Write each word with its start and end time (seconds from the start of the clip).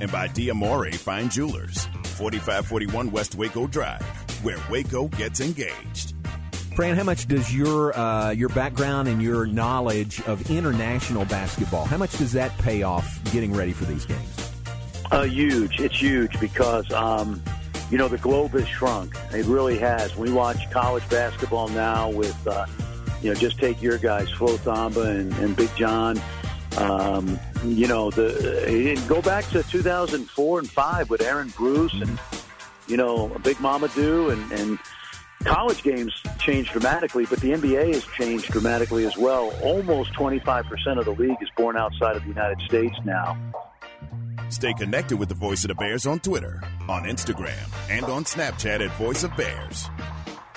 and 0.00 0.10
by 0.10 0.28
Diamore 0.28 0.94
Fine 0.94 1.28
Jewelers, 1.30 1.86
4541 2.04 3.10
West 3.10 3.34
Waco 3.34 3.66
Drive, 3.66 4.02
where 4.44 4.58
Waco 4.70 5.08
gets 5.08 5.40
engaged. 5.40 6.14
Fran, 6.76 6.96
how 6.96 7.02
much 7.02 7.26
does 7.26 7.52
your 7.52 7.96
uh, 7.98 8.30
your 8.30 8.48
background 8.50 9.08
and 9.08 9.20
your 9.20 9.46
knowledge 9.46 10.20
of 10.28 10.48
international 10.50 11.24
basketball, 11.24 11.84
how 11.84 11.96
much 11.96 12.16
does 12.18 12.32
that 12.32 12.56
pay 12.58 12.82
off 12.84 13.20
getting 13.32 13.52
ready 13.52 13.72
for 13.72 13.84
these 13.84 14.04
games? 14.04 14.52
Uh, 15.10 15.22
huge. 15.22 15.80
It's 15.80 16.00
huge 16.00 16.38
because, 16.38 16.90
um, 16.92 17.42
you 17.90 17.98
know, 17.98 18.08
the 18.08 18.18
globe 18.18 18.52
has 18.52 18.68
shrunk. 18.68 19.16
It 19.32 19.46
really 19.46 19.78
has. 19.78 20.14
We 20.16 20.30
watch 20.30 20.70
college 20.70 21.08
basketball 21.08 21.68
now 21.68 22.10
with, 22.10 22.46
uh, 22.46 22.66
you 23.22 23.30
know, 23.30 23.34
just 23.34 23.58
take 23.58 23.80
your 23.80 23.98
guys, 23.98 24.30
Flo 24.30 24.56
Thamba 24.58 25.06
and, 25.06 25.32
and 25.38 25.56
Big 25.56 25.74
John. 25.76 26.20
Um, 26.76 27.40
you 27.64 27.86
know, 27.86 28.10
the 28.10 28.96
uh, 28.96 29.08
go 29.08 29.22
back 29.22 29.48
to 29.50 29.62
2004 29.62 30.58
and 30.58 30.70
5 30.70 31.10
with 31.10 31.22
Aaron 31.22 31.48
Bruce 31.56 31.94
and, 31.94 32.18
you 32.86 32.96
know, 32.96 33.28
Big 33.42 33.56
Mamadou 33.58 34.32
and, 34.32 34.52
and– 34.52 34.78
college 35.44 35.82
games 35.82 36.12
changed 36.38 36.72
dramatically, 36.72 37.26
but 37.26 37.40
the 37.40 37.52
NBA 37.52 37.94
has 37.94 38.04
changed 38.06 38.50
dramatically 38.50 39.04
as 39.04 39.16
well. 39.16 39.52
Almost 39.62 40.12
25% 40.14 40.98
of 40.98 41.04
the 41.04 41.12
league 41.12 41.36
is 41.40 41.48
born 41.56 41.76
outside 41.76 42.16
of 42.16 42.22
the 42.22 42.28
United 42.28 42.60
States 42.62 42.96
now. 43.04 43.36
Stay 44.50 44.72
connected 44.74 45.18
with 45.18 45.28
the 45.28 45.34
Voice 45.34 45.64
of 45.64 45.68
the 45.68 45.74
Bears 45.74 46.06
on 46.06 46.20
Twitter, 46.20 46.62
on 46.88 47.04
Instagram, 47.04 47.68
and 47.90 48.04
on 48.06 48.24
Snapchat 48.24 48.80
at 48.80 48.90
Voice 48.96 49.22
of 49.22 49.36
Bears. 49.36 49.88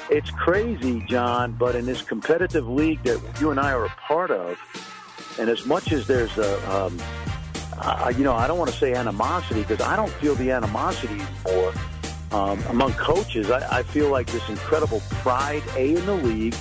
It's 0.10 0.32
crazy, 0.32 1.04
John, 1.08 1.54
but 1.54 1.76
in 1.76 1.86
this 1.86 2.02
competitive 2.02 2.68
league 2.68 3.04
that 3.04 3.22
you 3.40 3.52
and 3.52 3.60
I 3.60 3.74
are 3.74 3.86
a 3.86 3.90
part 3.90 4.32
of, 4.32 4.58
and 5.40 5.50
as 5.50 5.66
much 5.66 5.92
as 5.92 6.08
there's 6.08 6.38
a, 6.38 6.76
um, 6.76 7.00
uh, 7.78 8.12
you 8.16 8.24
know, 8.24 8.34
I 8.34 8.48
don't 8.48 8.58
want 8.58 8.72
to 8.72 8.78
say 8.78 8.94
animosity 8.94 9.62
because 9.62 9.82
I 9.82 9.96
don't 9.96 10.12
feel 10.12 10.36
the 10.36 10.52
animosity 10.52 11.20
anymore 11.46 11.74
um, 12.32 12.64
among 12.70 12.94
coaches, 12.94 13.52
I, 13.52 13.80
I 13.80 13.84
feel 13.84 14.10
like 14.10 14.28
this 14.28 14.48
incredible 14.48 15.02
pride, 15.10 15.64
A, 15.76 15.96
in 15.96 16.06
the 16.06 16.16
league, 16.16 16.56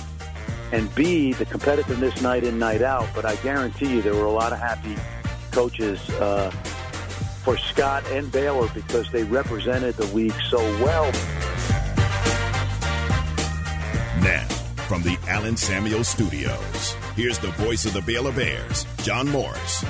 and 0.73 0.93
B, 0.95 1.31
the 1.33 1.45
competitiveness 1.45 2.21
night 2.21 2.43
in, 2.43 2.59
night 2.59 2.81
out. 2.81 3.07
But 3.15 3.25
I 3.25 3.35
guarantee 3.37 3.89
you 3.89 4.01
there 4.01 4.15
were 4.15 4.25
a 4.25 4.31
lot 4.31 4.51
of 4.51 4.59
happy 4.59 4.97
coaches 5.51 6.09
uh, 6.11 6.51
for 7.43 7.57
Scott 7.57 8.05
and 8.11 8.29
Baylor 8.31 8.69
because 8.73 9.09
they 9.11 9.23
represented 9.23 9.95
the 9.95 10.05
league 10.07 10.35
so 10.49 10.59
well. 10.83 11.09
Now, 14.21 14.45
from 14.91 15.03
the 15.03 15.17
Allen 15.29 15.55
Samuel 15.55 16.03
Studios, 16.03 16.97
here's 17.15 17.39
the 17.39 17.51
voice 17.51 17.85
of 17.85 17.93
the 17.93 18.01
Baylor 18.01 18.33
Bears, 18.33 18.85
John 19.03 19.25
Morris. 19.29 19.85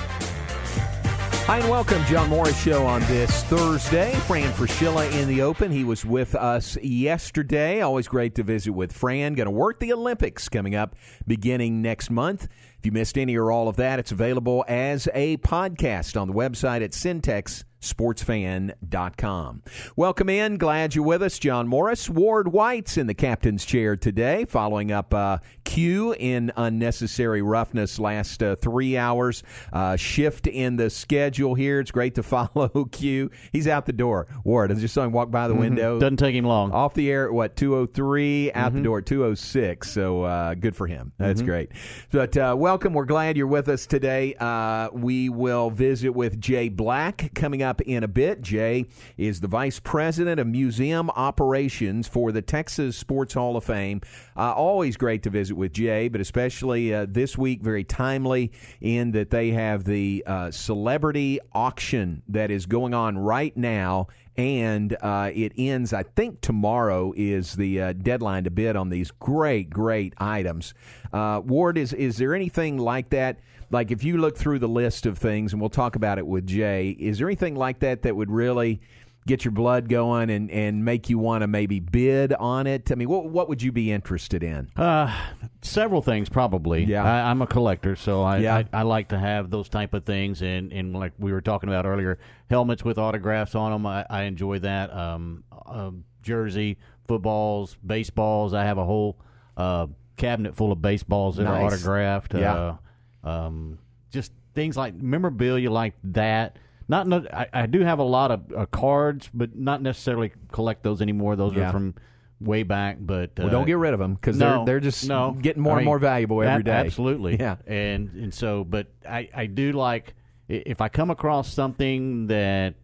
Hi, 1.48 1.58
and 1.58 1.68
welcome, 1.72 2.06
John 2.06 2.30
Morris 2.30 2.62
Show 2.62 2.86
on 2.86 3.02
this 3.08 3.44
Thursday. 3.46 4.14
Fran 4.28 4.54
Fraschilla 4.54 5.12
in 5.20 5.28
the 5.28 5.42
open. 5.42 5.72
He 5.72 5.84
was 5.84 6.06
with 6.06 6.36
us 6.36 6.78
yesterday. 6.84 7.82
Always 7.82 8.08
great 8.08 8.36
to 8.36 8.44
visit 8.44 8.74
with 8.74 8.94
Fran. 8.94 9.34
Going 9.34 9.46
to 9.46 9.52
work 9.52 9.80
the 9.80 9.92
Olympics 9.92 10.48
coming 10.50 10.76
up 10.76 10.96
beginning 11.26 11.82
next 11.82 12.12
month. 12.12 12.48
If 12.82 12.88
you 12.88 12.92
missed 12.94 13.16
any 13.16 13.36
or 13.36 13.52
all 13.52 13.68
of 13.68 13.76
that, 13.76 14.00
it's 14.00 14.12
available 14.12 14.66
as 14.68 15.08
a 15.14 15.38
podcast 15.38 16.20
on 16.20 16.28
the 16.28 16.34
website 16.34 16.84
at 16.84 16.94
Centex 16.94 17.64
sportsfan.com. 17.82 19.64
Welcome 19.96 20.30
in. 20.30 20.58
Glad 20.58 20.96
you're 20.96 21.04
with 21.04 21.24
us. 21.24 21.40
John 21.40 21.68
Morris. 21.68 22.10
Ward 22.10 22.52
White's 22.52 22.98
in 22.98 23.08
the 23.08 23.14
captain's 23.14 23.66
chair 23.66 23.98
today, 23.98 24.46
following 24.46 24.92
up 24.92 25.14
uh, 25.14 25.40
Q 25.64 26.14
in 26.14 26.52
unnecessary 26.56 27.42
roughness 27.42 28.00
last 28.00 28.44
uh, 28.44 28.56
three 28.56 28.98
hours. 28.98 29.44
Uh, 29.74 29.96
shift 29.96 30.48
in 30.48 30.76
the 30.76 30.90
schedule 30.90 31.56
here. 31.56 31.80
It's 31.80 31.92
great 31.92 32.16
to 32.16 32.24
follow 32.32 32.86
Q. 32.92 33.32
He's 33.52 33.68
out 33.68 33.88
the 33.88 33.94
door. 33.94 34.28
Ward, 34.44 34.72
I 34.72 34.76
just 34.76 34.94
saw 34.94 35.04
him 35.04 35.12
walk 35.12 35.32
by 35.32 35.48
the 35.48 35.54
mm-hmm. 35.54 35.62
window. 35.62 36.00
Doesn't 36.00 36.18
take 36.18 36.36
him 36.36 36.46
long. 36.46 36.72
Off 36.72 36.94
the 36.94 37.10
air 37.10 37.26
at 37.26 37.34
what, 37.34 37.56
203, 37.56 38.52
out 38.54 38.68
mm-hmm. 38.68 38.78
the 38.78 38.84
door 38.84 39.00
at 39.00 39.06
206. 39.08 39.92
So 39.92 40.24
uh, 40.24 40.54
good 40.54 40.76
for 40.76 40.86
him. 40.86 41.14
That's 41.18 41.42
mm-hmm. 41.42 41.50
great. 41.50 41.72
But 42.12 42.38
uh, 42.38 42.56
welcome. 42.72 42.94
We're 42.94 43.04
glad 43.04 43.36
you're 43.36 43.48
with 43.48 43.68
us 43.68 43.86
today. 43.86 44.34
Uh, 44.36 44.88
we 44.94 45.28
will 45.28 45.70
visit 45.72 46.12
with 46.12 46.40
Jay 46.40 46.70
Black 46.70 47.34
coming 47.36 47.62
up 47.62 47.82
in 47.82 48.02
a 48.02 48.08
bit. 48.08 48.42
Jay 48.42 48.86
is 49.18 49.42
the 49.42 49.50
Vice 49.50 49.82
President 49.82 50.40
of 50.40 50.48
Museum 50.48 51.10
Operations 51.10 52.08
for 52.08 52.32
the 52.32 52.42
Texas 52.42 52.96
Sports 52.96 53.34
Hall 53.34 53.58
of 53.58 53.66
Fame. 53.66 54.00
Uh, 54.38 54.54
always 54.54 54.96
great 54.96 55.22
to 55.24 55.30
visit 55.30 55.58
with 55.58 55.74
Jay, 55.74 56.08
but 56.08 56.22
especially 56.22 56.94
uh, 56.94 57.08
this 57.10 57.38
week, 57.38 57.62
very 57.62 57.84
timely 57.84 58.54
in 58.80 59.12
that 59.12 59.32
they 59.32 59.50
have 59.50 59.84
the 59.84 60.24
uh, 60.26 60.50
celebrity 60.50 61.42
auction 61.52 62.24
that 62.30 62.52
is 62.52 62.68
going 62.68 62.94
on 62.94 63.18
right 63.18 63.58
now 63.58 64.08
and 64.42 64.98
uh, 65.02 65.32
it 65.34 65.54
ends. 65.58 65.94
I 65.94 66.04
think 66.04 66.42
tomorrow 66.42 67.14
is 67.16 67.56
the 67.56 67.82
uh, 67.82 67.94
deadline 67.94 68.44
to 68.46 68.52
bid 68.52 68.76
on 68.76 68.90
these 68.90 69.12
great, 69.12 69.70
great 69.70 70.14
items. 70.18 70.74
Uh, 71.14 71.42
Ward, 71.44 71.78
is 71.78 71.94
is 71.94 72.18
there 72.18 72.34
anything 72.34 72.78
like 72.78 73.10
that? 73.12 73.40
Like 73.70 73.92
if 73.92 74.04
you 74.04 74.18
look 74.18 74.38
through 74.38 74.60
the 74.60 74.68
list 74.68 75.06
of 75.06 75.18
things, 75.18 75.54
and 75.54 75.62
we'll 75.62 75.70
talk 75.70 75.96
about 75.96 76.18
it 76.18 76.28
with 76.28 76.46
Jay, 76.46 76.90
is 76.90 77.20
there 77.20 77.28
anything 77.28 77.56
like 77.56 77.80
that 77.80 78.02
that 78.02 78.16
would 78.16 78.30
really 78.30 78.82
get 79.28 79.46
your 79.46 79.52
blood 79.52 79.88
going 79.88 80.30
and, 80.30 80.50
and 80.50 80.84
make 80.84 81.10
you 81.10 81.20
want 81.20 81.42
to 81.42 81.48
maybe 81.48 81.80
bid 81.80 82.34
on 82.34 82.68
it? 82.68 82.92
I 82.92 82.96
mean, 82.96 83.10
what 83.10 83.26
what 83.26 83.50
would 83.50 83.62
you 83.62 83.72
be 83.72 83.92
interested 83.92 84.44
in? 84.44 84.70
Uh, 84.76 85.16
several 85.62 86.02
things, 86.02 86.30
probably. 86.30 86.84
Yeah, 86.84 87.04
I, 87.04 87.32
am 87.32 87.42
a 87.42 87.48
collector, 87.48 87.96
so 87.96 88.24
I, 88.24 88.38
yeah. 88.38 88.56
I, 88.56 88.66
I 88.74 88.82
like 88.84 89.10
to 89.10 89.20
have 89.20 89.50
those 89.50 89.70
type 89.70 89.94
of 89.94 90.06
things. 90.06 90.42
And, 90.42 90.72
and 90.72 90.94
like 90.94 91.14
we 91.20 91.32
were 91.32 91.42
talking 91.42 91.70
about 91.70 91.86
earlier, 91.86 92.20
helmets 92.50 92.84
with 92.84 92.98
autographs 92.98 93.56
on 93.56 93.72
them, 93.72 93.86
I, 93.86 94.06
I 94.10 94.24
enjoy 94.24 94.60
that. 94.60 94.94
Um, 94.96 95.44
uh, 95.66 95.92
jersey, 96.22 96.78
footballs, 97.08 97.78
baseballs. 97.86 98.54
I 98.54 98.64
have 98.64 98.78
a 98.78 98.86
whole 98.86 99.18
uh, 99.58 99.88
cabinet 100.18 100.56
full 100.56 100.72
of 100.72 100.82
baseballs 100.82 101.38
that 101.38 101.44
nice. 101.44 101.62
are 101.62 101.66
autographed. 101.66 102.34
Yeah. 102.34 102.78
Uh, 103.24 103.30
um, 103.30 103.80
just 104.12 104.32
things 104.54 104.76
like 104.76 104.94
memorabilia 104.96 105.72
like 105.72 105.94
that 106.04 106.58
not, 106.88 107.08
not 107.08 107.34
I, 107.34 107.48
I, 107.54 107.66
do 107.66 107.82
have 107.82 108.00
a 108.00 108.04
lot 108.04 108.32
of 108.32 108.54
uh, 108.56 108.66
cards, 108.66 109.30
but 109.34 109.56
not 109.56 109.82
necessarily 109.82 110.32
collect 110.52 110.84
those 110.84 111.02
anymore. 111.02 111.36
Those 111.36 111.54
yeah. 111.54 111.70
are 111.70 111.72
from 111.72 111.96
way 112.40 112.64
back. 112.64 112.98
But 113.00 113.32
uh, 113.32 113.44
well, 113.44 113.50
don't 113.50 113.66
get 113.66 113.78
rid 113.78 113.94
of 113.94 114.00
them 114.00 114.16
because 114.16 114.38
no, 114.38 114.58
they're 114.58 114.66
they're 114.66 114.80
just 114.80 115.08
no, 115.08 115.38
getting 115.40 115.62
more 115.62 115.74
I 115.74 115.76
mean, 115.76 115.80
and 115.80 115.86
more 115.86 116.00
valuable 116.00 116.42
every 116.42 116.64
day. 116.64 116.72
Absolutely, 116.72 117.38
yeah. 117.40 117.58
And 117.68 118.12
and 118.14 118.34
so, 118.34 118.64
but 118.64 118.88
I 119.08 119.30
I 119.34 119.46
do 119.46 119.72
like 119.72 120.16
if 120.48 120.82
I 120.82 120.90
come 120.90 121.10
across 121.10 121.52
something 121.54 122.28
that 122.28 122.76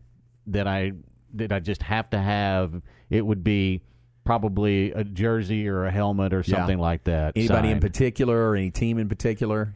that 0.48 0.68
I 0.68 0.94
that 1.34 1.52
I 1.52 1.60
just 1.60 1.84
have 1.84 2.10
to 2.12 2.20
have, 2.20 2.82
it 3.10 3.26
would 3.26 3.44
be 3.44 3.82
probably 4.24 4.92
a 4.92 5.04
jersey 5.04 5.68
or 5.68 5.86
a 5.86 5.92
helmet 5.92 6.34
or 6.34 6.44
something 6.44 6.78
yeah. 6.78 6.84
like 6.84 7.04
that. 7.06 7.34
Anybody 7.36 7.70
signed. 7.70 7.72
in 7.72 7.80
particular 7.80 8.50
or 8.50 8.56
any 8.56 8.72
team 8.72 8.98
in 8.98 9.10
particular? 9.10 9.76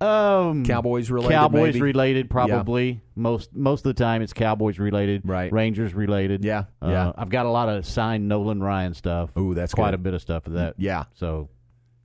Um, 0.00 0.64
Cowboys 0.64 1.10
related. 1.10 1.34
Cowboys 1.34 1.74
maybe? 1.74 1.82
related, 1.82 2.30
probably. 2.30 2.88
Yeah. 2.88 2.98
Most 3.16 3.54
most 3.54 3.80
of 3.80 3.94
the 3.94 4.02
time, 4.02 4.22
it's 4.22 4.32
Cowboys 4.32 4.78
related. 4.78 5.22
Right. 5.24 5.52
Rangers 5.52 5.94
related. 5.94 6.44
Yeah. 6.44 6.64
Uh, 6.80 6.88
yeah. 6.88 7.12
I've 7.16 7.30
got 7.30 7.46
a 7.46 7.50
lot 7.50 7.68
of 7.68 7.84
signed 7.84 8.28
Nolan 8.28 8.62
Ryan 8.62 8.94
stuff. 8.94 9.36
Ooh, 9.36 9.54
that's 9.54 9.74
quite 9.74 9.90
good. 9.90 9.94
a 9.94 9.98
bit 9.98 10.14
of 10.14 10.22
stuff 10.22 10.46
of 10.46 10.54
that. 10.54 10.74
Yeah. 10.78 11.04
So 11.14 11.48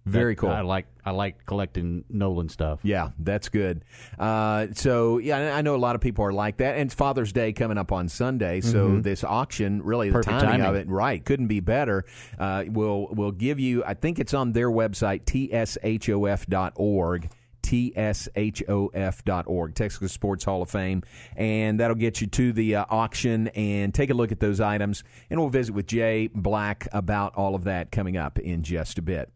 very 0.06 0.34
that, 0.34 0.42
cool. 0.42 0.50
I 0.50 0.62
like 0.62 0.88
I 1.06 1.12
like 1.12 1.46
collecting 1.46 2.04
Nolan 2.10 2.50
stuff. 2.50 2.80
Yeah, 2.82 3.12
that's 3.20 3.50
good. 3.50 3.86
Uh, 4.18 4.68
so 4.74 5.20
yeah, 5.20 5.56
I 5.56 5.62
know 5.62 5.76
a 5.76 5.78
lot 5.78 5.96
of 5.96 6.02
people 6.02 6.26
are 6.26 6.34
like 6.34 6.58
that. 6.58 6.76
And 6.76 6.88
it's 6.88 6.96
Father's 6.96 7.32
Day 7.32 7.54
coming 7.54 7.78
up 7.78 7.92
on 7.92 8.10
Sunday, 8.10 8.62
so 8.62 8.88
mm-hmm. 8.88 9.02
this 9.02 9.24
auction 9.24 9.84
really 9.84 10.12
Perfect 10.12 10.40
the 10.40 10.46
timing, 10.46 10.62
timing, 10.62 10.66
of 10.66 10.76
it 10.76 10.90
right 10.90 11.24
couldn't 11.24 11.48
be 11.48 11.60
better. 11.60 12.06
Uh, 12.40 12.64
will 12.68 13.14
will 13.14 13.32
give 13.32 13.60
you. 13.60 13.84
I 13.86 13.94
think 13.94 14.18
it's 14.18 14.34
on 14.34 14.52
their 14.52 14.72
website 14.72 15.26
tshof.org 15.26 17.30
tshof.org, 17.74 19.76
Texas 19.76 20.12
Sports 20.12 20.44
Hall 20.44 20.62
of 20.62 20.70
Fame. 20.70 21.04
And 21.36 21.80
that'll 21.80 21.96
get 21.96 22.22
you 22.22 22.28
to 22.28 22.54
the 22.54 22.76
uh, 22.76 22.86
auction 22.90 23.48
and 23.50 23.94
take 23.94 24.10
a 24.10 24.14
look 24.14 24.32
at 24.32 24.40
those 24.40 24.62
items. 24.62 25.04
And 25.30 25.40
we'll 25.40 25.50
visit 25.50 25.74
with 25.74 25.88
Jay 25.88 26.30
Black 26.34 26.88
about 26.92 27.36
all 27.36 27.56
of 27.56 27.66
that 27.66 27.92
coming 27.92 28.18
up 28.18 28.40
in 28.40 28.64
just 28.64 28.98
a 28.98 29.02
bit. 29.02 29.30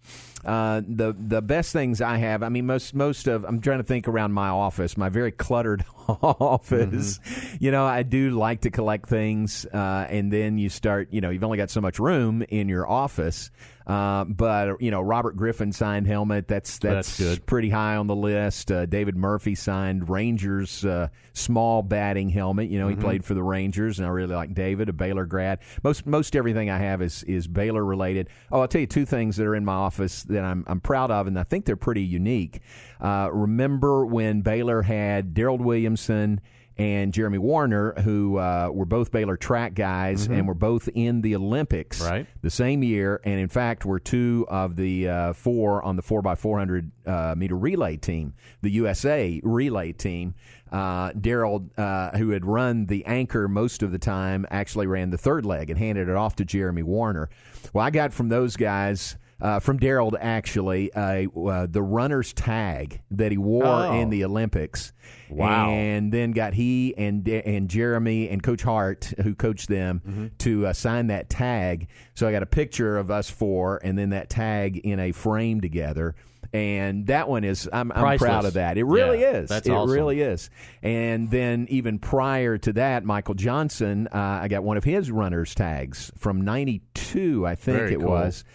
Uh, 0.45 0.81
the 0.87 1.15
the 1.17 1.41
best 1.41 1.73
things 1.73 1.99
I 1.99 2.17
have, 2.17 2.43
I 2.43 2.49
mean, 2.49 2.67
most 2.67 2.93
most 2.93 3.27
of 3.27 3.43
I'm 3.43 3.59
trying 3.59 3.79
to 3.79 3.83
think 3.83 4.07
around 4.07 4.33
my 4.33 4.49
office, 4.49 4.95
my 4.95 5.09
very 5.09 5.31
cluttered 5.31 5.83
office. 6.07 7.17
Mm-hmm. 7.17 7.57
You 7.59 7.71
know, 7.71 7.85
I 7.85 8.03
do 8.03 8.31
like 8.31 8.61
to 8.61 8.69
collect 8.69 9.09
things, 9.09 9.65
uh, 9.65 10.07
and 10.09 10.31
then 10.31 10.57
you 10.57 10.69
start. 10.69 11.09
You 11.11 11.21
know, 11.21 11.31
you've 11.31 11.43
only 11.43 11.57
got 11.57 11.69
so 11.69 11.81
much 11.81 11.99
room 11.99 12.43
in 12.43 12.69
your 12.69 12.87
office. 12.87 13.51
Uh, 13.87 14.25
but 14.25 14.81
you 14.81 14.91
know, 14.91 15.01
Robert 15.01 15.37
Griffin 15.37 15.71
signed 15.71 16.07
helmet. 16.07 16.49
That's 16.49 16.77
that's, 16.77 17.17
that's 17.17 17.39
pretty 17.39 17.69
high 17.69 17.95
on 17.95 18.07
the 18.07 18.15
list. 18.15 18.69
Uh, 18.69 18.85
David 18.85 19.15
Murphy 19.15 19.55
signed 19.55 20.09
Rangers 20.09 20.83
uh, 20.83 21.07
small 21.31 21.83
batting 21.83 22.27
helmet. 22.27 22.69
You 22.69 22.79
know, 22.79 22.87
mm-hmm. 22.87 22.99
he 22.99 23.05
played 23.05 23.23
for 23.23 23.33
the 23.33 23.43
Rangers, 23.43 23.97
and 23.97 24.05
I 24.05 24.11
really 24.11 24.35
like 24.35 24.53
David, 24.53 24.89
a 24.89 24.93
Baylor 24.93 25.25
grad. 25.25 25.59
Most 25.83 26.05
most 26.05 26.35
everything 26.35 26.69
I 26.69 26.79
have 26.79 27.01
is 27.01 27.23
is 27.23 27.47
Baylor 27.47 27.83
related. 27.83 28.27
Oh, 28.51 28.59
I'll 28.59 28.67
tell 28.67 28.81
you 28.81 28.87
two 28.87 29.05
things 29.05 29.37
that 29.37 29.45
are 29.47 29.55
in 29.55 29.63
my 29.63 29.73
office 29.73 30.23
that 30.23 30.43
I'm 30.43 30.65
I'm 30.67 30.81
proud 30.81 31.09
of, 31.09 31.27
and 31.27 31.39
I 31.39 31.43
think 31.43 31.63
they're 31.63 31.77
pretty 31.77 32.03
unique. 32.03 32.59
Uh, 32.99 33.29
remember 33.31 34.05
when 34.05 34.41
Baylor 34.41 34.81
had 34.81 35.33
Darold 35.33 35.61
Williamson 35.61 36.41
and 36.77 37.13
Jeremy 37.13 37.37
Wariner, 37.37 37.93
who 38.01 38.37
uh, 38.37 38.69
were 38.71 38.85
both 38.85 39.11
Baylor 39.11 39.37
track 39.37 39.73
guys 39.73 40.23
mm-hmm. 40.23 40.33
and 40.33 40.47
were 40.47 40.53
both 40.53 40.89
in 40.93 41.21
the 41.21 41.35
Olympics 41.35 42.01
right. 42.01 42.27
the 42.41 42.49
same 42.49 42.83
year, 42.83 43.19
and 43.23 43.39
in 43.39 43.49
fact 43.49 43.85
were 43.85 43.99
two 43.99 44.45
of 44.49 44.75
the 44.75 45.07
uh, 45.07 45.33
four 45.33 45.83
on 45.83 45.95
the 45.95 46.01
four 46.01 46.25
x 46.27 46.39
four 46.41 46.57
hundred 46.59 46.91
uh, 47.05 47.33
meter 47.37 47.55
relay 47.55 47.97
team, 47.97 48.33
the 48.61 48.71
USA 48.71 49.39
relay 49.43 49.91
team. 49.91 50.35
Uh, 50.71 51.11
Darold, 51.11 51.69
uh, 51.79 52.17
who 52.17 52.31
had 52.31 52.45
run 52.45 52.87
the 52.87 53.05
anchor 53.05 53.47
most 53.47 53.83
of 53.83 53.91
the 53.91 53.99
time, 53.99 54.45
actually 54.51 54.85
ran 54.85 55.11
the 55.11 55.17
third 55.17 55.45
leg 55.45 55.69
and 55.69 55.79
handed 55.79 56.09
it 56.09 56.15
off 56.15 56.35
to 56.35 56.45
Jeremy 56.45 56.83
Wariner. 56.83 57.29
Well, 57.73 57.85
I 57.85 57.89
got 57.89 58.11
from 58.11 58.27
those 58.27 58.57
guys 58.57 59.15
uh, 59.39 59.59
from 59.59 59.79
Darold 59.79 60.15
actually 60.19 60.91
uh, 60.93 61.27
uh, 61.29 61.67
the 61.69 61.81
runner's 61.81 62.33
tag 62.33 63.01
that 63.11 63.31
he 63.31 63.37
wore 63.37 63.65
oh. 63.65 63.99
in 63.99 64.09
the 64.09 64.25
Olympics. 64.25 64.93
Wow! 65.29 65.69
And 65.69 66.11
then 66.11 66.31
got 66.31 66.53
he 66.53 66.95
and 66.97 67.27
and 67.27 67.69
Jeremy 67.69 68.29
and 68.29 68.41
Coach 68.41 68.63
Hart, 68.63 69.13
who 69.21 69.35
coached 69.35 69.67
them, 69.67 70.01
mm-hmm. 70.05 70.27
to 70.39 70.67
uh, 70.67 70.73
sign 70.73 71.07
that 71.07 71.29
tag. 71.29 71.87
So 72.13 72.27
I 72.27 72.31
got 72.31 72.43
a 72.43 72.47
picture 72.47 72.97
of 72.97 73.11
us 73.11 73.29
four, 73.29 73.79
and 73.83 73.97
then 73.97 74.09
that 74.11 74.29
tag 74.29 74.77
in 74.77 74.99
a 74.99 75.11
frame 75.11 75.61
together. 75.61 76.15
And 76.53 77.07
that 77.07 77.27
one 77.27 77.43
is, 77.43 77.67
I'm, 77.73 77.91
I'm 77.91 78.17
proud 78.17 78.45
of 78.45 78.53
that. 78.53 78.77
It 78.77 78.85
really 78.85 79.21
yeah, 79.21 79.37
is. 79.37 79.49
That's 79.49 79.67
it 79.67 79.71
awesome. 79.71 79.93
really 79.93 80.21
is. 80.21 80.49
And 80.81 81.29
then 81.29 81.67
even 81.69 81.99
prior 81.99 82.57
to 82.59 82.73
that, 82.73 83.03
Michael 83.03 83.33
Johnson, 83.33 84.07
uh, 84.07 84.39
I 84.41 84.47
got 84.47 84.63
one 84.63 84.77
of 84.77 84.85
his 84.85 85.11
runners 85.11 85.53
tags 85.53 86.11
from 86.17 86.41
'92, 86.41 87.45
I 87.45 87.55
think 87.55 87.77
Very 87.77 87.93
it 87.93 87.99
cool. 87.99 88.09
was. 88.09 88.45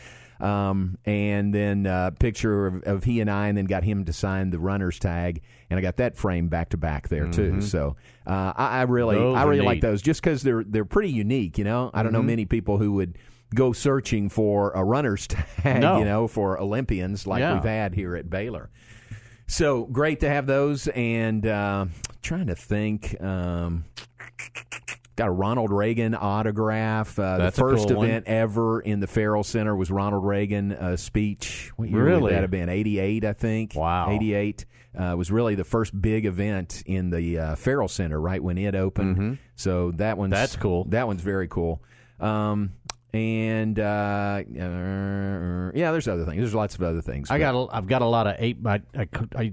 Um, 0.42 0.98
and 1.04 1.54
then 1.54 1.86
a 1.86 1.90
uh, 1.90 2.10
picture 2.10 2.66
of, 2.66 2.82
of, 2.82 3.04
he 3.04 3.20
and 3.20 3.30
I, 3.30 3.46
and 3.46 3.56
then 3.56 3.66
got 3.66 3.84
him 3.84 4.04
to 4.06 4.12
sign 4.12 4.50
the 4.50 4.58
runner's 4.58 4.98
tag, 4.98 5.40
and 5.70 5.78
I 5.78 5.80
got 5.82 5.98
that 5.98 6.16
frame 6.16 6.48
back 6.48 6.70
to 6.70 6.76
back 6.76 7.08
there 7.08 7.26
mm-hmm. 7.26 7.60
too. 7.60 7.62
So 7.62 7.94
uh, 8.26 8.52
I, 8.56 8.80
I, 8.80 8.82
really, 8.82 9.14
those 9.14 9.36
I 9.36 9.44
really 9.44 9.64
like 9.64 9.80
those, 9.80 10.02
just 10.02 10.20
because 10.20 10.42
they're 10.42 10.64
they're 10.64 10.84
pretty 10.84 11.10
unique. 11.10 11.58
You 11.58 11.64
know, 11.64 11.92
I 11.94 12.02
don't 12.02 12.10
mm-hmm. 12.10 12.22
know 12.22 12.26
many 12.26 12.44
people 12.44 12.78
who 12.78 12.90
would 12.94 13.18
go 13.54 13.72
searching 13.72 14.28
for 14.28 14.72
a 14.72 14.82
runner's 14.82 15.26
tag. 15.28 15.80
No. 15.80 15.98
You 15.98 16.04
know, 16.04 16.26
for 16.26 16.60
Olympians 16.60 17.24
like 17.24 17.38
yeah. 17.38 17.54
we've 17.54 17.62
had 17.62 17.94
here 17.94 18.16
at 18.16 18.28
Baylor. 18.28 18.68
So 19.46 19.84
great 19.84 20.20
to 20.20 20.28
have 20.28 20.46
those, 20.46 20.88
and 20.88 21.46
uh, 21.46 21.86
trying 22.20 22.48
to 22.48 22.56
think. 22.56 23.16
Um, 23.22 23.84
got 25.16 25.28
a 25.28 25.32
Ronald 25.32 25.70
Reagan 25.70 26.14
autograph. 26.14 27.18
Uh, 27.18 27.38
the 27.38 27.50
first 27.50 27.88
cool 27.88 28.02
event 28.02 28.26
one. 28.26 28.34
ever 28.34 28.80
in 28.80 29.00
the 29.00 29.06
Ferrell 29.06 29.44
Center 29.44 29.76
was 29.76 29.90
Ronald 29.90 30.24
Reagan 30.24 30.72
uh, 30.72 30.96
speech. 30.96 31.70
What 31.76 31.88
year 31.90 32.04
really? 32.04 32.22
would 32.22 32.32
that 32.32 32.42
have 32.42 32.50
been? 32.50 32.68
88, 32.68 33.24
I 33.24 33.32
think. 33.32 33.74
Wow. 33.74 34.10
88 34.10 34.66
uh, 34.98 35.14
was 35.16 35.30
really 35.30 35.54
the 35.54 35.64
first 35.64 36.00
big 36.00 36.26
event 36.26 36.82
in 36.86 37.10
the 37.10 37.38
uh, 37.38 37.54
Ferrell 37.56 37.88
Center 37.88 38.20
right 38.20 38.42
when 38.42 38.58
it 38.58 38.74
opened. 38.74 39.16
Mm-hmm. 39.16 39.34
So 39.56 39.92
that 39.92 40.18
one's 40.18 40.32
That's 40.32 40.56
cool. 40.56 40.84
That 40.84 41.06
one's 41.06 41.22
very 41.22 41.48
cool. 41.48 41.82
Um, 42.20 42.72
and 43.12 43.78
uh, 43.78 44.42
yeah, 44.48 45.92
there's 45.92 46.08
other 46.08 46.24
things. 46.24 46.38
There's 46.38 46.54
lots 46.54 46.74
of 46.74 46.82
other 46.82 47.02
things. 47.02 47.30
I 47.30 47.38
got 47.38 47.54
a, 47.54 47.74
I've 47.74 47.86
got 47.86 48.00
a 48.00 48.06
lot 48.06 48.26
of 48.26 48.36
eight 48.38 48.62
by. 48.62 48.80
I, 48.96 49.08
I 49.36 49.52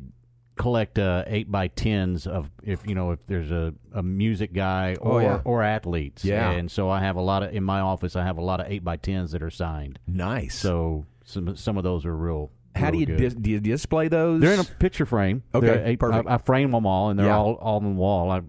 collect 0.59 0.99
uh, 0.99 1.23
eight 1.25 1.49
by 1.49 1.69
tens 1.69 2.27
of 2.27 2.51
if 2.63 2.85
you 2.85 2.93
know 2.93 3.11
if 3.11 3.25
there's 3.25 3.49
a, 3.49 3.73
a 3.93 4.03
music 4.03 4.51
guy 4.53 4.95
Oh, 5.01 5.11
or 5.13 5.21
yeah. 5.23 5.41
or 5.45 5.63
athletes. 5.63 6.23
Yeah. 6.25 6.51
and 6.51 6.69
so 6.69 6.89
I 6.89 6.99
have 6.99 7.15
a 7.15 7.21
lot 7.21 7.41
of 7.43 7.53
in 7.55 7.63
my 7.63 7.79
office. 7.79 8.15
I 8.15 8.23
have 8.25 8.37
a 8.37 8.41
lot 8.43 8.59
of 8.59 8.67
eight 8.69 8.83
by 8.83 8.97
tens 8.97 9.31
that 9.31 9.41
are 9.41 9.49
signed. 9.49 9.97
nice. 10.05 10.55
So 10.55 11.05
some 11.25 11.55
some 11.55 11.77
of 11.77 11.83
those 11.83 12.05
are 12.05 12.15
real. 12.15 12.51
how 12.75 12.91
do 12.91 12.97
you 12.99 13.05
dis- 13.05 13.33
do 13.35 13.49
you 13.49 13.59
display 13.59 14.09
those? 14.09 14.41
They're 14.41 14.53
in 14.53 14.59
a 14.59 14.63
picture 14.65 15.05
frame. 15.05 15.43
Okay, 15.55 15.81
eight, 15.85 15.99
perfect. 15.99 16.27
I, 16.29 16.35
I 16.35 16.37
frame 16.37 16.71
them 16.71 16.85
all, 16.85 17.09
and 17.09 17.17
they're 17.17 17.27
Yeah. 17.27 17.37
all 17.37 17.53
all 17.55 17.77
on 17.77 17.83
the 17.83 17.89
wall. 17.91 18.29
I, 18.29 18.41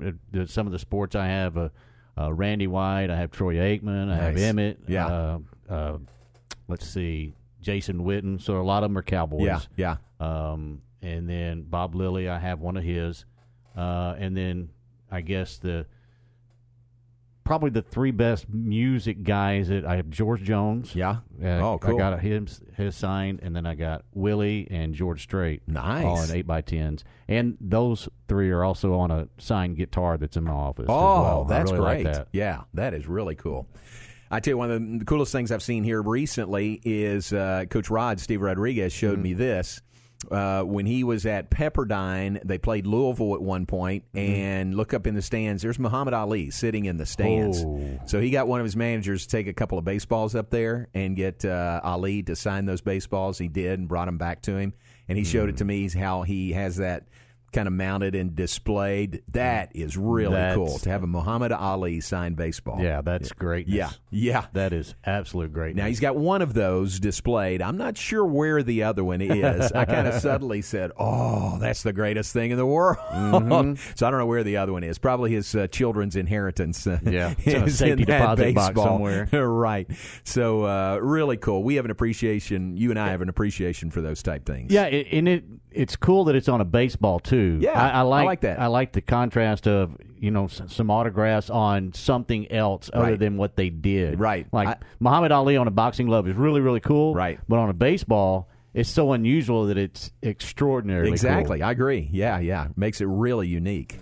some 0.47 0.67
of 0.67 0.73
the 0.73 0.79
sports 0.79 1.15
I 1.15 1.27
have 1.29 1.57
uh, 1.57 1.69
uh, 2.19 2.33
Randy 2.33 2.67
White, 2.67 3.09
I 3.11 3.17
have 3.17 3.31
Troy 3.31 3.55
Aikman, 3.55 4.11
I 4.11 4.17
have 4.17 4.37
Emmett. 4.37 4.81
Yeah. 4.89 5.07
Uh, 5.07 5.39
uh, 5.69 5.99
let's 6.69 6.87
see, 6.87 7.35
Jason 7.61 8.01
Witten. 8.05 8.41
So 8.43 8.61
a 8.61 8.63
lot 8.63 8.83
of 8.83 8.91
them 8.91 8.99
are 8.99 9.03
Cowboys. 9.03 9.43
yeah, 9.45 9.61
yeah. 9.77 9.97
Um, 10.21 10.83
and 11.03 11.29
then 11.29 11.63
Bob 11.63 11.95
Lilly, 11.95 12.29
I 12.29 12.39
have 12.39 12.61
one 12.61 12.77
of 12.77 12.85
his. 12.85 13.25
Uh, 13.77 14.15
and 14.19 14.37
then 14.37 14.71
I 15.11 15.21
guess 15.21 15.59
the 15.59 15.87
probably 17.45 17.71
the 17.71 17.83
three 17.83 18.11
best 18.13 18.49
music 18.49 19.23
guys 19.25 19.69
that 19.69 19.85
I 19.85 19.97
have 19.97 20.09
George 20.11 20.43
Jones. 20.43 20.95
Yeah. 20.95 21.19
Uh, 21.43 21.47
Oh, 21.61 21.79
cool. 21.79 21.97
I 21.97 21.99
got 21.99 22.21
his 22.21 22.61
his 22.77 22.95
signed, 22.97 23.41
and 23.43 23.55
then 23.57 23.67
I 23.67 23.75
got 23.75 24.05
Willie 24.15 24.69
and 24.71 24.95
George 24.95 25.23
Strait. 25.23 25.63
Nice. 25.67 26.05
All 26.05 26.23
in 26.23 26.31
eight 26.33 26.47
by 26.47 26.61
tens, 26.61 27.05
and 27.29 27.57
those 27.61 28.09
three 28.29 28.51
are 28.51 28.63
also 28.65 28.95
on 28.95 29.11
a 29.11 29.29
signed 29.39 29.77
guitar 29.77 30.17
that's 30.19 30.37
in 30.37 30.45
my 30.45 30.53
office. 30.53 30.85
as 30.85 30.91
Oh, 30.91 31.23
well. 31.23 31.45
That's 31.45 31.73
really 31.73 31.83
like 31.85 32.03
great. 32.05 32.13
that. 32.15 32.29
Yeah, 32.33 32.63
that 32.75 32.95
is 32.95 33.07
really 33.09 33.35
cool. 33.35 33.67
I 34.33 34.39
tell 34.39 34.53
you, 34.53 34.59
one 34.59 34.71
of 34.71 34.99
the 35.01 35.05
coolest 35.05 35.33
things 35.33 35.51
I've 35.51 35.63
seen 35.63 35.83
here 35.83 36.01
recently 36.03 36.81
is 36.85 37.33
uh, 37.33 37.65
Coach 37.69 37.91
Rod, 37.91 38.21
Steve 38.21 38.43
Rodriguez, 38.43 38.93
showed 38.93 39.15
Mm-hmm. 39.15 39.23
me 39.23 39.33
this. 39.35 39.83
Uh, 40.31 40.63
when 40.63 40.85
he 40.85 41.03
was 41.03 41.25
at 41.25 41.51
Pepperdine, 41.51 42.41
they 42.45 42.59
played 42.59 42.87
Louisville 42.87 43.35
at 43.35 43.41
one 43.43 43.65
point, 43.67 44.05
Mm-hmm. 44.15 44.19
and 44.19 44.75
look 44.75 44.93
up 44.93 45.07
in 45.07 45.15
the 45.15 45.23
stands. 45.23 45.63
There's 45.63 45.79
Muhammad 45.79 46.13
Ali 46.15 46.51
sitting 46.51 46.85
in 46.85 46.99
the 46.99 47.07
stands. 47.07 47.63
Oh. 47.65 48.01
So 48.07 48.21
he 48.21 48.31
got 48.31 48.47
one 48.47 48.61
of 48.61 48.65
his 48.65 48.77
managers 48.77 49.23
to 49.27 49.29
take 49.31 49.47
a 49.47 49.53
couple 49.55 49.79
of 49.79 49.85
baseballs 49.85 50.35
up 50.35 50.51
there 50.51 50.89
and 50.95 51.17
get 51.17 51.45
uh, 51.45 51.81
Ali 51.83 52.23
to 52.25 52.37
sign 52.37 52.67
those 52.67 52.81
baseballs. 52.83 53.39
He 53.39 53.49
did 53.49 53.79
and 53.79 53.89
brought 53.89 54.07
them 54.07 54.19
back 54.19 54.43
to 54.43 54.57
him, 54.57 54.75
and 55.09 55.17
he 55.17 55.25
showed 55.25 55.49
it 55.49 55.55
Mm. 55.55 55.59
to 55.59 55.65
me 55.65 55.89
how 55.89 56.23
he 56.23 56.53
has 56.53 56.77
that 56.77 57.05
kind 57.53 57.67
of 57.67 57.73
mounted 57.75 58.15
and 58.15 58.35
displayed. 58.37 59.23
That 59.33 59.75
is 59.75 59.97
really 59.97 60.35
That's- 60.35 60.57
cool 60.57 60.79
to 60.79 60.89
have 60.91 61.03
a 61.03 61.07
Muhammad 61.07 61.53
Ali 61.53 62.01
signed 62.01 62.37
baseball. 62.37 62.81
Yeah, 62.81 63.01
that's 63.03 63.33
great. 63.33 63.67
Yeah, 63.69 63.91
yeah. 64.11 64.47
that 64.53 64.73
is 64.73 64.95
absolute 65.05 65.53
great. 65.53 65.75
Now 65.77 65.87
he's 65.87 66.01
got 66.01 66.17
one 66.17 66.43
of 66.43 66.55
those 66.55 67.01
displayed. 67.01 67.63
I'm 67.63 67.77
not 67.77 67.97
sure 67.97 68.25
where 68.25 68.63
the 68.63 68.83
other 68.85 69.03
one 69.05 69.21
is. 69.21 69.73
I 69.73 69.85
kind 69.85 70.07
of 70.07 70.15
suddenly 70.21 70.63
said, 70.63 70.93
"Oh, 70.99 71.59
that's 71.59 71.83
the 71.83 71.93
greatest 71.93 72.33
thing 72.33 72.51
in 72.51 72.57
the 72.57 72.67
world." 72.67 72.99
Mm-hmm. 73.13 73.75
so 73.97 74.07
I 74.07 74.11
don't 74.11 74.21
know 74.21 74.27
where 74.27 74.45
the 74.45 74.57
other 74.57 74.73
one 74.73 74.85
is. 74.85 74.99
Probably 74.99 75.33
his 75.33 75.55
uh, 75.55 75.67
children's 75.69 76.17
inheritance. 76.17 76.87
uh, 76.87 76.99
Yeah, 77.05 77.35
in 77.45 77.65
is 77.65 77.83
in 77.83 78.03
that 78.05 78.37
baseball. 78.37 78.85
somewhere. 78.85 79.29
right. 79.33 79.91
So 80.25 80.65
uh, 80.65 80.99
really 81.03 81.37
cool. 81.37 81.63
We 81.63 81.77
have 81.77 81.85
an 81.85 81.91
appreciation. 81.91 82.77
You 82.77 82.91
and 82.91 82.99
I 82.99 83.09
have 83.11 83.23
an 83.23 83.29
appreciation 83.29 83.91
for 83.91 84.01
those 84.01 84.23
type 84.23 84.47
things. 84.47 84.73
Yeah, 84.73 84.85
and 84.85 85.29
it 85.29 85.45
it's 85.73 85.97
cool 85.97 86.25
that 86.25 86.35
it's 86.35 86.49
on 86.49 86.61
a 86.61 86.65
baseball 86.65 87.21
too. 87.21 87.59
Yeah, 87.61 87.73
I, 87.81 87.89
I 87.99 88.01
like 88.03 88.23
I 88.23 88.27
like 88.27 88.41
that. 88.43 88.61
I 88.61 88.67
like 88.67 88.93
the 88.93 89.01
contrast 89.01 89.67
of 89.69 89.97
you 90.19 90.31
know 90.31 90.45
s- 90.47 90.61
some 90.69 90.91
autographs 90.91 91.49
on 91.51 91.93
something 91.93 92.51
else 92.53 92.91
other 92.93 93.11
Right. 93.13 93.19
than 93.19 93.37
what 93.37 93.57
they 93.57 93.71
did. 93.71 94.19
Right. 94.21 94.47
like 94.53 94.69
I- 94.69 94.77
Muhammad 94.99 95.33
Ali 95.33 95.57
on 95.57 95.67
a 95.69 95.71
boxing 95.71 96.07
glove 96.07 96.29
is 96.29 96.37
really 96.37 96.61
really 96.61 96.81
cool. 96.81 97.15
Right. 97.15 97.39
but 97.49 97.59
on 97.59 97.71
a 97.71 97.75
baseball, 97.75 98.49
it's 98.75 98.91
so 98.91 99.13
unusual 99.13 99.67
that 99.67 99.79
it's 99.79 100.13
extraordinarily 100.23 101.11
Exactly. 101.11 101.59
cool. 101.59 101.67
I 101.67 101.71
agree. 101.73 102.09
Yeah, 102.13 102.39
yeah. 102.39 102.69
Makes 102.77 103.01
it 103.01 103.07
really 103.07 103.49
unique. 103.49 103.99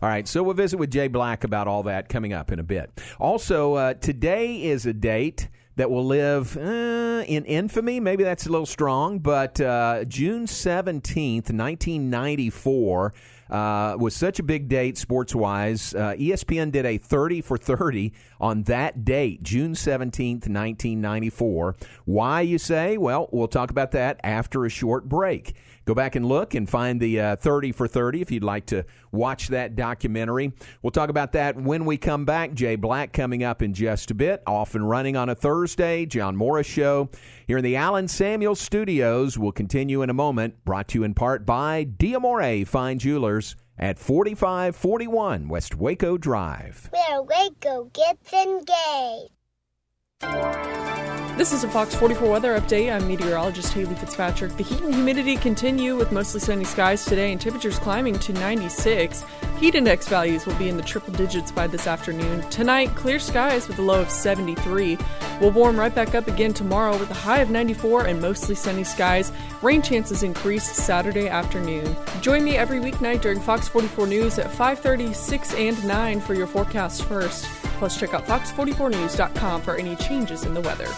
All 0.00 0.08
right, 0.08 0.28
so 0.28 0.44
we'll 0.44 0.54
visit 0.54 0.78
with 0.78 0.90
Jay 0.92 1.08
Black 1.08 1.42
about 1.42 1.66
all 1.66 1.82
that 1.84 2.08
coming 2.08 2.32
up 2.32 2.52
in 2.52 2.60
a 2.60 2.62
bit. 2.62 2.90
Also, 3.18 3.74
uh, 3.74 3.94
today 3.94 4.62
is 4.62 4.86
a 4.86 4.92
date 4.92 5.48
that 5.78 5.90
will 5.92 6.04
live 6.04 6.56
uh, 6.56 7.22
in 7.26 7.44
infamy. 7.44 8.00
Maybe 8.00 8.24
that's 8.24 8.46
a 8.46 8.50
little 8.50 8.66
strong, 8.66 9.20
but 9.20 9.60
uh, 9.60 10.04
June 10.04 10.46
17th, 10.46 11.52
1994. 11.52 13.14
Uh, 13.50 13.96
was 13.98 14.14
such 14.14 14.38
a 14.38 14.42
big 14.42 14.68
date 14.68 14.98
sports 14.98 15.34
wise. 15.34 15.94
Uh, 15.94 16.14
ESPN 16.18 16.70
did 16.70 16.84
a 16.84 16.98
30 16.98 17.40
for 17.40 17.56
30 17.56 18.12
on 18.40 18.62
that 18.64 19.04
date, 19.04 19.42
June 19.42 19.72
17th, 19.72 20.48
1994. 20.48 21.76
Why, 22.04 22.40
you 22.42 22.58
say? 22.58 22.98
Well, 22.98 23.28
we'll 23.32 23.48
talk 23.48 23.70
about 23.70 23.92
that 23.92 24.20
after 24.22 24.64
a 24.64 24.70
short 24.70 25.08
break. 25.08 25.54
Go 25.88 25.94
back 25.94 26.16
and 26.16 26.26
look 26.26 26.54
and 26.54 26.68
find 26.68 27.00
the 27.00 27.18
uh, 27.18 27.36
30 27.36 27.72
for 27.72 27.88
30 27.88 28.20
if 28.20 28.30
you'd 28.30 28.44
like 28.44 28.66
to 28.66 28.84
watch 29.10 29.48
that 29.48 29.74
documentary. 29.74 30.52
We'll 30.82 30.90
talk 30.90 31.08
about 31.08 31.32
that 31.32 31.56
when 31.56 31.86
we 31.86 31.96
come 31.96 32.26
back. 32.26 32.52
Jay 32.52 32.76
Black 32.76 33.14
coming 33.14 33.42
up 33.42 33.62
in 33.62 33.72
just 33.72 34.10
a 34.10 34.14
bit. 34.14 34.42
Off 34.46 34.74
and 34.74 34.86
running 34.86 35.16
on 35.16 35.30
a 35.30 35.34
Thursday. 35.34 36.04
John 36.04 36.36
Morris 36.36 36.66
Show 36.66 37.08
here 37.46 37.56
in 37.56 37.64
the 37.64 37.76
Allen 37.76 38.06
Samuel 38.06 38.54
Studios. 38.54 39.38
We'll 39.38 39.50
continue 39.52 40.02
in 40.02 40.10
a 40.10 40.14
moment. 40.14 40.62
Brought 40.66 40.88
to 40.88 40.98
you 40.98 41.04
in 41.04 41.14
part 41.14 41.46
by 41.46 41.86
Diamore 41.86 42.66
Fine 42.66 42.98
Jewelers 42.98 43.37
at 43.78 43.98
4541 43.98 45.48
West 45.48 45.74
Waco 45.74 46.18
Drive. 46.18 46.90
Where 46.92 47.22
Waco 47.22 47.90
gets 47.92 48.32
engaged. 48.32 49.32
This 51.38 51.52
is 51.52 51.62
a 51.62 51.68
Fox 51.68 51.94
44 51.94 52.28
weather 52.28 52.58
update. 52.58 52.92
I'm 52.92 53.06
meteorologist 53.06 53.72
Haley 53.72 53.94
Fitzpatrick. 53.94 54.56
The 54.56 54.64
heat 54.64 54.80
and 54.80 54.92
humidity 54.92 55.36
continue 55.36 55.94
with 55.94 56.10
mostly 56.10 56.40
sunny 56.40 56.64
skies 56.64 57.04
today 57.04 57.30
and 57.30 57.40
temperatures 57.40 57.78
climbing 57.78 58.18
to 58.18 58.32
96. 58.32 59.24
Heat 59.60 59.76
index 59.76 60.08
values 60.08 60.46
will 60.46 60.56
be 60.56 60.68
in 60.68 60.76
the 60.76 60.82
triple 60.82 61.12
digits 61.12 61.52
by 61.52 61.68
this 61.68 61.86
afternoon. 61.86 62.40
Tonight, 62.50 62.92
clear 62.96 63.20
skies 63.20 63.68
with 63.68 63.78
a 63.78 63.82
low 63.82 64.00
of 64.00 64.10
73. 64.10 64.98
We'll 65.40 65.52
warm 65.52 65.78
right 65.78 65.94
back 65.94 66.16
up 66.16 66.26
again 66.26 66.54
tomorrow 66.54 66.98
with 66.98 67.08
a 67.12 67.14
high 67.14 67.38
of 67.38 67.50
94 67.50 68.06
and 68.06 68.20
mostly 68.20 68.56
sunny 68.56 68.82
skies. 68.82 69.30
Rain 69.62 69.80
chances 69.80 70.24
increase 70.24 70.68
Saturday 70.68 71.28
afternoon. 71.28 71.96
Join 72.20 72.42
me 72.42 72.56
every 72.56 72.80
weeknight 72.80 73.22
during 73.22 73.38
Fox 73.38 73.68
44 73.68 74.08
News 74.08 74.40
at 74.40 74.50
5:30, 74.50 75.14
6, 75.14 75.54
and 75.54 75.84
9 75.86 76.20
for 76.20 76.34
your 76.34 76.48
forecast 76.48 77.04
first. 77.04 77.46
Plus, 77.78 77.98
check 77.98 78.12
out 78.12 78.26
fox44news.com 78.26 79.62
for 79.62 79.76
any 79.76 79.94
changes 79.96 80.44
in 80.44 80.54
the 80.54 80.60
weather. 80.60 80.88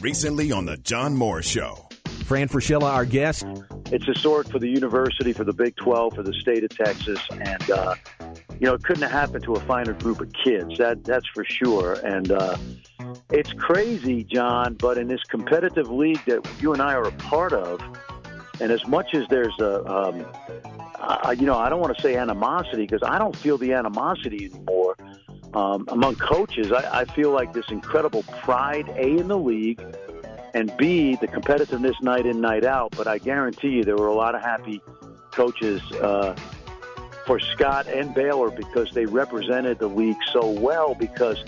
Recently 0.00 0.52
on 0.52 0.66
the 0.66 0.76
John 0.76 1.16
Moore 1.16 1.42
Show. 1.42 1.88
Fran 2.24 2.48
Fraschilla, 2.48 2.92
our 2.92 3.04
guest. 3.04 3.44
It's 3.92 4.06
historic 4.06 4.48
for 4.48 4.58
the 4.58 4.68
university, 4.68 5.32
for 5.32 5.44
the 5.44 5.52
Big 5.52 5.76
12, 5.76 6.14
for 6.14 6.22
the 6.22 6.32
state 6.34 6.64
of 6.64 6.70
Texas, 6.70 7.20
and 7.30 7.70
uh, 7.70 7.94
you 8.58 8.66
know 8.66 8.74
it 8.74 8.82
couldn't 8.82 9.02
have 9.02 9.10
happened 9.10 9.44
to 9.44 9.54
a 9.54 9.60
finer 9.60 9.92
group 9.92 10.20
of 10.20 10.32
kids. 10.32 10.78
That 10.78 11.04
that's 11.04 11.26
for 11.28 11.44
sure. 11.44 11.94
And 12.04 12.32
uh, 12.32 12.56
it's 13.30 13.52
crazy, 13.52 14.24
John, 14.24 14.74
but 14.74 14.96
in 14.96 15.08
this 15.08 15.22
competitive 15.24 15.90
league 15.90 16.24
that 16.26 16.46
you 16.60 16.72
and 16.72 16.80
I 16.80 16.94
are 16.94 17.04
a 17.08 17.12
part 17.12 17.52
of, 17.52 17.80
and 18.60 18.70
as 18.70 18.86
much 18.86 19.14
as 19.14 19.26
there's 19.28 19.58
a, 19.60 19.84
um, 19.84 20.26
I, 20.96 21.32
you 21.32 21.46
know, 21.46 21.58
I 21.58 21.68
don't 21.68 21.80
want 21.80 21.96
to 21.96 22.02
say 22.02 22.16
animosity 22.16 22.82
because 22.82 23.02
I 23.02 23.18
don't 23.18 23.34
feel 23.36 23.58
the 23.58 23.72
animosity 23.72 24.50
anymore 24.52 24.96
um, 25.54 25.86
among 25.88 26.16
coaches. 26.16 26.72
I, 26.72 27.00
I 27.00 27.04
feel 27.04 27.30
like 27.30 27.52
this 27.52 27.70
incredible 27.70 28.22
pride, 28.42 28.88
A, 28.90 29.18
in 29.18 29.28
the 29.28 29.38
league, 29.38 29.82
and 30.52 30.74
B, 30.76 31.16
the 31.16 31.28
competitiveness 31.28 32.00
night 32.02 32.26
in, 32.26 32.40
night 32.40 32.64
out. 32.64 32.94
But 32.96 33.06
I 33.06 33.18
guarantee 33.18 33.70
you 33.70 33.84
there 33.84 33.96
were 33.96 34.08
a 34.08 34.14
lot 34.14 34.34
of 34.34 34.42
happy 34.42 34.80
coaches 35.30 35.82
uh, 35.92 36.34
for 37.26 37.40
Scott 37.40 37.86
and 37.88 38.14
Baylor 38.14 38.50
because 38.50 38.90
they 38.92 39.06
represented 39.06 39.78
the 39.78 39.88
league 39.88 40.16
so 40.32 40.48
well 40.48 40.94
because 40.94 41.42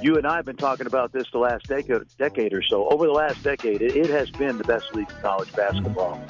you 0.00 0.16
and 0.16 0.26
I 0.26 0.36
have 0.36 0.44
been 0.44 0.56
talking 0.56 0.86
about 0.86 1.12
this 1.12 1.24
the 1.32 1.38
last 1.38 1.66
decade, 1.66 2.02
decade 2.18 2.52
or 2.52 2.62
so. 2.62 2.88
Over 2.88 3.06
the 3.06 3.12
last 3.12 3.42
decade, 3.42 3.82
it, 3.82 3.96
it 3.96 4.10
has 4.10 4.30
been 4.30 4.58
the 4.58 4.64
best 4.64 4.94
league 4.94 5.10
in 5.10 5.16
college 5.22 5.52
basketball. 5.52 6.22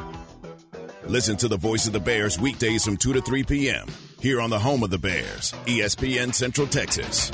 Listen 1.06 1.36
to 1.36 1.48
the 1.48 1.56
voice 1.56 1.86
of 1.88 1.92
the 1.92 2.00
Bears 2.00 2.38
weekdays 2.38 2.84
from 2.84 2.96
2 2.96 3.14
to 3.14 3.20
3 3.20 3.42
p.m. 3.42 3.86
here 4.20 4.40
on 4.40 4.50
the 4.50 4.58
home 4.58 4.84
of 4.84 4.90
the 4.90 4.98
Bears, 4.98 5.52
ESPN 5.66 6.32
Central 6.32 6.66
Texas. 6.66 7.30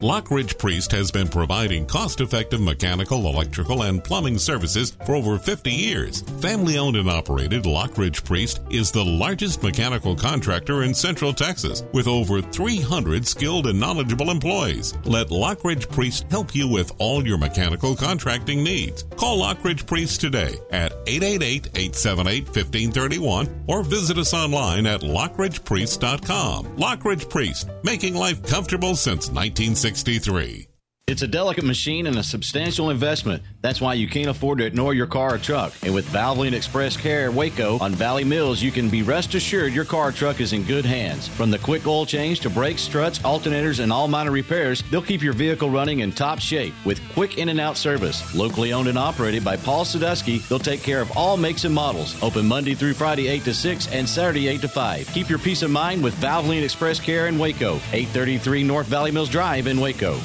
Lockridge 0.00 0.56
Priest 0.56 0.92
has 0.92 1.10
been 1.10 1.28
providing 1.28 1.84
cost 1.84 2.22
effective 2.22 2.58
mechanical, 2.62 3.26
electrical, 3.26 3.82
and 3.82 4.02
plumbing 4.02 4.38
services 4.38 4.96
for 5.04 5.14
over 5.14 5.38
50 5.38 5.70
years. 5.70 6.22
Family 6.40 6.78
owned 6.78 6.96
and 6.96 7.10
operated, 7.10 7.64
Lockridge 7.64 8.24
Priest 8.24 8.62
is 8.70 8.90
the 8.90 9.04
largest 9.04 9.62
mechanical 9.62 10.16
contractor 10.16 10.84
in 10.84 10.94
Central 10.94 11.34
Texas 11.34 11.84
with 11.92 12.08
over 12.08 12.40
300 12.40 13.26
skilled 13.26 13.66
and 13.66 13.78
knowledgeable 13.78 14.30
employees. 14.30 14.94
Let 15.04 15.26
Lockridge 15.26 15.90
Priest 15.90 16.24
help 16.30 16.54
you 16.54 16.66
with 16.66 16.90
all 16.96 17.26
your 17.26 17.36
mechanical 17.36 17.94
contracting 17.94 18.64
needs. 18.64 19.02
Call 19.18 19.42
Lockridge 19.42 19.86
Priest 19.86 20.18
today 20.18 20.54
at 20.70 20.94
888 21.08 21.66
878 21.74 22.44
1531 22.46 23.64
or 23.66 23.82
visit 23.82 24.16
us 24.16 24.32
online 24.32 24.86
at 24.86 25.02
lockridgepriest.com. 25.02 26.78
Lockridge 26.78 27.28
Priest, 27.28 27.68
making 27.84 28.14
life 28.14 28.42
comfortable 28.42 28.96
since 28.96 29.28
1960. 29.28 29.89
63. 29.96 30.69
It's 31.10 31.22
a 31.22 31.26
delicate 31.26 31.64
machine 31.64 32.06
and 32.06 32.16
a 32.18 32.22
substantial 32.22 32.90
investment. 32.90 33.42
That's 33.62 33.80
why 33.80 33.94
you 33.94 34.06
can't 34.06 34.28
afford 34.28 34.58
to 34.58 34.64
ignore 34.64 34.94
your 34.94 35.08
car 35.08 35.34
or 35.34 35.38
truck. 35.38 35.72
And 35.82 35.92
with 35.92 36.06
Valvoline 36.10 36.52
Express 36.52 36.96
Care 36.96 37.32
Waco 37.32 37.80
on 37.80 37.96
Valley 37.96 38.22
Mills, 38.22 38.62
you 38.62 38.70
can 38.70 38.88
be 38.88 39.02
rest 39.02 39.34
assured 39.34 39.72
your 39.72 39.84
car 39.84 40.10
or 40.10 40.12
truck 40.12 40.40
is 40.40 40.52
in 40.52 40.62
good 40.62 40.84
hands. 40.84 41.26
From 41.26 41.50
the 41.50 41.58
quick 41.58 41.84
oil 41.84 42.06
change 42.06 42.38
to 42.40 42.48
brakes, 42.48 42.82
struts, 42.82 43.18
alternators, 43.18 43.80
and 43.80 43.92
all 43.92 44.06
minor 44.06 44.30
repairs, 44.30 44.84
they'll 44.88 45.02
keep 45.02 45.20
your 45.20 45.32
vehicle 45.32 45.68
running 45.68 45.98
in 45.98 46.12
top 46.12 46.38
shape 46.38 46.74
with 46.84 47.00
quick 47.12 47.38
in 47.38 47.48
and 47.48 47.58
out 47.58 47.76
service. 47.76 48.32
Locally 48.32 48.72
owned 48.72 48.86
and 48.86 48.96
operated 48.96 49.44
by 49.44 49.56
Paul 49.56 49.84
Sadusky, 49.84 50.46
they'll 50.46 50.60
take 50.60 50.84
care 50.84 51.00
of 51.00 51.10
all 51.16 51.36
makes 51.36 51.64
and 51.64 51.74
models. 51.74 52.22
Open 52.22 52.46
Monday 52.46 52.76
through 52.76 52.94
Friday 52.94 53.26
8 53.26 53.42
to 53.42 53.52
6 53.52 53.88
and 53.88 54.08
Saturday 54.08 54.46
8 54.46 54.60
to 54.60 54.68
5. 54.68 55.08
Keep 55.08 55.28
your 55.28 55.40
peace 55.40 55.62
of 55.62 55.72
mind 55.72 56.04
with 56.04 56.14
Valvoline 56.20 56.62
Express 56.62 57.00
Care 57.00 57.26
in 57.26 57.36
Waco, 57.36 57.80
833 57.90 58.62
North 58.62 58.86
Valley 58.86 59.10
Mills 59.10 59.28
Drive 59.28 59.66
in 59.66 59.80
Waco 59.80 60.16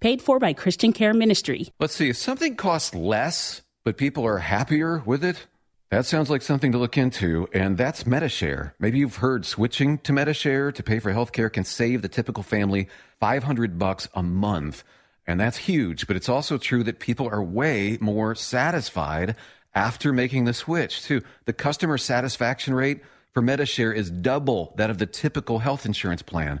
paid 0.00 0.22
for 0.22 0.38
by 0.38 0.52
Christian 0.52 0.92
Care 0.92 1.14
Ministry. 1.14 1.72
Let's 1.80 1.94
see, 1.94 2.10
if 2.10 2.16
something 2.16 2.56
costs 2.56 2.94
less, 2.94 3.62
but 3.84 3.96
people 3.96 4.26
are 4.26 4.38
happier 4.38 5.02
with 5.04 5.24
it, 5.24 5.46
that 5.90 6.04
sounds 6.04 6.28
like 6.28 6.42
something 6.42 6.72
to 6.72 6.78
look 6.78 6.98
into, 6.98 7.48
and 7.54 7.78
that's 7.78 8.06
Medi-Share. 8.06 8.74
Maybe 8.78 8.98
you've 8.98 9.16
heard 9.16 9.46
switching 9.46 9.96
to 9.98 10.12
Medi-Share 10.12 10.70
to 10.72 10.82
pay 10.82 10.98
for 10.98 11.12
healthcare 11.12 11.50
can 11.50 11.64
save 11.64 12.02
the 12.02 12.08
typical 12.08 12.42
family 12.42 12.88
500 13.20 13.78
bucks 13.78 14.06
a 14.14 14.22
month. 14.22 14.84
And 15.26 15.40
that's 15.40 15.56
huge, 15.56 16.06
but 16.06 16.14
it's 16.14 16.28
also 16.28 16.58
true 16.58 16.82
that 16.84 17.00
people 17.00 17.26
are 17.26 17.42
way 17.42 17.96
more 18.02 18.34
satisfied 18.34 19.34
after 19.74 20.12
making 20.12 20.44
the 20.44 20.52
switch, 20.52 21.04
too. 21.04 21.22
The 21.46 21.54
customer 21.54 21.96
satisfaction 21.96 22.74
rate 22.74 23.00
for 23.32 23.40
Medi-Share 23.40 23.92
is 23.92 24.10
double 24.10 24.74
that 24.76 24.90
of 24.90 24.98
the 24.98 25.06
typical 25.06 25.60
health 25.60 25.86
insurance 25.86 26.22
plan. 26.22 26.60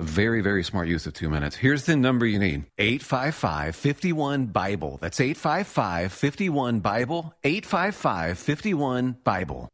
Very, 0.00 0.40
very 0.40 0.64
smart 0.64 0.88
use 0.88 1.06
of 1.06 1.14
two 1.14 1.30
minutes. 1.30 1.54
Here's 1.54 1.84
the 1.84 1.94
number 1.94 2.26
you 2.26 2.40
need 2.40 2.64
855 2.78 3.76
51 3.76 4.46
Bible. 4.46 4.98
That's 5.00 5.20
855 5.20 6.12
51 6.12 6.80
Bible. 6.80 7.32
855 7.44 8.38
51 8.38 9.16
Bible. 9.22 9.68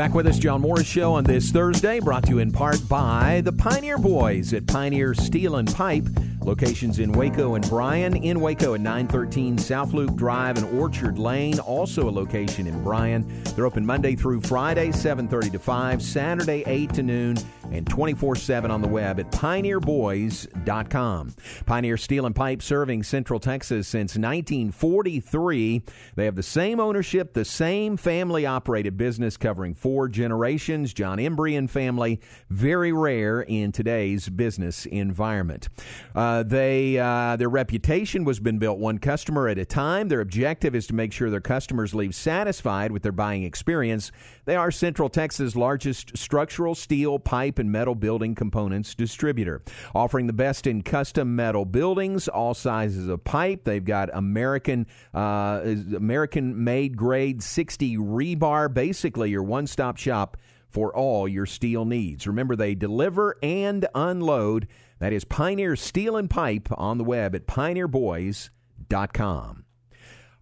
Back 0.00 0.14
with 0.14 0.26
us, 0.26 0.38
John 0.38 0.62
Morris 0.62 0.86
Show 0.86 1.12
on 1.12 1.24
this 1.24 1.50
Thursday, 1.50 2.00
brought 2.00 2.22
to 2.22 2.30
you 2.30 2.38
in 2.38 2.50
part 2.50 2.80
by 2.88 3.42
the 3.44 3.52
Pioneer 3.52 3.98
Boys 3.98 4.54
at 4.54 4.66
Pioneer 4.66 5.12
Steel 5.12 5.56
and 5.56 5.70
Pipe. 5.74 6.06
Locations 6.40 7.00
in 7.00 7.12
Waco 7.12 7.54
and 7.54 7.68
Bryan. 7.68 8.16
In 8.16 8.40
Waco 8.40 8.72
at 8.72 8.80
913 8.80 9.58
South 9.58 9.92
Loop 9.92 10.16
Drive 10.16 10.56
and 10.56 10.80
Orchard 10.80 11.18
Lane. 11.18 11.58
Also 11.58 12.08
a 12.08 12.10
location 12.10 12.66
in 12.66 12.82
Bryan. 12.82 13.26
They're 13.54 13.66
open 13.66 13.84
Monday 13.84 14.16
through 14.16 14.40
Friday, 14.40 14.88
7.30 14.88 15.52
to 15.52 15.58
5, 15.58 16.02
Saturday 16.02 16.64
8 16.66 16.94
to 16.94 17.02
noon, 17.02 17.36
and 17.70 17.86
24-7 17.86 18.70
on 18.70 18.82
the 18.82 18.88
web 18.88 19.20
at 19.20 19.30
pioneerboys.com. 19.30 21.34
Pioneer 21.66 21.96
Steel 21.96 22.26
and 22.26 22.34
Pipe 22.34 22.62
serving 22.62 23.02
Central 23.02 23.40
Texas 23.40 23.88
since 23.88 24.16
1943. 24.16 25.82
They 26.16 26.24
have 26.24 26.36
the 26.36 26.42
same 26.42 26.80
ownership, 26.80 27.32
the 27.32 27.44
same 27.44 27.96
family-operated 27.96 28.96
business 28.96 29.36
covering 29.36 29.74
four 29.74 30.08
generations. 30.08 30.92
John 30.92 31.18
Embry 31.18 31.56
and 31.56 31.70
family, 31.70 32.20
very 32.48 32.92
rare 32.92 33.42
in 33.42 33.72
today's 33.72 34.28
business 34.28 34.86
environment. 34.86 35.68
Uh, 36.14 36.42
they 36.42 36.98
uh, 36.98 37.36
their 37.36 37.48
reputation 37.48 38.24
was 38.24 38.40
been 38.40 38.58
built 38.58 38.78
one 38.78 38.98
customer 38.98 39.48
at 39.48 39.58
a 39.58 39.64
time. 39.64 40.08
Their 40.08 40.20
objective 40.20 40.74
is 40.74 40.86
to 40.88 40.94
make 40.94 41.12
sure 41.12 41.30
their 41.30 41.40
customers 41.40 41.94
leave 41.94 42.14
satisfied 42.14 42.92
with 42.92 43.02
their 43.02 43.12
buying 43.12 43.42
experience. 43.42 44.10
They 44.44 44.56
are 44.56 44.70
Central 44.70 45.08
Texas' 45.08 45.54
largest 45.54 46.16
structural 46.16 46.74
steel, 46.74 47.18
pipe, 47.18 47.58
and 47.60 47.70
metal 47.70 47.94
building 47.94 48.34
components 48.34 48.96
distributor, 48.96 49.62
offering 49.94 50.26
the 50.26 50.32
best 50.32 50.66
in 50.66 50.82
custom 50.82 51.36
metal 51.36 51.64
buildings, 51.64 52.26
all 52.26 52.54
sizes 52.54 53.06
of 53.06 53.22
pipe. 53.22 53.62
They've 53.64 53.84
got 53.84 54.10
American 54.12 54.88
uh, 55.14 55.60
American 55.94 56.64
made 56.64 56.96
grade 56.96 57.40
60 57.42 57.96
rebar, 57.98 58.72
basically 58.72 59.30
your 59.30 59.44
one 59.44 59.68
stop 59.68 59.96
shop 59.96 60.36
for 60.68 60.94
all 60.94 61.26
your 61.28 61.46
steel 61.46 61.84
needs. 61.84 62.26
Remember, 62.26 62.56
they 62.56 62.74
deliver 62.74 63.36
and 63.42 63.86
unload. 63.94 64.66
That 64.98 65.12
is 65.12 65.24
Pioneer 65.24 65.76
Steel 65.76 66.16
and 66.16 66.28
Pipe 66.28 66.68
on 66.72 66.98
the 66.98 67.04
web 67.04 67.32
at 67.34 67.46
pioneerboys.com. 67.46 69.64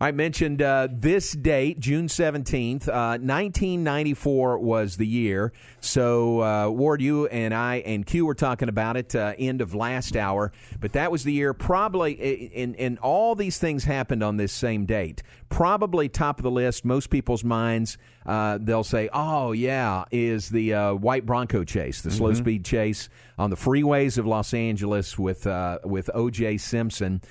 I 0.00 0.12
mentioned 0.12 0.62
uh, 0.62 0.86
this 0.92 1.32
date, 1.32 1.80
June 1.80 2.06
17th. 2.06 2.86
Uh, 2.86 3.18
1994 3.18 4.58
was 4.58 4.96
the 4.96 5.06
year. 5.06 5.52
So, 5.80 6.40
uh, 6.40 6.68
Ward, 6.70 7.02
you 7.02 7.26
and 7.26 7.52
I 7.52 7.76
and 7.76 8.06
Q 8.06 8.24
were 8.24 8.36
talking 8.36 8.68
about 8.68 8.96
it 8.96 9.16
uh, 9.16 9.34
end 9.36 9.60
of 9.60 9.74
last 9.74 10.16
hour. 10.16 10.52
But 10.78 10.92
that 10.92 11.10
was 11.10 11.24
the 11.24 11.32
year, 11.32 11.52
probably, 11.52 12.52
and, 12.54 12.76
and 12.76 12.98
all 13.00 13.34
these 13.34 13.58
things 13.58 13.84
happened 13.84 14.22
on 14.22 14.36
this 14.36 14.52
same 14.52 14.86
date. 14.86 15.24
Probably 15.48 16.08
top 16.08 16.38
of 16.38 16.42
the 16.42 16.50
list, 16.50 16.84
most 16.84 17.10
people's 17.10 17.42
minds, 17.44 17.98
uh, 18.26 18.58
they'll 18.60 18.84
say, 18.84 19.08
oh, 19.12 19.52
yeah, 19.52 20.04
is 20.10 20.50
the 20.50 20.74
uh, 20.74 20.94
white 20.94 21.24
Bronco 21.24 21.64
chase, 21.64 22.02
the 22.02 22.10
mm-hmm. 22.10 22.18
slow 22.18 22.34
speed 22.34 22.64
chase 22.64 23.08
on 23.38 23.50
the 23.50 23.56
freeways 23.56 24.18
of 24.18 24.26
Los 24.26 24.52
Angeles 24.52 25.18
with, 25.18 25.46
with 25.84 26.10
O.J. 26.12 26.58
Simpson. 26.58 27.22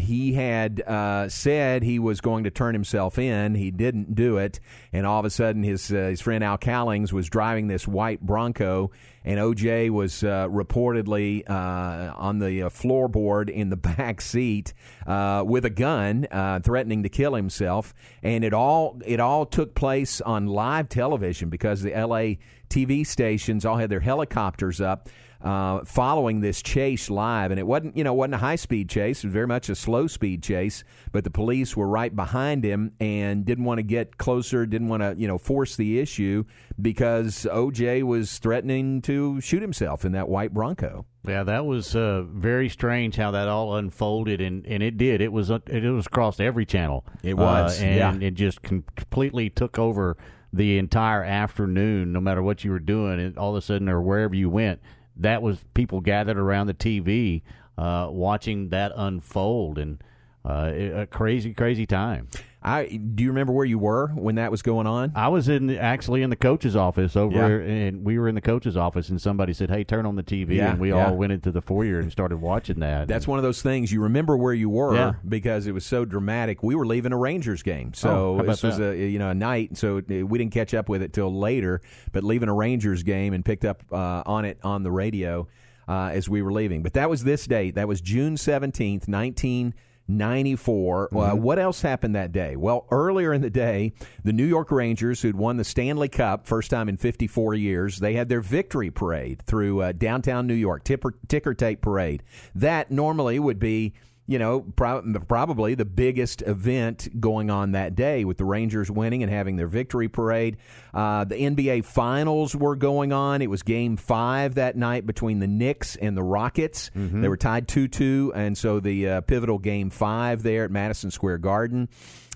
he 0.00 0.32
had 0.32 0.82
said 1.30 1.82
he 1.82 1.98
was 1.98 2.20
going 2.20 2.44
to 2.44 2.50
turn 2.50 2.74
himself 2.74 3.18
in. 3.18 3.54
He 3.54 3.70
didn't 3.70 4.14
do 4.14 4.38
it, 4.38 4.60
and 4.92 5.06
all 5.06 5.20
of 5.20 5.24
a 5.24 5.30
sudden, 5.30 5.62
his 5.62 5.92
uh, 5.92 6.08
his 6.08 6.20
friend 6.20 6.42
Al 6.42 6.58
Cowlings 6.58 7.12
was 7.12 7.28
driving 7.28 7.68
this 7.68 7.86
white 7.86 8.20
Bronco, 8.20 8.90
and 9.28 9.38
OJ 9.38 9.90
was 9.90 10.24
uh, 10.24 10.48
reportedly 10.48 11.42
uh, 11.50 12.14
on 12.16 12.38
the 12.38 12.62
uh, 12.62 12.68
floorboard 12.70 13.50
in 13.50 13.68
the 13.68 13.76
back 13.76 14.22
seat 14.22 14.72
with 15.06 15.66
a 15.66 15.70
gun, 15.70 16.26
threatening 16.64 17.02
to 17.02 17.10
kill 17.10 17.34
himself. 17.34 17.92
And 18.22 18.42
it 18.42 18.54
all 18.54 18.98
it 19.04 19.20
all 19.20 19.44
took 19.44 19.74
place 19.74 20.22
on 20.22 20.46
live 20.46 20.88
television 20.88 21.50
because 21.50 21.82
the 21.82 21.94
L.A. 21.94 22.38
TV 22.70 23.06
stations 23.06 23.66
all 23.66 23.76
had 23.76 23.90
their 23.90 24.00
helicopters 24.00 24.80
up 24.80 25.10
uh, 25.40 25.84
following 25.84 26.40
this 26.40 26.62
chase 26.62 27.08
live, 27.10 27.50
and 27.50 27.60
it 27.60 27.66
wasn't 27.66 27.96
you 27.96 28.04
know 28.04 28.12
wasn't 28.12 28.34
a 28.34 28.38
high 28.38 28.56
speed 28.56 28.88
chase; 28.88 29.22
it 29.22 29.28
was 29.28 29.32
very 29.32 29.46
much 29.46 29.68
a 29.68 29.74
slow 29.74 30.06
speed 30.06 30.42
chase. 30.42 30.82
But 31.12 31.24
the 31.24 31.30
police 31.30 31.76
were 31.76 31.88
right 31.88 32.14
behind 32.14 32.64
him 32.64 32.92
and 32.98 33.44
didn't 33.44 33.64
want 33.64 33.78
to 33.78 33.84
get 33.84 34.18
closer, 34.18 34.66
didn't 34.66 34.88
want 34.88 35.02
to 35.02 35.14
you 35.16 35.28
know 35.28 35.38
force 35.38 35.76
the 35.76 36.00
issue 36.00 36.44
because 36.80 37.46
OJ 37.50 38.02
was 38.02 38.38
threatening 38.38 39.00
to 39.02 39.40
shoot 39.40 39.62
himself 39.62 40.04
in 40.04 40.12
that 40.12 40.28
white 40.28 40.52
Bronco. 40.52 41.06
Yeah, 41.26 41.44
that 41.44 41.66
was 41.66 41.94
uh, 41.94 42.22
very 42.26 42.68
strange 42.68 43.16
how 43.16 43.32
that 43.32 43.48
all 43.48 43.76
unfolded, 43.76 44.40
and, 44.40 44.66
and 44.66 44.82
it 44.82 44.96
did. 44.96 45.20
It 45.20 45.32
was 45.32 45.50
it 45.50 45.68
was 45.68 46.06
across 46.06 46.40
every 46.40 46.64
channel. 46.64 47.04
It 47.22 47.34
was, 47.34 47.80
uh, 47.80 47.84
and 47.84 48.22
yeah. 48.22 48.28
it 48.28 48.32
just 48.32 48.62
completely 48.62 49.50
took 49.50 49.78
over 49.78 50.16
the 50.52 50.78
entire 50.78 51.22
afternoon. 51.22 52.12
No 52.12 52.20
matter 52.20 52.42
what 52.42 52.64
you 52.64 52.70
were 52.70 52.78
doing, 52.78 53.20
and 53.20 53.36
all 53.36 53.50
of 53.50 53.56
a 53.56 53.62
sudden, 53.62 53.88
or 53.88 54.00
wherever 54.00 54.34
you 54.34 54.48
went, 54.48 54.80
that 55.18 55.42
was 55.42 55.58
people 55.74 56.00
gathered 56.00 56.38
around 56.38 56.66
the 56.68 56.74
TV 56.74 57.42
uh, 57.76 58.08
watching 58.10 58.70
that 58.70 58.92
unfold, 58.96 59.78
and 59.78 60.02
uh, 60.44 60.72
a 60.74 61.06
crazy, 61.06 61.54
crazy 61.54 61.86
time. 61.86 62.28
I 62.60 62.86
do 62.86 63.22
you 63.22 63.30
remember 63.30 63.52
where 63.52 63.64
you 63.64 63.78
were 63.78 64.08
when 64.08 64.34
that 64.34 64.50
was 64.50 64.62
going 64.62 64.88
on? 64.88 65.12
I 65.14 65.28
was 65.28 65.48
in 65.48 65.70
actually 65.70 66.22
in 66.22 66.30
the 66.30 66.36
coach's 66.36 66.74
office 66.74 67.16
over, 67.16 67.62
yeah. 67.62 67.72
and 67.72 68.04
we 68.04 68.18
were 68.18 68.28
in 68.28 68.34
the 68.34 68.40
coach's 68.40 68.76
office, 68.76 69.08
and 69.10 69.20
somebody 69.20 69.52
said, 69.52 69.70
"Hey, 69.70 69.84
turn 69.84 70.06
on 70.06 70.16
the 70.16 70.24
TV," 70.24 70.56
yeah, 70.56 70.72
and 70.72 70.80
we 70.80 70.88
yeah. 70.88 71.06
all 71.06 71.14
went 71.14 71.32
into 71.32 71.52
the 71.52 71.62
foyer 71.62 72.00
and 72.00 72.10
started 72.10 72.38
watching 72.38 72.80
that. 72.80 73.06
That's 73.06 73.26
and, 73.26 73.30
one 73.30 73.38
of 73.38 73.44
those 73.44 73.62
things 73.62 73.92
you 73.92 74.02
remember 74.02 74.36
where 74.36 74.52
you 74.52 74.68
were 74.70 75.16
because 75.28 75.68
it 75.68 75.72
was 75.72 75.86
so 75.86 76.04
dramatic. 76.04 76.62
We 76.62 76.74
were 76.74 76.86
leaving 76.86 77.12
a 77.12 77.16
Rangers 77.16 77.62
game, 77.62 77.94
so 77.94 78.40
oh, 78.40 78.42
this 78.42 78.64
was 78.64 78.78
that? 78.78 78.94
a 78.94 79.08
you 79.08 79.20
know 79.20 79.30
a 79.30 79.34
night, 79.34 79.76
so 79.76 80.02
we 80.08 80.38
didn't 80.38 80.52
catch 80.52 80.74
up 80.74 80.88
with 80.88 81.00
it 81.00 81.12
till 81.12 81.32
later. 81.32 81.80
But 82.10 82.24
leaving 82.24 82.48
a 82.48 82.54
Rangers 82.54 83.04
game 83.04 83.34
and 83.34 83.44
picked 83.44 83.64
up 83.64 83.84
uh, 83.92 84.24
on 84.26 84.44
it 84.44 84.58
on 84.64 84.82
the 84.82 84.90
radio 84.90 85.46
uh, 85.86 86.10
as 86.12 86.28
we 86.28 86.42
were 86.42 86.52
leaving. 86.52 86.82
But 86.82 86.94
that 86.94 87.08
was 87.08 87.22
this 87.22 87.46
date. 87.46 87.76
That 87.76 87.86
was 87.86 88.00
June 88.00 88.36
seventeenth, 88.36 89.06
nineteen. 89.06 89.74
94. 90.08 91.04
Uh, 91.04 91.08
mm-hmm. 91.08 91.18
Uh, 91.18 91.34
what 91.34 91.58
else 91.58 91.82
happened 91.82 92.14
that 92.14 92.32
day? 92.32 92.56
Well, 92.56 92.86
earlier 92.90 93.32
in 93.32 93.42
the 93.42 93.50
day, 93.50 93.92
the 94.24 94.32
New 94.32 94.44
York 94.44 94.70
Rangers, 94.70 95.22
who'd 95.22 95.36
won 95.36 95.56
the 95.56 95.64
Stanley 95.64 96.08
Cup, 96.08 96.46
first 96.46 96.70
time 96.70 96.88
in 96.88 96.96
54 96.96 97.54
years, 97.54 97.98
they 97.98 98.14
had 98.14 98.28
their 98.28 98.40
victory 98.40 98.90
parade 98.90 99.42
through 99.42 99.82
uh, 99.82 99.92
downtown 99.92 100.46
New 100.46 100.54
York, 100.54 100.84
tipper, 100.84 101.14
ticker 101.28 101.54
tape 101.54 101.82
parade. 101.82 102.22
That 102.54 102.90
normally 102.90 103.38
would 103.38 103.58
be 103.58 103.94
you 104.28 104.38
know, 104.38 104.60
pro- 104.60 105.02
probably 105.26 105.74
the 105.74 105.86
biggest 105.86 106.42
event 106.42 107.08
going 107.18 107.50
on 107.50 107.72
that 107.72 107.96
day 107.96 108.26
with 108.26 108.36
the 108.36 108.44
Rangers 108.44 108.90
winning 108.90 109.22
and 109.22 109.32
having 109.32 109.56
their 109.56 109.66
victory 109.66 110.06
parade. 110.06 110.58
Uh, 110.92 111.24
the 111.24 111.34
NBA 111.34 111.86
Finals 111.86 112.54
were 112.54 112.76
going 112.76 113.10
on. 113.10 113.40
It 113.40 113.48
was 113.48 113.62
game 113.62 113.96
five 113.96 114.56
that 114.56 114.76
night 114.76 115.06
between 115.06 115.38
the 115.38 115.46
Knicks 115.46 115.96
and 115.96 116.14
the 116.14 116.22
Rockets. 116.22 116.90
Mm-hmm. 116.94 117.22
They 117.22 117.28
were 117.28 117.38
tied 117.38 117.68
2 117.68 117.88
2, 117.88 118.32
and 118.34 118.56
so 118.56 118.80
the 118.80 119.08
uh, 119.08 119.20
pivotal 119.22 119.58
game 119.58 119.88
five 119.88 120.42
there 120.42 120.64
at 120.64 120.70
Madison 120.70 121.10
Square 121.10 121.38
Garden. 121.38 121.88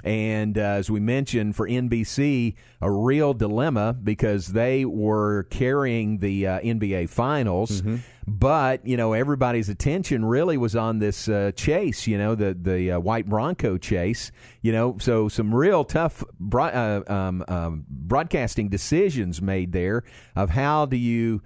And 0.04 0.58
uh, 0.58 0.62
as 0.62 0.90
we 0.90 1.00
mentioned, 1.00 1.54
for 1.54 1.68
NBC, 1.68 2.54
a 2.80 2.90
real 2.90 3.34
dilemma 3.34 3.92
because 3.92 4.48
they 4.48 4.84
were 4.84 5.44
carrying 5.44 6.18
the 6.18 6.46
uh, 6.46 6.60
NBA 6.60 7.08
Finals. 7.08 7.82
Mm-hmm. 7.82 7.96
But 8.26 8.86
you 8.86 8.96
know, 8.96 9.12
everybody's 9.12 9.68
attention 9.68 10.24
really 10.24 10.56
was 10.56 10.76
on 10.76 10.98
this 10.98 11.28
uh, 11.28 11.52
chase. 11.54 12.06
You 12.06 12.18
know, 12.18 12.34
the 12.34 12.54
the 12.54 12.92
uh, 12.92 13.00
white 13.00 13.28
Bronco 13.28 13.78
chase. 13.78 14.32
You 14.60 14.72
know, 14.72 14.96
so 14.98 15.28
some 15.28 15.54
real 15.54 15.84
tough 15.84 16.24
uh, 16.54 17.02
um, 17.06 17.44
um, 17.48 17.84
broadcasting 17.88 18.68
decisions 18.68 19.42
made 19.42 19.72
there 19.72 20.04
of 20.36 20.50
how 20.50 20.86
do 20.86 20.96
you 20.96 21.42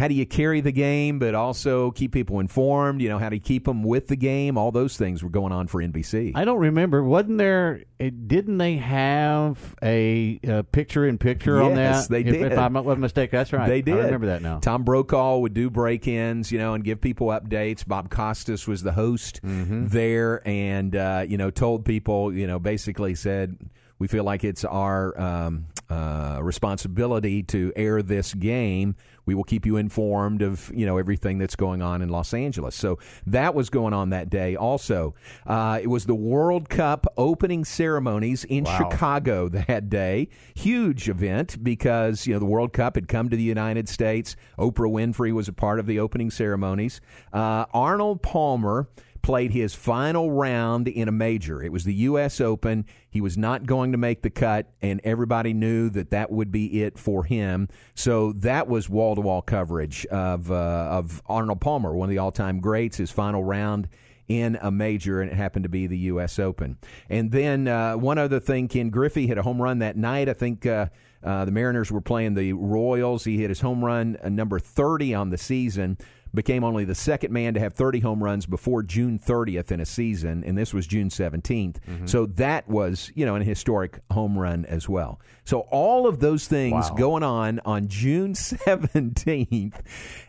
how 0.00 0.08
do 0.08 0.14
you 0.14 0.24
carry 0.24 0.62
the 0.62 0.72
game, 0.72 1.18
but 1.18 1.34
also 1.34 1.90
keep 1.90 2.10
people 2.10 2.40
informed? 2.40 3.02
You 3.02 3.10
know, 3.10 3.18
how 3.18 3.28
do 3.28 3.36
you 3.36 3.42
keep 3.42 3.66
them 3.66 3.82
with 3.82 4.08
the 4.08 4.16
game? 4.16 4.56
All 4.56 4.72
those 4.72 4.96
things 4.96 5.22
were 5.22 5.28
going 5.28 5.52
on 5.52 5.66
for 5.66 5.82
NBC. 5.82 6.32
I 6.34 6.46
don't 6.46 6.58
remember. 6.58 7.04
Wasn't 7.04 7.36
there? 7.36 7.84
Didn't 7.98 8.56
they 8.56 8.76
have 8.76 9.76
a, 9.82 10.40
picture 10.72 11.06
in 11.06 11.18
picture 11.18 11.58
yes, 11.58 11.66
on 11.66 11.74
that? 11.74 12.08
they 12.08 12.22
did. 12.22 12.36
If, 12.36 12.52
if 12.52 12.58
I'm 12.58 12.72
not 12.72 12.86
mistaken, 12.98 13.36
that's 13.36 13.52
right. 13.52 13.68
They 13.68 13.82
did. 13.82 13.98
I 13.98 14.04
remember 14.04 14.28
that 14.28 14.40
now. 14.40 14.60
Tom 14.60 14.84
Brokaw 14.84 15.36
would 15.36 15.52
do 15.52 15.68
break-ins, 15.68 16.50
you 16.50 16.58
know, 16.58 16.72
and 16.72 16.82
give 16.82 17.02
people 17.02 17.26
updates. 17.26 17.86
Bob 17.86 18.08
Costas 18.08 18.66
was 18.66 18.82
the 18.82 18.92
host 18.92 19.42
mm-hmm. 19.42 19.88
there, 19.88 20.40
and 20.48 20.96
uh, 20.96 21.26
you 21.28 21.36
know, 21.36 21.50
told 21.50 21.84
people, 21.84 22.32
you 22.32 22.46
know, 22.46 22.58
basically 22.58 23.14
said 23.14 23.58
we 23.98 24.08
feel 24.08 24.24
like 24.24 24.44
it's 24.44 24.64
our 24.64 25.20
um, 25.20 25.66
uh, 25.90 26.38
responsibility 26.40 27.42
to 27.42 27.72
air 27.74 28.00
this 28.00 28.32
game. 28.34 28.94
We 29.26 29.34
will 29.34 29.44
keep 29.44 29.66
you 29.66 29.76
informed 29.76 30.40
of 30.40 30.70
you 30.74 30.86
know 30.86 30.98
everything 30.98 31.38
that's 31.38 31.56
going 31.56 31.82
on 31.82 32.00
in 32.00 32.08
Los 32.08 32.32
Angeles. 32.32 32.74
So 32.74 32.98
that 33.26 33.54
was 33.54 33.70
going 33.70 33.92
on 33.92 34.10
that 34.10 34.30
day. 34.30 34.56
Also, 34.56 35.14
uh, 35.46 35.80
it 35.82 35.88
was 35.88 36.06
the 36.06 36.14
World 36.14 36.68
Cup 36.68 37.06
opening 37.16 37.64
ceremonies 37.64 38.44
in 38.44 38.64
wow. 38.64 38.78
Chicago 38.78 39.48
that 39.48 39.90
day. 39.90 40.28
Huge 40.54 41.08
event 41.08 41.62
because 41.62 42.26
you 42.26 42.32
know 42.32 42.38
the 42.38 42.46
World 42.46 42.72
Cup 42.72 42.94
had 42.94 43.08
come 43.08 43.28
to 43.28 43.36
the 43.36 43.42
United 43.42 43.88
States. 43.88 44.36
Oprah 44.58 44.90
Winfrey 44.90 45.32
was 45.32 45.48
a 45.48 45.52
part 45.52 45.80
of 45.80 45.86
the 45.86 45.98
opening 45.98 46.30
ceremonies. 46.30 47.00
Uh, 47.32 47.66
Arnold 47.72 48.22
Palmer 48.22 48.88
played 49.22 49.52
his 49.52 49.74
final 49.74 50.30
round 50.30 50.88
in 50.88 51.08
a 51.08 51.12
major. 51.12 51.62
It 51.62 51.72
was 51.72 51.84
the 51.84 51.94
U.S. 51.94 52.40
Open. 52.40 52.86
He 53.08 53.20
was 53.20 53.36
not 53.36 53.66
going 53.66 53.92
to 53.92 53.98
make 53.98 54.22
the 54.22 54.30
cut, 54.30 54.72
and 54.80 55.00
everybody 55.04 55.52
knew 55.52 55.90
that 55.90 56.10
that 56.10 56.30
would 56.30 56.50
be 56.50 56.82
it 56.82 56.98
for 56.98 57.24
him. 57.24 57.68
So 57.94 58.32
that 58.32 58.68
was 58.68 58.88
wall 58.88 59.14
to 59.14 59.20
wall 59.20 59.42
coverage 59.42 60.06
of 60.06 60.50
uh, 60.50 60.54
of 60.54 61.22
Arnold 61.26 61.60
Palmer, 61.60 61.94
one 61.94 62.08
of 62.08 62.10
the 62.10 62.18
all 62.18 62.32
time 62.32 62.60
greats. 62.60 62.96
His 62.96 63.10
final 63.10 63.44
round 63.44 63.88
in 64.28 64.56
a 64.62 64.70
major, 64.70 65.20
and 65.20 65.30
it 65.30 65.34
happened 65.34 65.64
to 65.64 65.68
be 65.68 65.86
the 65.86 65.98
U.S. 65.98 66.38
Open. 66.38 66.78
And 67.08 67.32
then 67.32 67.66
uh, 67.66 67.96
one 67.96 68.18
other 68.18 68.38
thing, 68.38 68.68
Ken 68.68 68.90
Griffey 68.90 69.26
hit 69.26 69.38
a 69.38 69.42
home 69.42 69.60
run 69.60 69.78
that 69.80 69.96
night. 69.96 70.28
I 70.28 70.34
think. 70.34 70.66
Uh, 70.66 70.86
uh, 71.22 71.44
the 71.44 71.50
Mariners 71.50 71.92
were 71.92 72.00
playing 72.00 72.32
the 72.32 72.54
Royals. 72.54 73.24
He 73.24 73.36
hit 73.36 73.50
his 73.50 73.60
home 73.60 73.84
run, 73.84 74.16
uh, 74.24 74.30
number 74.30 74.58
30 74.58 75.14
on 75.14 75.28
the 75.28 75.36
season 75.36 75.98
became 76.34 76.64
only 76.64 76.84
the 76.84 76.94
second 76.94 77.32
man 77.32 77.54
to 77.54 77.60
have 77.60 77.74
30 77.74 78.00
home 78.00 78.22
runs 78.22 78.46
before 78.46 78.82
June 78.82 79.18
30th 79.18 79.70
in 79.72 79.80
a 79.80 79.86
season, 79.86 80.44
and 80.44 80.56
this 80.56 80.72
was 80.72 80.86
June 80.86 81.08
17th. 81.08 81.76
Mm-hmm. 81.76 82.06
So 82.06 82.26
that 82.26 82.68
was, 82.68 83.10
you 83.14 83.26
know, 83.26 83.34
an 83.34 83.42
historic 83.42 84.00
home 84.12 84.38
run 84.38 84.64
as 84.66 84.88
well. 84.88 85.20
So 85.50 85.66
all 85.72 86.06
of 86.06 86.20
those 86.20 86.46
things 86.46 86.90
wow. 86.90 86.96
going 86.96 87.22
on 87.24 87.60
on 87.64 87.88
June 87.88 88.34
17th. 88.34 89.80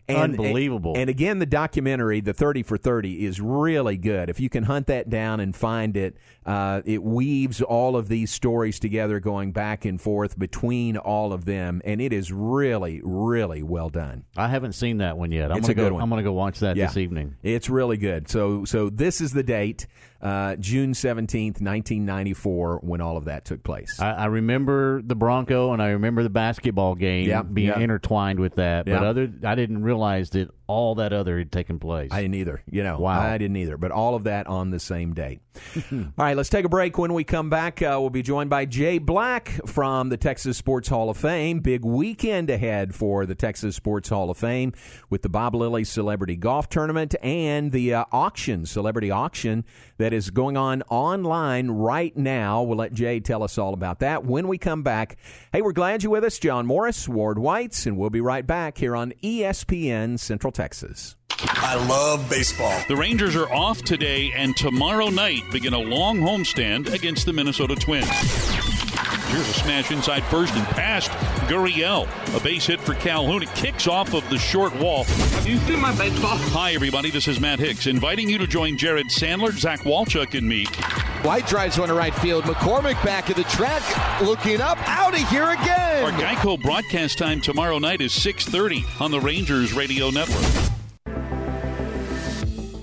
And, 0.07 0.17
Unbelievable. 0.17 0.93
And, 0.93 1.01
and, 1.01 1.09
again, 1.11 1.37
the 1.37 1.45
documentary, 1.45 2.21
the 2.21 2.33
30 2.33 2.63
for 2.63 2.75
30, 2.75 3.23
is 3.23 3.39
really 3.39 3.97
good. 3.97 4.31
If 4.31 4.39
you 4.39 4.49
can 4.49 4.63
hunt 4.63 4.87
that 4.87 5.11
down 5.11 5.39
and 5.39 5.55
find 5.55 5.95
it, 5.95 6.17
uh, 6.43 6.81
it 6.85 7.03
weaves 7.03 7.61
all 7.61 7.95
of 7.95 8.07
these 8.07 8.31
stories 8.31 8.79
together, 8.79 9.19
going 9.19 9.51
back 9.51 9.85
and 9.85 10.01
forth 10.01 10.39
between 10.39 10.97
all 10.97 11.33
of 11.33 11.45
them, 11.45 11.83
and 11.85 12.01
it 12.01 12.13
is 12.13 12.33
really, 12.33 12.99
really 13.03 13.61
well 13.61 13.89
done. 13.89 14.25
I 14.35 14.47
haven't 14.47 14.73
seen 14.73 14.97
that 14.97 15.19
one 15.19 15.31
yet. 15.31 15.51
I'm 15.51 15.59
it's 15.59 15.67
gonna 15.67 15.73
a 15.73 15.75
good 15.75 15.89
go, 15.89 15.93
one. 15.93 16.03
I'm 16.03 16.09
going 16.09 16.23
to 16.23 16.27
go 16.27 16.33
watch 16.33 16.59
that 16.61 16.75
yeah. 16.75 16.87
this 16.87 16.97
evening. 16.97 17.35
It's 17.43 17.69
really 17.69 17.97
good. 17.97 18.27
So, 18.27 18.65
so 18.65 18.89
this 18.89 19.21
is 19.21 19.33
the 19.33 19.43
date. 19.43 19.85
Uh, 20.21 20.55
June 20.57 20.93
17th, 20.93 21.61
1994, 21.61 22.79
when 22.83 23.01
all 23.01 23.17
of 23.17 23.25
that 23.25 23.43
took 23.43 23.63
place. 23.63 23.99
I, 23.99 24.11
I, 24.11 24.25
remember 24.25 25.01
the 25.01 25.15
Bronco 25.15 25.73
and 25.73 25.81
I 25.81 25.89
remember 25.89 26.21
the 26.21 26.29
basketball 26.29 26.93
game 26.93 27.27
yep, 27.27 27.47
being 27.51 27.69
yep. 27.69 27.77
intertwined 27.77 28.39
with 28.39 28.55
that. 28.55 28.85
But 28.85 29.03
other, 29.03 29.31
I 29.43 29.55
didn't 29.55 29.81
realize 29.81 30.29
that 30.31 30.49
all 30.67 30.95
that 30.95 31.13
other 31.13 31.37
had 31.37 31.51
taken 31.51 31.79
place. 31.79 32.11
I 32.11 32.21
didn't 32.21 32.35
either. 32.35 32.63
You 32.69 32.83
know, 32.83 32.99
wow. 32.99 33.19
I 33.19 33.37
didn't 33.37 33.57
either. 33.57 33.77
But 33.77 33.91
all 33.91 34.15
of 34.15 34.23
that 34.25 34.47
on 34.47 34.71
the 34.71 34.79
same 34.79 35.13
day. 35.13 35.39
all 35.91 36.11
right, 36.17 36.37
let's 36.37 36.49
take 36.49 36.65
a 36.65 36.69
break. 36.69 36.97
When 36.97 37.13
we 37.13 37.23
come 37.23 37.49
back, 37.49 37.81
uh, 37.81 37.97
we'll 37.99 38.09
be 38.09 38.21
joined 38.21 38.49
by 38.49 38.65
Jay 38.65 38.97
Black 38.97 39.49
from 39.65 40.09
the 40.09 40.17
Texas 40.17 40.57
Sports 40.57 40.87
Hall 40.87 41.09
of 41.09 41.17
Fame. 41.17 41.59
Big 41.59 41.83
weekend 41.83 42.49
ahead 42.49 42.95
for 42.95 43.25
the 43.25 43.35
Texas 43.35 43.75
Sports 43.75 44.09
Hall 44.09 44.29
of 44.29 44.37
Fame 44.37 44.73
with 45.09 45.23
the 45.23 45.29
Bob 45.29 45.55
Lilly 45.55 45.83
Celebrity 45.83 46.37
Golf 46.37 46.69
Tournament 46.69 47.15
and 47.21 47.71
the 47.71 47.93
uh, 47.93 48.05
auction, 48.11 48.65
celebrity 48.65 49.11
auction 49.11 49.65
that 49.97 50.13
is 50.13 50.29
going 50.29 50.55
on 50.55 50.83
online 50.83 51.69
right 51.69 52.15
now. 52.15 52.63
We'll 52.63 52.77
let 52.77 52.93
Jay 52.93 53.19
tell 53.19 53.43
us 53.43 53.57
all 53.57 53.73
about 53.73 53.99
that 53.99 54.25
when 54.25 54.47
we 54.47 54.57
come 54.57 54.83
back. 54.83 55.17
Hey, 55.51 55.61
we're 55.61 55.73
glad 55.73 56.03
you're 56.03 56.11
with 56.11 56.23
us, 56.23 56.39
John 56.39 56.65
Morris, 56.65 57.09
Ward 57.09 57.37
Whites, 57.37 57.85
and 57.85 57.97
we'll 57.97 58.09
be 58.09 58.21
right 58.21 58.45
back 58.45 58.77
here 58.77 58.95
on 58.95 59.13
ESPN 59.23 60.17
Central 60.19 60.51
Texas. 60.61 61.15
I 61.39 61.73
love 61.87 62.29
baseball. 62.29 62.79
The 62.87 62.95
Rangers 62.95 63.35
are 63.35 63.51
off 63.51 63.81
today 63.81 64.31
and 64.35 64.55
tomorrow 64.55 65.09
night 65.09 65.41
begin 65.51 65.73
a 65.73 65.79
long 65.79 66.19
homestand 66.19 66.93
against 66.93 67.25
the 67.25 67.33
Minnesota 67.33 67.73
Twins. 67.73 68.07
Here's 69.31 69.47
a 69.47 69.53
smash 69.53 69.91
inside 69.91 70.25
first 70.25 70.53
and 70.55 70.65
past 70.67 71.09
Gurriel. 71.47 72.05
A 72.35 72.43
base 72.43 72.65
hit 72.65 72.81
for 72.81 72.95
Calhoun. 72.95 73.41
It 73.41 73.55
kicks 73.55 73.87
off 73.87 74.13
of 74.13 74.29
the 74.29 74.37
short 74.37 74.75
wall. 74.75 75.05
Have 75.05 75.47
you 75.47 75.57
seen 75.59 75.79
my 75.79 75.95
baseball? 75.97 76.35
Hi, 76.35 76.73
everybody. 76.73 77.11
This 77.11 77.29
is 77.29 77.39
Matt 77.39 77.57
Hicks 77.57 77.87
inviting 77.87 78.27
you 78.27 78.37
to 78.39 78.45
join 78.45 78.77
Jared 78.77 79.05
Sandler, 79.05 79.53
Zach 79.53 79.79
Walchuk, 79.83 80.37
and 80.37 80.49
me. 80.49 80.65
White 81.23 81.47
drives 81.47 81.79
one 81.79 81.87
to 81.87 81.93
right 81.93 82.13
field. 82.15 82.43
McCormick 82.43 83.01
back 83.05 83.29
of 83.29 83.37
the 83.37 83.43
track, 83.43 83.81
looking 84.21 84.59
up, 84.59 84.77
out 84.89 85.13
of 85.13 85.29
here 85.29 85.49
again. 85.49 86.03
Our 86.03 86.11
Geico 86.11 86.61
broadcast 86.61 87.17
time 87.17 87.39
tomorrow 87.39 87.79
night 87.79 88.01
is 88.01 88.11
6:30 88.11 88.83
on 88.99 89.11
the 89.11 89.21
Rangers 89.21 89.71
Radio 89.71 90.09
Network. 90.09 90.43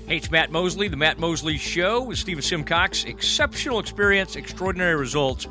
Hey, 0.07 0.17
it's 0.17 0.31
Matt 0.31 0.51
Mosley, 0.51 0.87
the 0.87 0.97
Matt 0.97 1.19
Mosley 1.19 1.59
Show 1.59 2.01
with 2.01 2.17
Stephen 2.17 2.41
Simcox. 2.41 3.03
Exceptional 3.03 3.77
experience, 3.77 4.35
extraordinary 4.35 4.95
results. 4.95 5.47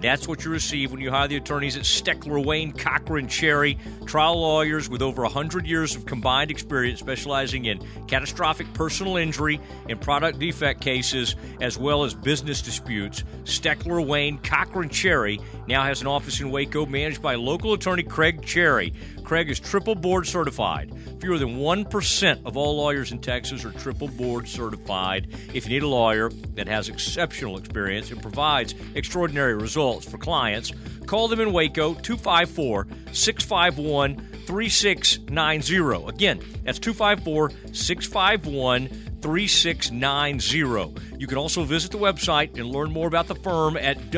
That's 0.00 0.28
what 0.28 0.44
you 0.44 0.50
receive 0.52 0.92
when 0.92 1.00
you 1.00 1.10
hire 1.10 1.26
the 1.26 1.36
attorneys 1.36 1.76
at 1.76 1.82
Steckler, 1.82 2.44
Wayne, 2.44 2.72
Cochran, 2.72 3.26
Cherry, 3.26 3.78
trial 4.06 4.40
lawyers 4.40 4.88
with 4.88 5.02
over 5.02 5.22
100 5.22 5.66
years 5.66 5.96
of 5.96 6.06
combined 6.06 6.52
experience 6.52 7.00
specializing 7.00 7.64
in 7.64 7.80
catastrophic 8.06 8.72
personal 8.74 9.16
injury 9.16 9.60
and 9.88 10.00
product 10.00 10.38
defect 10.38 10.80
cases, 10.80 11.34
as 11.60 11.76
well 11.76 12.04
as 12.04 12.14
business 12.14 12.62
disputes. 12.62 13.24
Steckler, 13.42 14.04
Wayne, 14.06 14.38
Cochran, 14.38 14.88
Cherry 14.88 15.40
now 15.68 15.84
has 15.84 16.00
an 16.00 16.06
office 16.06 16.40
in 16.40 16.50
Waco 16.50 16.86
managed 16.86 17.20
by 17.20 17.34
local 17.34 17.74
attorney 17.74 18.02
Craig 18.02 18.42
Cherry. 18.42 18.94
Craig 19.22 19.50
is 19.50 19.60
triple 19.60 19.94
board 19.94 20.26
certified. 20.26 20.90
Fewer 21.20 21.36
than 21.36 21.58
1% 21.58 22.46
of 22.46 22.56
all 22.56 22.78
lawyers 22.78 23.12
in 23.12 23.18
Texas 23.18 23.66
are 23.66 23.72
triple 23.72 24.08
board 24.08 24.48
certified. 24.48 25.28
If 25.52 25.66
you 25.66 25.70
need 25.74 25.82
a 25.82 25.88
lawyer 25.88 26.30
that 26.54 26.68
has 26.68 26.88
exceptional 26.88 27.58
experience 27.58 28.10
and 28.10 28.22
provides 28.22 28.74
extraordinary 28.94 29.54
results 29.54 30.08
for 30.08 30.16
clients, 30.16 30.72
call 31.06 31.28
them 31.28 31.40
in 31.40 31.52
Waco 31.52 31.92
254 31.94 32.86
651 33.12 34.16
3690. 34.46 36.08
Again, 36.08 36.40
that's 36.64 36.78
254 36.78 37.50
651 37.74 38.88
3690. 39.20 41.18
You 41.18 41.26
can 41.26 41.36
also 41.36 41.64
visit 41.64 41.90
the 41.90 41.98
website 41.98 42.58
and 42.58 42.64
learn 42.66 42.90
more 42.90 43.06
about 43.06 43.26
the 43.26 43.34
firm 43.34 43.76
at 43.76 44.10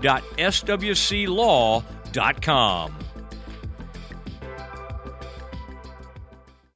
www.swclaw.com. 0.00 1.84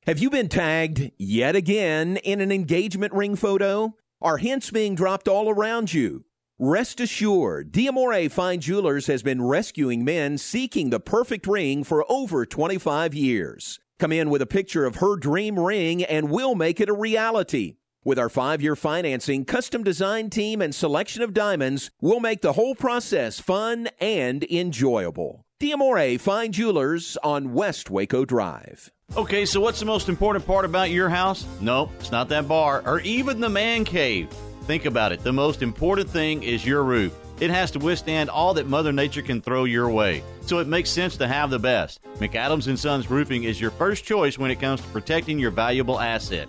Have 0.06 0.18
you 0.18 0.30
been 0.30 0.48
tagged 0.48 1.10
yet 1.18 1.54
again 1.54 2.16
in 2.16 2.40
an 2.40 2.50
engagement 2.50 3.12
ring 3.12 3.36
photo? 3.36 3.94
Are 4.22 4.38
hints 4.38 4.70
being 4.70 4.94
dropped 4.94 5.28
all 5.28 5.50
around 5.50 5.92
you? 5.92 6.24
Rest 6.58 6.98
assured, 6.98 7.70
Diamore 7.72 8.30
Fine 8.30 8.60
Jewelers 8.60 9.06
has 9.06 9.22
been 9.22 9.42
rescuing 9.42 10.04
men 10.04 10.38
seeking 10.38 10.90
the 10.90 10.98
perfect 10.98 11.46
ring 11.46 11.84
for 11.84 12.04
over 12.10 12.44
25 12.46 13.14
years. 13.14 13.78
Come 13.98 14.12
in 14.12 14.30
with 14.30 14.40
a 14.42 14.46
picture 14.46 14.86
of 14.86 14.96
her 14.96 15.16
dream 15.16 15.58
ring 15.58 16.02
and 16.02 16.30
we'll 16.30 16.54
make 16.54 16.80
it 16.80 16.88
a 16.88 16.94
reality. 16.94 17.76
With 18.04 18.18
our 18.18 18.28
five 18.28 18.62
year 18.62 18.76
financing, 18.76 19.44
custom 19.44 19.82
design 19.82 20.30
team, 20.30 20.62
and 20.62 20.74
selection 20.74 21.22
of 21.22 21.34
diamonds, 21.34 21.90
we'll 22.00 22.20
make 22.20 22.42
the 22.42 22.52
whole 22.52 22.74
process 22.74 23.40
fun 23.40 23.88
and 24.00 24.44
enjoyable. 24.44 25.44
Diamore 25.60 26.20
Fine 26.20 26.52
Jewelers 26.52 27.18
on 27.24 27.52
West 27.52 27.90
Waco 27.90 28.24
Drive. 28.24 28.92
Okay, 29.16 29.44
so 29.44 29.60
what's 29.60 29.80
the 29.80 29.86
most 29.86 30.08
important 30.08 30.46
part 30.46 30.64
about 30.64 30.90
your 30.90 31.08
house? 31.08 31.44
Nope, 31.60 31.90
it's 31.98 32.12
not 32.12 32.28
that 32.28 32.46
bar 32.46 32.82
or 32.86 33.00
even 33.00 33.40
the 33.40 33.48
man 33.48 33.84
cave. 33.84 34.30
Think 34.62 34.84
about 34.84 35.10
it. 35.10 35.24
The 35.24 35.32
most 35.32 35.60
important 35.60 36.08
thing 36.08 36.44
is 36.44 36.64
your 36.64 36.84
roof. 36.84 37.12
It 37.40 37.50
has 37.50 37.72
to 37.72 37.80
withstand 37.80 38.30
all 38.30 38.54
that 38.54 38.68
Mother 38.68 38.92
Nature 38.92 39.22
can 39.22 39.40
throw 39.40 39.64
your 39.64 39.88
way. 39.90 40.22
So 40.42 40.58
it 40.58 40.68
makes 40.68 40.90
sense 40.90 41.16
to 41.16 41.26
have 41.26 41.50
the 41.50 41.58
best. 41.58 42.00
McAdams 42.18 42.68
and 42.68 42.78
Sons 42.78 43.10
Roofing 43.10 43.44
is 43.44 43.60
your 43.60 43.70
first 43.72 44.04
choice 44.04 44.38
when 44.38 44.50
it 44.50 44.60
comes 44.60 44.80
to 44.80 44.86
protecting 44.88 45.38
your 45.38 45.50
valuable 45.50 45.98
asset. 45.98 46.48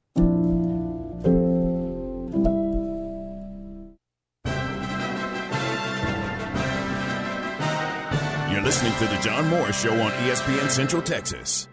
John 9.71 9.79
Show 9.79 9.95
on 10.01 10.11
ESPN 10.23 10.69
Central 10.69 11.01
Texas. 11.01 11.69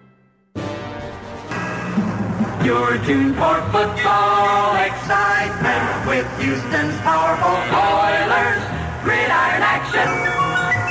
You're 2.65 2.97
tuned 3.05 3.35
for 3.35 3.61
football 3.73 4.77
excitement 4.77 6.07
with 6.07 6.25
Houston's 6.39 6.97
powerful 7.03 7.59
Oilers. 7.75 8.63
Gridiron 9.03 9.63
action. 9.67 10.07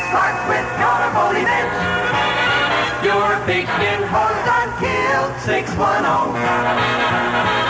starts 0.10 0.42
with 0.50 0.66
Scaraboli 0.76 1.44
Mitch. 1.48 1.76
Your 3.06 3.40
pigskin 3.46 4.02
hose 4.12 4.48
until 4.60 5.32
610. 5.46 7.67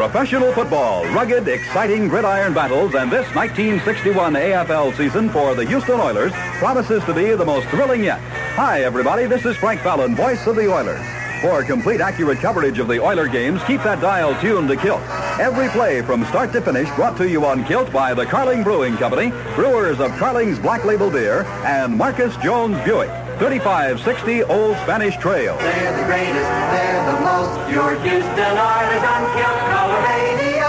Professional 0.00 0.50
football, 0.54 1.04
rugged, 1.12 1.46
exciting 1.46 2.08
gridiron 2.08 2.54
battles, 2.54 2.94
and 2.94 3.12
this 3.12 3.26
1961 3.34 4.32
AFL 4.32 4.96
season 4.96 5.28
for 5.28 5.54
the 5.54 5.66
Houston 5.66 6.00
Oilers 6.00 6.32
promises 6.56 7.04
to 7.04 7.12
be 7.12 7.34
the 7.34 7.44
most 7.44 7.68
thrilling 7.68 8.02
yet. 8.02 8.18
Hi, 8.56 8.82
everybody. 8.82 9.26
This 9.26 9.44
is 9.44 9.58
Frank 9.58 9.82
Fallon, 9.82 10.16
voice 10.16 10.46
of 10.46 10.56
the 10.56 10.72
Oilers. 10.72 11.04
For 11.42 11.62
complete 11.62 12.00
accurate 12.00 12.38
coverage 12.38 12.78
of 12.78 12.88
the 12.88 12.98
Oiler 12.98 13.28
games, 13.28 13.62
keep 13.64 13.82
that 13.82 14.00
dial 14.00 14.40
tuned 14.40 14.68
to 14.68 14.76
Kilt. 14.76 15.02
Every 15.38 15.68
play 15.68 16.00
from 16.00 16.24
start 16.24 16.50
to 16.52 16.62
finish 16.62 16.88
brought 16.96 17.18
to 17.18 17.28
you 17.28 17.44
on 17.44 17.64
Kilt 17.66 17.92
by 17.92 18.14
the 18.14 18.24
Carling 18.24 18.62
Brewing 18.62 18.96
Company, 18.96 19.30
brewers 19.54 20.00
of 20.00 20.10
Carling's 20.12 20.58
Black 20.58 20.86
Label 20.86 21.10
Beer, 21.10 21.44
and 21.64 21.94
Marcus 21.94 22.34
Jones 22.38 22.82
Buick, 22.86 23.10
3560 23.40 24.44
Old 24.44 24.76
Spanish 24.84 25.16
Trail. 25.16 25.56
They're 25.56 25.96
the 25.96 26.04
greatest, 26.04 26.36
they're 26.36 27.06
the 27.10 27.20
most. 27.24 27.56
Your 27.72 27.96
Houston 28.02 28.20
Oilers 28.20 29.02
on 29.02 29.24
Kilt 29.32 29.60
Color 29.72 29.96
Radio 30.04 30.68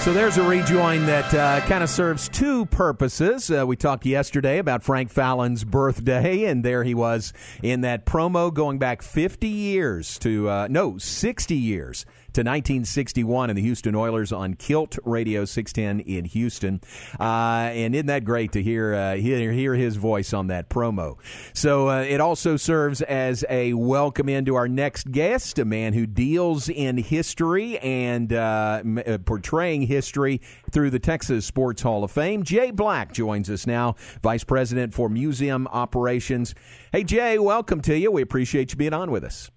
So 0.00 0.14
there's 0.14 0.38
a 0.38 0.42
rejoin 0.42 1.04
that 1.04 1.34
uh, 1.34 1.60
kind 1.66 1.84
of 1.84 1.90
serves 1.90 2.30
two 2.30 2.64
purposes. 2.64 3.50
Uh, 3.50 3.66
we 3.66 3.76
talked 3.76 4.06
yesterday 4.06 4.56
about 4.56 4.82
Frank 4.82 5.10
Fallon's 5.10 5.62
birthday, 5.62 6.44
and 6.46 6.64
there 6.64 6.84
he 6.84 6.94
was 6.94 7.34
in 7.62 7.82
that 7.82 8.06
promo 8.06 8.52
going 8.52 8.78
back 8.78 9.02
50 9.02 9.46
years 9.46 10.18
to, 10.20 10.48
uh, 10.48 10.68
no, 10.70 10.96
60 10.96 11.54
years 11.54 12.06
to 12.32 12.42
1961 12.42 13.50
and 13.50 13.56
the 13.56 13.62
Houston 13.62 13.94
Oilers 13.94 14.32
on 14.32 14.54
Kilt 14.54 14.98
Radio 15.04 15.44
610 15.44 16.00
in 16.06 16.24
Houston. 16.26 16.80
Uh, 17.18 17.70
and 17.72 17.94
isn't 17.94 18.06
that 18.06 18.24
great 18.24 18.52
to 18.52 18.62
hear, 18.62 18.94
uh, 18.94 19.14
hear, 19.16 19.52
hear 19.52 19.74
his 19.74 19.96
voice 19.96 20.32
on 20.32 20.46
that 20.48 20.68
promo? 20.68 21.16
So 21.52 21.88
uh, 21.88 22.02
it 22.02 22.20
also 22.20 22.56
serves 22.56 23.02
as 23.02 23.44
a 23.50 23.74
welcome 23.74 24.28
into 24.28 24.54
our 24.54 24.68
next 24.68 25.10
guest, 25.10 25.58
a 25.58 25.64
man 25.64 25.92
who 25.92 26.06
deals 26.06 26.68
in 26.68 26.98
history 26.98 27.78
and 27.78 28.32
uh, 28.32 28.82
uh, 29.06 29.18
portraying 29.18 29.82
history 29.82 30.40
through 30.70 30.90
the 30.90 30.98
Texas 30.98 31.46
Sports 31.46 31.82
Hall 31.82 32.04
of 32.04 32.10
Fame. 32.10 32.42
Jay 32.44 32.70
Black 32.70 33.12
joins 33.12 33.50
us 33.50 33.66
now, 33.66 33.96
Vice 34.22 34.44
President 34.44 34.94
for 34.94 35.08
Museum 35.08 35.66
Operations. 35.68 36.54
Hey, 36.92 37.04
Jay, 37.04 37.38
welcome 37.38 37.80
to 37.82 37.96
you. 37.96 38.10
We 38.10 38.22
appreciate 38.22 38.70
you 38.72 38.76
being 38.76 38.94
on 38.94 39.10
with 39.10 39.24
us. 39.24 39.50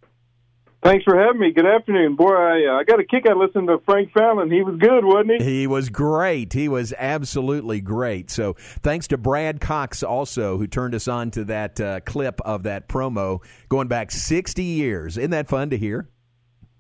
Thanks 0.84 1.06
for 1.06 1.18
having 1.18 1.40
me. 1.40 1.52
Good 1.52 1.66
afternoon, 1.66 2.18
boy. 2.18 2.34
I, 2.34 2.66
uh, 2.68 2.80
I 2.80 2.84
got 2.84 3.00
a 3.00 3.06
kick 3.06 3.26
out 3.26 3.38
listening 3.38 3.68
to 3.68 3.78
Frank 3.86 4.12
Fallon. 4.12 4.52
He 4.52 4.62
was 4.64 4.76
good, 4.78 5.06
wasn't 5.06 5.42
he? 5.42 5.60
He 5.62 5.68
was 5.68 5.88
great. 5.88 6.52
He 6.52 6.68
was 6.68 6.94
absolutely 6.98 7.80
great. 7.80 8.30
So 8.30 8.56
thanks 8.82 9.08
to 9.08 9.18
Brad 9.18 9.62
Cox 9.62 10.04
also, 10.04 10.58
who 10.58 10.68
turned 10.68 10.94
us 10.94 11.08
on 11.08 11.32
to 11.32 11.46
that 11.46 11.80
uh, 11.80 12.02
clip 12.02 12.42
of 12.42 12.64
that 12.64 12.90
promo 12.90 13.42
going 13.70 13.88
back 13.88 14.12
sixty 14.12 14.64
years. 14.64 15.18
Isn't 15.18 15.32
that 15.32 15.48
fun 15.48 15.70
to 15.70 15.78
hear? 15.78 16.10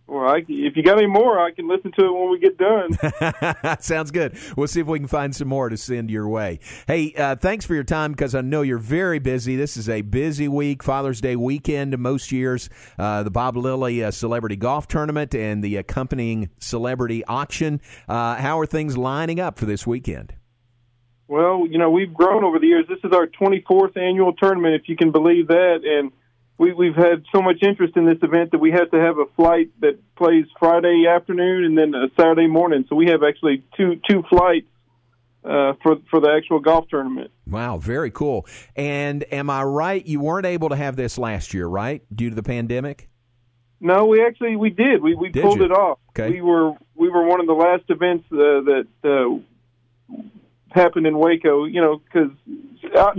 Well, 0.05 0.27
I, 0.27 0.43
if 0.47 0.75
you 0.75 0.83
got 0.83 0.97
any 0.97 1.07
more, 1.07 1.39
I 1.39 1.51
can 1.51 1.69
listen 1.69 1.91
to 1.97 2.05
it 2.05 2.11
when 2.11 2.29
we 2.29 2.39
get 2.39 2.57
done. 2.57 3.77
Sounds 3.79 4.11
good. 4.11 4.37
We'll 4.57 4.67
see 4.67 4.81
if 4.81 4.87
we 4.87 4.99
can 4.99 5.07
find 5.07 5.33
some 5.33 5.47
more 5.47 5.69
to 5.69 5.77
send 5.77 6.11
your 6.11 6.27
way. 6.27 6.59
Hey, 6.87 7.13
uh, 7.17 7.37
thanks 7.37 7.65
for 7.65 7.73
your 7.73 7.85
time 7.85 8.11
because 8.11 8.35
I 8.35 8.41
know 8.41 8.63
you're 8.63 8.79
very 8.79 9.19
busy. 9.19 9.55
This 9.55 9.77
is 9.77 9.87
a 9.87 10.01
busy 10.01 10.49
week, 10.49 10.83
Father's 10.83 11.21
Day 11.21 11.37
weekend 11.37 11.97
most 11.97 12.33
years. 12.33 12.69
Uh, 12.99 13.23
the 13.23 13.31
Bob 13.31 13.55
Lilly 13.55 14.03
uh, 14.03 14.11
Celebrity 14.11 14.57
Golf 14.57 14.89
Tournament 14.89 15.33
and 15.33 15.63
the 15.63 15.77
accompanying 15.77 16.49
celebrity 16.59 17.23
auction. 17.25 17.79
Uh, 18.07 18.35
how 18.35 18.59
are 18.59 18.65
things 18.65 18.97
lining 18.97 19.39
up 19.39 19.57
for 19.57 19.65
this 19.65 19.87
weekend? 19.87 20.35
Well, 21.29 21.65
you 21.65 21.77
know, 21.77 21.89
we've 21.89 22.13
grown 22.13 22.43
over 22.43 22.59
the 22.59 22.67
years. 22.67 22.85
This 22.89 22.99
is 23.05 23.11
our 23.13 23.27
24th 23.27 23.95
annual 23.95 24.33
tournament, 24.33 24.75
if 24.75 24.89
you 24.89 24.97
can 24.97 25.11
believe 25.11 25.47
that. 25.47 25.79
And 25.85 26.11
we, 26.57 26.71
we've 26.73 26.95
had 26.95 27.23
so 27.33 27.41
much 27.41 27.57
interest 27.61 27.97
in 27.97 28.05
this 28.05 28.19
event 28.21 28.51
that 28.51 28.59
we 28.59 28.71
have 28.71 28.91
to 28.91 28.99
have 28.99 29.17
a 29.17 29.25
flight 29.35 29.69
that 29.81 29.99
plays 30.15 30.45
Friday 30.59 31.05
afternoon 31.09 31.65
and 31.65 31.77
then 31.77 31.93
a 31.95 32.07
Saturday 32.19 32.47
morning. 32.47 32.85
So 32.89 32.95
we 32.95 33.07
have 33.07 33.23
actually 33.23 33.63
two 33.75 33.99
two 34.07 34.23
flights 34.29 34.67
uh, 35.43 35.73
for 35.81 35.97
for 36.09 36.19
the 36.19 36.29
actual 36.29 36.59
golf 36.59 36.87
tournament. 36.89 37.31
Wow, 37.47 37.77
very 37.77 38.11
cool. 38.11 38.45
And 38.75 39.25
am 39.31 39.49
I 39.49 39.63
right? 39.63 40.05
You 40.05 40.19
weren't 40.19 40.45
able 40.45 40.69
to 40.69 40.75
have 40.75 40.95
this 40.95 41.17
last 41.17 41.53
year, 41.53 41.67
right, 41.67 42.03
due 42.15 42.29
to 42.29 42.35
the 42.35 42.43
pandemic? 42.43 43.09
No, 43.79 44.05
we 44.05 44.23
actually 44.25 44.55
we 44.55 44.69
did. 44.69 45.01
We 45.01 45.15
we 45.15 45.29
did 45.29 45.43
pulled 45.43 45.59
you? 45.59 45.65
it 45.65 45.71
off. 45.71 45.99
Okay. 46.09 46.29
We 46.29 46.41
were 46.41 46.71
we 46.95 47.09
were 47.09 47.25
one 47.25 47.39
of 47.41 47.47
the 47.47 47.53
last 47.53 47.83
events 47.89 48.25
uh, 48.31 48.61
that 48.61 48.87
uh, 49.03 50.23
happened 50.69 51.07
in 51.07 51.17
Waco. 51.17 51.65
You 51.65 51.81
know, 51.81 51.97
because 51.97 52.29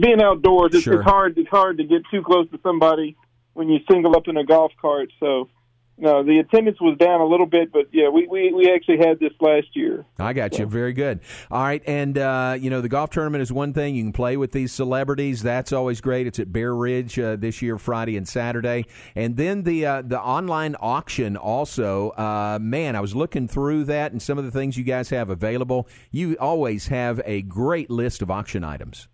being 0.01 0.23
outdoors, 0.23 0.75
it's, 0.75 0.85
Sure. 0.85 1.01
it's 1.01 1.05
hard. 1.05 1.37
It's 1.37 1.49
hard 1.49 1.79
to 1.79 1.85
get 1.85 2.03
too 2.11 2.23
close 2.23 2.49
to 2.53 2.61
somebody 2.63 3.17
when 3.55 3.69
you 3.69 3.79
single 3.91 4.15
up 4.15 4.29
in 4.29 4.37
a 4.37 4.45
golf 4.45 4.73
cart. 4.81 5.11
So, 5.19 5.49
no, 5.97 6.25
the 6.25 6.41
attendance 6.41 6.81
was 6.81 6.99
down 6.99 7.21
a 7.21 7.25
little 7.25 7.47
bit, 7.47 7.73
but 7.73 7.87
yeah, 7.93 8.09
we 8.09 8.27
we, 8.27 8.53
we 8.53 8.73
actually 8.75 8.99
had 8.99 9.21
this 9.21 9.33
last 9.41 9.69
year. 9.75 10.05
I 10.19 10.33
got 10.33 10.59
you. 10.59 10.67
Very 10.67 10.93
good. 10.93 11.21
All 11.53 11.63
right, 11.63 11.83
and 11.87 12.19
uh, 12.19 12.57
you 12.59 12.69
know 12.69 12.81
the 12.81 12.89
golf 12.89 13.11
tournament 13.11 13.43
is 13.43 13.53
one 13.53 13.73
thing. 13.73 13.95
You 13.95 14.03
can 14.03 14.13
play 14.13 14.37
with 14.37 14.51
these 14.51 14.73
celebrities. 14.73 15.41
That's 15.43 15.73
always 15.73 16.01
great. 16.01 16.27
It's 16.27 16.41
at 16.41 16.53
Bear 16.53 16.75
Ridge 16.75 17.17
uh, 17.17 17.37
this 17.37 17.63
year, 17.63 17.79
Friday 17.79 18.17
and 18.17 18.27
Saturday, 18.27 18.87
and 19.15 19.37
then 19.37 19.63
the 19.63 19.87
uh, 19.87 20.03
the 20.03 20.21
online 20.21 20.75
auction 20.81 21.37
also. 21.37 22.11
Uh, 22.11 22.59
man, 22.61 22.97
I 22.97 23.01
was 23.01 23.15
looking 23.15 23.47
through 23.47 23.85
that 23.85 24.11
and 24.11 24.21
some 24.21 24.37
of 24.37 24.45
the 24.45 24.51
things 24.51 24.77
you 24.77 24.85
guys 24.85 25.11
have 25.11 25.31
available. 25.31 25.87
You 26.11 26.37
always 26.41 26.89
have 26.89 27.21
a 27.25 27.43
great 27.43 27.89
list 27.89 28.21
of 28.21 28.33
auction 28.33 28.65
items. 28.65 29.07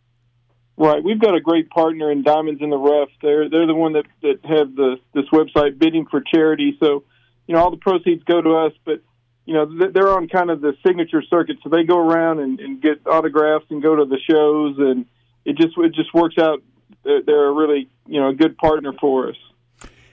Right, 0.77 1.05
we've 1.05 1.21
got 1.21 1.35
a 1.35 1.41
great 1.41 1.69
partner 1.69 2.11
in 2.11 2.23
Diamonds 2.23 2.63
in 2.63 2.71
the 2.71 2.79
Rough. 2.79 3.11
They're 3.21 3.51
they're 3.51 3.67
the 3.67 3.75
one 3.75 3.93
that 3.93 4.07
that 4.23 4.39
have 4.45 4.75
the 4.75 4.97
this 5.13 5.27
website 5.31 5.79
bidding 5.79 6.07
for 6.11 6.23
charity. 6.23 6.77
So, 6.81 7.05
you 7.47 7.55
know, 7.55 7.63
all 7.63 7.71
the 7.71 7.77
proceeds 7.77 8.25
go 8.25 8.41
to 8.41 8.57
us, 8.57 8.73
but 8.87 9.03
you 9.45 9.55
know 9.55 9.91
they're 9.93 10.11
on 10.11 10.29
kind 10.29 10.51
of 10.51 10.61
the 10.61 10.75
signature 10.87 11.23
circuit, 11.29 11.57
so 11.63 11.69
they 11.69 11.85
go 11.85 11.99
around 11.99 12.39
and, 12.39 12.61
and 12.61 12.81
get 12.81 13.07
autographs 13.07 13.67
and 13.69 13.83
go 13.83 13.97
to 13.97 14.05
the 14.05 14.19
shows, 14.31 14.77
and 14.79 15.07
it 15.45 15.57
just 15.57 15.77
it 15.77 15.93
just 15.95 16.15
works 16.15 16.37
out. 16.39 16.63
They're, 17.03 17.49
a 17.49 17.53
really 17.53 17.89
you 18.07 18.21
know 18.21 18.29
a 18.29 18.35
good 18.35 18.57
partner 18.57 18.93
for 19.01 19.29
us. 19.29 19.37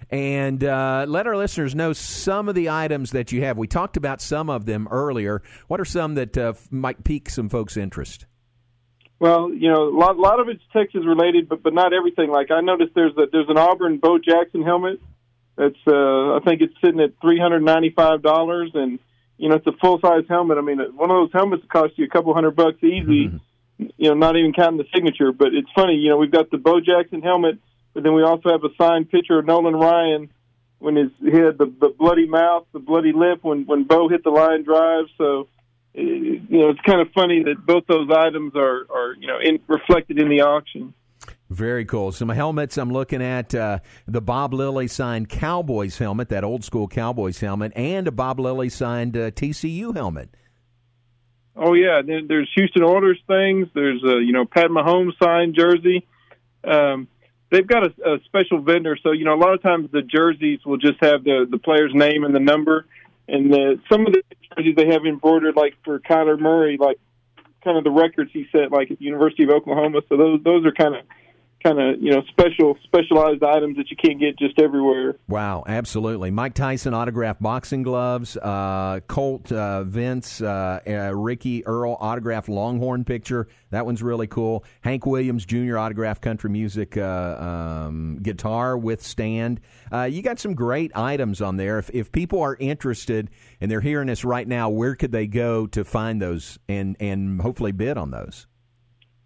and 0.09 0.63
uh, 0.63 1.05
let 1.07 1.27
our 1.27 1.37
listeners 1.37 1.75
know 1.75 1.93
some 1.93 2.49
of 2.49 2.55
the 2.55 2.69
items 2.69 3.11
that 3.11 3.31
you 3.31 3.43
have. 3.43 3.57
We 3.57 3.67
talked 3.67 3.95
about 3.95 4.21
some 4.21 4.49
of 4.49 4.65
them 4.65 4.87
earlier. 4.89 5.43
What 5.67 5.79
are 5.79 5.85
some 5.85 6.15
that 6.15 6.37
uh, 6.37 6.53
might 6.71 7.03
pique 7.03 7.29
some 7.29 7.47
folks' 7.47 7.77
interest? 7.77 8.25
Well, 9.19 9.51
you 9.51 9.71
know, 9.71 9.87
a 9.87 9.97
lot, 9.97 10.17
lot 10.17 10.39
of 10.39 10.47
it's 10.47 10.61
Texas 10.73 11.01
related, 11.05 11.49
but 11.49 11.63
but 11.63 11.73
not 11.73 11.93
everything. 11.93 12.29
Like 12.29 12.51
I 12.51 12.61
noticed, 12.61 12.93
there's 12.93 13.17
a 13.17 13.25
there's 13.31 13.49
an 13.49 13.57
Auburn 13.57 13.97
Bo 13.97 14.19
Jackson 14.19 14.61
helmet. 14.61 15.01
That's 15.55 15.75
uh, 15.87 16.35
I 16.35 16.39
think 16.45 16.61
it's 16.61 16.73
sitting 16.83 16.99
at 16.99 17.19
three 17.19 17.39
hundred 17.39 17.63
ninety 17.63 17.89
five 17.89 18.21
dollars, 18.21 18.71
and 18.75 18.99
you 19.37 19.49
know 19.49 19.55
it's 19.55 19.65
a 19.65 19.71
full 19.81 19.99
size 19.99 20.25
helmet. 20.29 20.59
I 20.59 20.61
mean, 20.61 20.77
one 20.95 21.09
of 21.09 21.17
those 21.17 21.31
helmets 21.33 21.63
costs 21.67 21.97
you 21.97 22.05
a 22.05 22.09
couple 22.09 22.33
hundred 22.35 22.55
bucks 22.55 22.83
easy. 22.83 23.31
You 23.77 24.09
know, 24.09 24.13
not 24.13 24.35
even 24.35 24.53
counting 24.53 24.77
the 24.77 24.85
signature. 24.93 25.31
But 25.31 25.49
it's 25.53 25.69
funny, 25.75 25.95
you 25.95 26.09
know, 26.09 26.17
we've 26.17 26.31
got 26.31 26.49
the 26.51 26.57
Bo 26.57 26.79
Jackson 26.79 27.21
helmet, 27.21 27.59
but 27.93 28.03
then 28.03 28.13
we 28.13 28.23
also 28.23 28.49
have 28.49 28.63
a 28.63 28.73
signed 28.79 29.09
picture 29.09 29.39
of 29.39 29.45
Nolan 29.45 29.75
Ryan 29.75 30.29
when 30.79 30.95
his 30.95 31.09
he 31.19 31.31
had 31.31 31.57
the, 31.57 31.73
the 31.79 31.89
bloody 31.89 32.27
mouth, 32.27 32.65
the 32.71 32.79
bloody 32.79 33.13
lip 33.13 33.39
when 33.41 33.65
when 33.65 33.83
Bo 33.83 34.09
hit 34.09 34.23
the 34.23 34.29
line 34.29 34.63
drive. 34.63 35.05
So 35.17 35.47
you 35.93 36.41
know, 36.49 36.69
it's 36.69 36.81
kind 36.81 37.01
of 37.01 37.07
funny 37.13 37.43
that 37.43 37.65
both 37.65 37.85
those 37.87 38.09
items 38.11 38.53
are, 38.55 38.85
are 38.89 39.15
you 39.19 39.27
know, 39.27 39.39
in, 39.43 39.59
reflected 39.67 40.19
in 40.19 40.29
the 40.29 40.41
auction. 40.41 40.93
Very 41.49 41.85
cool. 41.85 42.11
Some 42.11 42.29
helmets 42.29 42.77
I'm 42.77 42.91
looking 42.91 43.21
at 43.21 43.55
uh, 43.55 43.79
the 44.05 44.21
Bob 44.21 44.53
Lilly 44.53 44.87
signed 44.87 45.29
Cowboys 45.29 45.97
helmet, 45.97 46.29
that 46.29 46.43
old 46.43 46.65
school 46.65 46.87
Cowboys 46.87 47.39
helmet, 47.39 47.71
and 47.75 48.07
a 48.07 48.11
Bob 48.11 48.39
Lilly 48.39 48.69
signed 48.69 49.15
uh, 49.15 49.31
TCU 49.31 49.95
helmet. 49.95 50.29
Oh 51.55 51.73
yeah, 51.73 52.01
there, 52.05 52.21
there's 52.27 52.51
Houston 52.55 52.83
Oilers 52.83 53.19
things. 53.27 53.67
There's 53.73 54.03
a 54.03 54.21
you 54.21 54.33
know 54.33 54.45
Pat 54.45 54.69
Mahomes 54.69 55.13
signed 55.21 55.55
jersey. 55.57 56.05
Um, 56.63 57.07
they've 57.49 57.65
got 57.65 57.83
a, 57.83 58.13
a 58.13 58.17
special 58.25 58.61
vendor, 58.61 58.97
so 59.01 59.11
you 59.11 59.25
know 59.25 59.33
a 59.33 59.39
lot 59.41 59.53
of 59.53 59.61
times 59.63 59.89
the 59.91 60.01
jerseys 60.01 60.59
will 60.65 60.77
just 60.77 60.97
have 61.01 61.23
the 61.23 61.47
the 61.49 61.57
player's 61.57 61.93
name 61.95 62.25
and 62.25 62.35
the 62.35 62.39
number, 62.39 62.85
and 63.27 63.51
the, 63.51 63.79
some 63.89 64.05
of 64.05 64.13
the 64.13 64.23
jerseys 64.55 64.75
they 64.75 64.87
have 64.87 65.05
embroidered 65.05 65.55
like 65.55 65.75
for 65.83 65.99
Kyler 65.99 66.39
Murray, 66.39 66.77
like 66.79 66.99
kind 67.63 67.77
of 67.77 67.83
the 67.83 67.91
records 67.91 68.31
he 68.33 68.47
set 68.51 68.71
like 68.71 68.91
at 68.91 68.99
the 68.99 69.05
University 69.05 69.43
of 69.43 69.49
Oklahoma. 69.49 70.01
So 70.09 70.17
those 70.17 70.41
those 70.43 70.65
are 70.65 70.71
kind 70.71 70.95
of 70.95 71.05
kind 71.67 71.79
of 71.79 72.01
you 72.01 72.11
know 72.11 72.21
special 72.29 72.77
specialized 72.83 73.43
items 73.43 73.77
that 73.77 73.89
you 73.89 73.97
can't 73.97 74.19
get 74.19 74.37
just 74.37 74.59
everywhere. 74.59 75.15
Wow, 75.27 75.63
absolutely. 75.67 76.31
Mike 76.31 76.53
Tyson 76.53 76.93
autographed 76.93 77.41
boxing 77.41 77.83
gloves. 77.83 78.37
Uh, 78.37 79.01
Colt 79.07 79.51
uh, 79.51 79.83
Vince 79.83 80.41
uh, 80.41 80.79
uh 80.87 81.15
Ricky 81.15 81.65
Earl 81.65 81.97
autographed 81.99 82.49
Longhorn 82.49 83.03
picture. 83.03 83.47
That 83.71 83.85
one's 83.85 84.01
really 84.01 84.27
cool. 84.27 84.63
Hank 84.81 85.05
Williams 85.05 85.45
Jr. 85.45 85.77
autographed 85.77 86.21
country 86.21 86.49
music 86.49 86.97
uh, 86.97 87.83
um, 87.87 88.19
guitar 88.21 88.77
with 88.77 89.03
stand. 89.03 89.59
Uh, 89.91 90.03
you 90.03 90.21
got 90.21 90.39
some 90.39 90.53
great 90.53 90.91
items 90.95 91.41
on 91.41 91.57
there. 91.57 91.79
If 91.79 91.89
if 91.93 92.11
people 92.11 92.41
are 92.41 92.55
interested 92.59 93.29
and 93.59 93.69
they're 93.69 93.81
hearing 93.81 94.07
this 94.07 94.23
right 94.23 94.47
now, 94.47 94.69
where 94.69 94.95
could 94.95 95.11
they 95.11 95.27
go 95.27 95.67
to 95.67 95.83
find 95.83 96.21
those 96.21 96.59
and 96.69 96.95
and 96.99 97.41
hopefully 97.41 97.71
bid 97.71 97.97
on 97.97 98.11
those? 98.11 98.47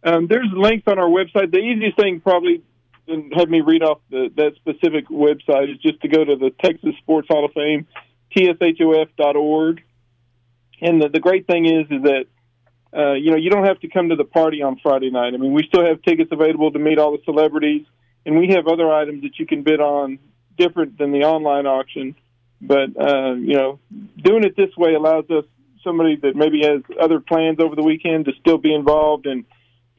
Um, 0.03 0.27
there's 0.27 0.47
links 0.51 0.87
on 0.87 0.97
our 0.99 1.09
website. 1.09 1.51
The 1.51 1.59
easiest 1.59 1.97
thing 1.97 2.21
probably 2.21 2.63
and 3.07 3.33
have 3.35 3.49
me 3.49 3.61
read 3.61 3.83
off 3.83 3.99
the, 4.09 4.29
that 4.35 4.55
specific 4.55 5.07
website 5.09 5.71
is 5.71 5.77
just 5.79 6.01
to 6.01 6.07
go 6.07 6.23
to 6.23 6.35
the 6.35 6.51
Texas 6.63 6.95
Sports 6.99 7.27
Hall 7.29 7.45
of 7.45 7.51
Fame, 7.53 7.87
tshof.org. 8.35 9.83
And 10.81 11.01
the, 11.01 11.09
the 11.09 11.19
great 11.19 11.47
thing 11.47 11.65
is, 11.65 11.85
is 11.91 12.03
that 12.03 12.25
uh, 12.95 13.13
you 13.13 13.31
know 13.31 13.37
you 13.37 13.49
don't 13.49 13.65
have 13.65 13.79
to 13.81 13.87
come 13.87 14.09
to 14.09 14.15
the 14.15 14.25
party 14.25 14.61
on 14.61 14.79
Friday 14.81 15.11
night. 15.11 15.33
I 15.33 15.37
mean, 15.37 15.53
we 15.53 15.63
still 15.67 15.85
have 15.85 16.01
tickets 16.01 16.31
available 16.31 16.71
to 16.71 16.79
meet 16.79 16.97
all 16.97 17.11
the 17.11 17.23
celebrities, 17.23 17.85
and 18.25 18.37
we 18.37 18.49
have 18.49 18.67
other 18.67 18.91
items 18.91 19.21
that 19.23 19.39
you 19.39 19.45
can 19.45 19.63
bid 19.63 19.79
on 19.79 20.19
different 20.57 20.97
than 20.97 21.11
the 21.11 21.23
online 21.23 21.67
auction. 21.67 22.15
But 22.59 22.89
uh, 22.99 23.33
you 23.35 23.53
know, 23.53 23.79
doing 24.17 24.43
it 24.43 24.57
this 24.57 24.75
way 24.75 24.93
allows 24.93 25.29
us 25.29 25.45
somebody 25.83 26.17
that 26.17 26.35
maybe 26.35 26.63
has 26.63 26.81
other 26.99 27.19
plans 27.19 27.59
over 27.59 27.75
the 27.75 27.83
weekend 27.83 28.25
to 28.25 28.33
still 28.39 28.57
be 28.57 28.73
involved 28.73 29.25
and 29.25 29.45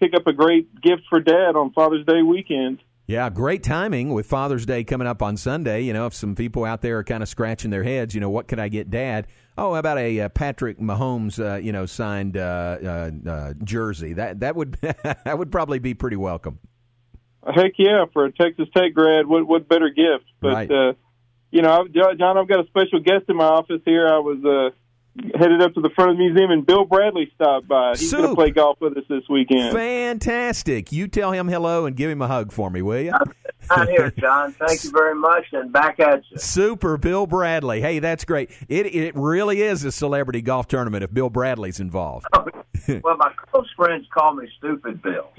pick 0.02 0.14
up 0.14 0.26
a 0.26 0.32
great 0.32 0.80
gift 0.80 1.02
for 1.08 1.20
dad 1.20 1.54
on 1.54 1.72
Father's 1.72 2.04
Day 2.04 2.22
weekend. 2.22 2.80
Yeah, 3.06 3.30
great 3.30 3.62
timing 3.62 4.12
with 4.12 4.26
Father's 4.26 4.66
Day 4.66 4.82
coming 4.82 5.06
up 5.06 5.22
on 5.22 5.36
Sunday. 5.36 5.82
You 5.82 5.92
know, 5.92 6.06
if 6.06 6.14
some 6.14 6.34
people 6.34 6.64
out 6.64 6.82
there 6.82 6.98
are 6.98 7.04
kind 7.04 7.22
of 7.22 7.28
scratching 7.28 7.70
their 7.70 7.84
heads, 7.84 8.14
you 8.14 8.20
know, 8.20 8.30
what 8.30 8.48
could 8.48 8.58
I 8.58 8.68
get 8.68 8.90
dad? 8.90 9.28
Oh, 9.56 9.74
how 9.74 9.78
about 9.78 9.98
a 9.98 10.20
uh, 10.20 10.28
Patrick 10.30 10.78
Mahomes, 10.78 11.38
uh, 11.38 11.56
you 11.56 11.72
know, 11.72 11.86
signed 11.86 12.36
uh, 12.36 12.78
uh, 12.82 13.10
uh 13.28 13.54
jersey? 13.62 14.14
That 14.14 14.40
that 14.40 14.56
would 14.56 14.72
that 14.82 15.38
would 15.38 15.52
probably 15.52 15.78
be 15.78 15.94
pretty 15.94 16.16
welcome. 16.16 16.58
Heck 17.44 17.72
yeah, 17.78 18.06
for 18.12 18.24
a 18.24 18.32
Texas 18.32 18.68
Tech 18.74 18.94
grad, 18.94 19.26
what 19.26 19.46
what 19.46 19.68
better 19.68 19.88
gift? 19.88 20.24
But 20.40 20.52
right. 20.52 20.70
Uh, 20.70 20.92
you 21.50 21.60
know, 21.60 21.86
John, 21.86 22.38
I've 22.38 22.48
got 22.48 22.64
a 22.64 22.66
special 22.68 23.00
guest 23.00 23.26
in 23.28 23.36
my 23.36 23.44
office 23.44 23.82
here. 23.84 24.08
I 24.08 24.18
was 24.18 24.72
headed 25.34 25.60
up 25.62 25.74
to 25.74 25.80
the 25.80 25.90
front 25.90 26.10
of 26.12 26.16
the 26.16 26.24
museum, 26.26 26.50
and 26.50 26.64
Bill 26.66 26.84
Bradley 26.84 27.30
stopped 27.34 27.68
by. 27.68 27.90
He's 27.96 28.12
going 28.12 28.28
to 28.28 28.34
play 28.34 28.50
golf 28.50 28.80
with 28.80 28.96
us 28.96 29.04
this 29.08 29.22
weekend. 29.28 29.74
Fantastic! 29.74 30.92
You 30.92 31.08
tell 31.08 31.32
him 31.32 31.48
hello 31.48 31.86
and 31.86 31.96
give 31.96 32.10
him 32.10 32.22
a 32.22 32.28
hug 32.28 32.52
for 32.52 32.70
me, 32.70 32.82
will 32.82 33.00
you? 33.00 33.12
I'm 33.70 33.88
here, 33.88 34.10
John. 34.10 34.52
Thank 34.52 34.84
you 34.84 34.90
very 34.90 35.14
much, 35.14 35.46
and 35.52 35.72
back 35.72 36.00
at 36.00 36.22
you. 36.30 36.38
Super, 36.38 36.96
Bill 36.96 37.26
Bradley. 37.26 37.80
Hey, 37.80 37.98
that's 37.98 38.24
great. 38.24 38.50
It 38.68 38.86
it 38.94 39.14
really 39.14 39.62
is 39.62 39.84
a 39.84 39.92
celebrity 39.92 40.42
golf 40.42 40.68
tournament 40.68 41.04
if 41.04 41.12
Bill 41.12 41.30
Bradley's 41.30 41.80
involved. 41.80 42.26
Oh, 42.32 42.46
well, 43.04 43.16
my 43.16 43.32
close 43.50 43.68
friends 43.76 44.06
call 44.12 44.34
me 44.34 44.48
Stupid 44.58 45.02
Bill. 45.02 45.28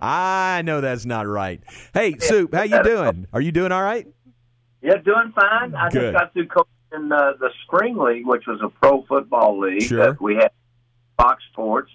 I 0.00 0.62
know 0.64 0.80
that's 0.80 1.06
not 1.06 1.26
right. 1.26 1.60
Hey, 1.94 2.16
Soup, 2.18 2.52
how 2.52 2.62
you 2.62 2.82
doing? 2.82 3.26
Are 3.32 3.40
you 3.40 3.52
doing 3.52 3.72
all 3.72 3.82
right? 3.82 4.06
Yeah, 4.82 4.96
doing 5.04 5.32
fine. 5.34 5.74
I 5.74 5.88
Good. 5.88 6.00
just 6.00 6.12
got 6.12 6.32
through 6.32 6.48
coaching 6.48 6.77
in 6.92 7.12
uh, 7.12 7.32
the 7.38 7.50
spring 7.64 7.96
league, 7.96 8.26
which 8.26 8.46
was 8.46 8.60
a 8.62 8.68
pro 8.68 9.02
football 9.02 9.58
league 9.58 9.82
sure. 9.82 10.06
that 10.06 10.20
we 10.20 10.36
had 10.36 10.50
Fox 11.16 11.42
Sports. 11.52 11.90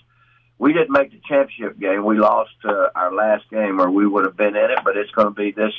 We 0.60 0.72
didn't 0.72 0.92
make 0.92 1.12
the 1.12 1.20
championship 1.28 1.80
game. 1.80 2.06
We 2.06 2.18
lost 2.18 2.52
uh, 2.64 2.88
our 2.96 3.14
last 3.14 3.50
game, 3.50 3.82
or 3.82 3.90
we 3.90 4.08
would 4.08 4.26
have 4.26 4.38
been 4.38 4.56
in 4.56 4.72
it. 4.72 4.80
But 4.84 4.96
it's 4.98 5.12
going 5.12 5.28
to 5.28 5.34
be 5.34 5.52
this 5.52 5.74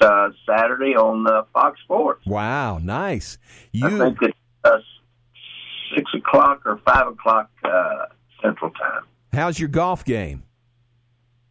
uh, 0.00 0.30
Saturday 0.46 0.96
on 0.96 1.26
uh, 1.26 1.42
Fox 1.52 1.78
Sports. 1.84 2.26
Wow, 2.26 2.78
nice! 2.78 3.38
You... 3.72 3.86
I 3.86 3.90
think 3.98 4.18
it's 4.22 4.38
uh, 4.64 4.78
six 5.94 6.10
o'clock 6.14 6.62
or 6.64 6.80
five 6.86 7.06
o'clock 7.06 7.50
uh, 7.64 8.06
Central 8.42 8.70
Time. 8.70 9.02
How's 9.32 9.58
your 9.58 9.68
golf 9.68 10.04
game? 10.04 10.44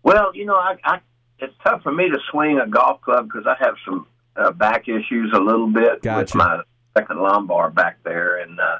Well, 0.03 0.35
you 0.35 0.45
know, 0.45 0.55
I, 0.55 0.75
I 0.83 0.99
it's 1.39 1.53
tough 1.63 1.83
for 1.83 1.91
me 1.91 2.09
to 2.09 2.17
swing 2.31 2.59
a 2.59 2.67
golf 2.67 3.01
club 3.01 3.25
because 3.25 3.45
I 3.45 3.55
have 3.63 3.75
some 3.85 4.07
uh, 4.35 4.51
back 4.51 4.87
issues 4.87 5.31
a 5.33 5.39
little 5.39 5.67
bit 5.67 6.01
gotcha. 6.01 6.19
with 6.19 6.35
my 6.35 6.61
second 6.97 7.19
lumbar 7.21 7.69
back 7.69 7.97
there, 8.03 8.37
and 8.37 8.59
uh, 8.59 8.77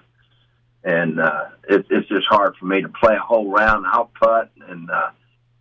and 0.84 1.20
uh, 1.20 1.46
it, 1.70 1.86
it's 1.90 2.08
just 2.10 2.28
hard 2.30 2.56
for 2.60 2.66
me 2.66 2.82
to 2.82 2.90
play 2.90 3.16
a 3.16 3.20
whole 3.20 3.52
round. 3.52 3.86
I'll 3.88 4.12
putt 4.22 4.52
and 4.68 4.90
uh, 4.90 5.10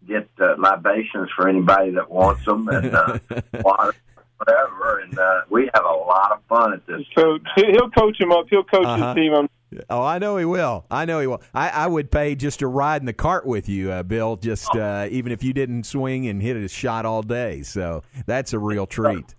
get 0.06 0.28
uh, 0.40 0.54
libations 0.58 1.30
for 1.36 1.48
anybody 1.48 1.90
that 1.92 2.10
wants 2.10 2.44
them, 2.44 2.68
and 2.68 2.94
uh, 2.94 3.18
water, 3.64 3.94
whatever. 4.38 4.98
And 5.00 5.18
uh, 5.18 5.42
we 5.50 5.70
have 5.74 5.84
a 5.84 5.88
lot 5.94 6.32
of 6.32 6.40
fun 6.48 6.72
at 6.74 6.86
this. 6.86 7.02
Coach, 7.14 7.42
he'll 7.56 7.90
coach 7.90 8.20
him 8.20 8.32
up. 8.32 8.46
He'll 8.50 8.64
coach 8.64 8.84
Uh-huh. 8.86 9.14
his 9.14 9.22
team. 9.22 9.34
I'm 9.34 9.48
Oh, 9.88 10.02
I 10.02 10.18
know 10.18 10.36
he 10.36 10.44
will. 10.44 10.84
I 10.90 11.06
know 11.06 11.20
he 11.20 11.26
will. 11.26 11.40
I, 11.54 11.70
I 11.70 11.86
would 11.86 12.10
pay 12.10 12.34
just 12.34 12.58
to 12.58 12.66
ride 12.66 13.00
in 13.00 13.06
the 13.06 13.14
cart 13.14 13.46
with 13.46 13.70
you, 13.70 13.90
uh, 13.90 14.02
Bill. 14.02 14.36
Just 14.36 14.68
uh, 14.76 15.06
even 15.10 15.32
if 15.32 15.42
you 15.42 15.54
didn't 15.54 15.84
swing 15.84 16.26
and 16.26 16.42
hit 16.42 16.58
a 16.58 16.68
shot 16.68 17.06
all 17.06 17.22
day. 17.22 17.62
So 17.62 18.02
that's 18.26 18.52
a 18.52 18.58
real 18.58 18.86
treat. 18.86 19.34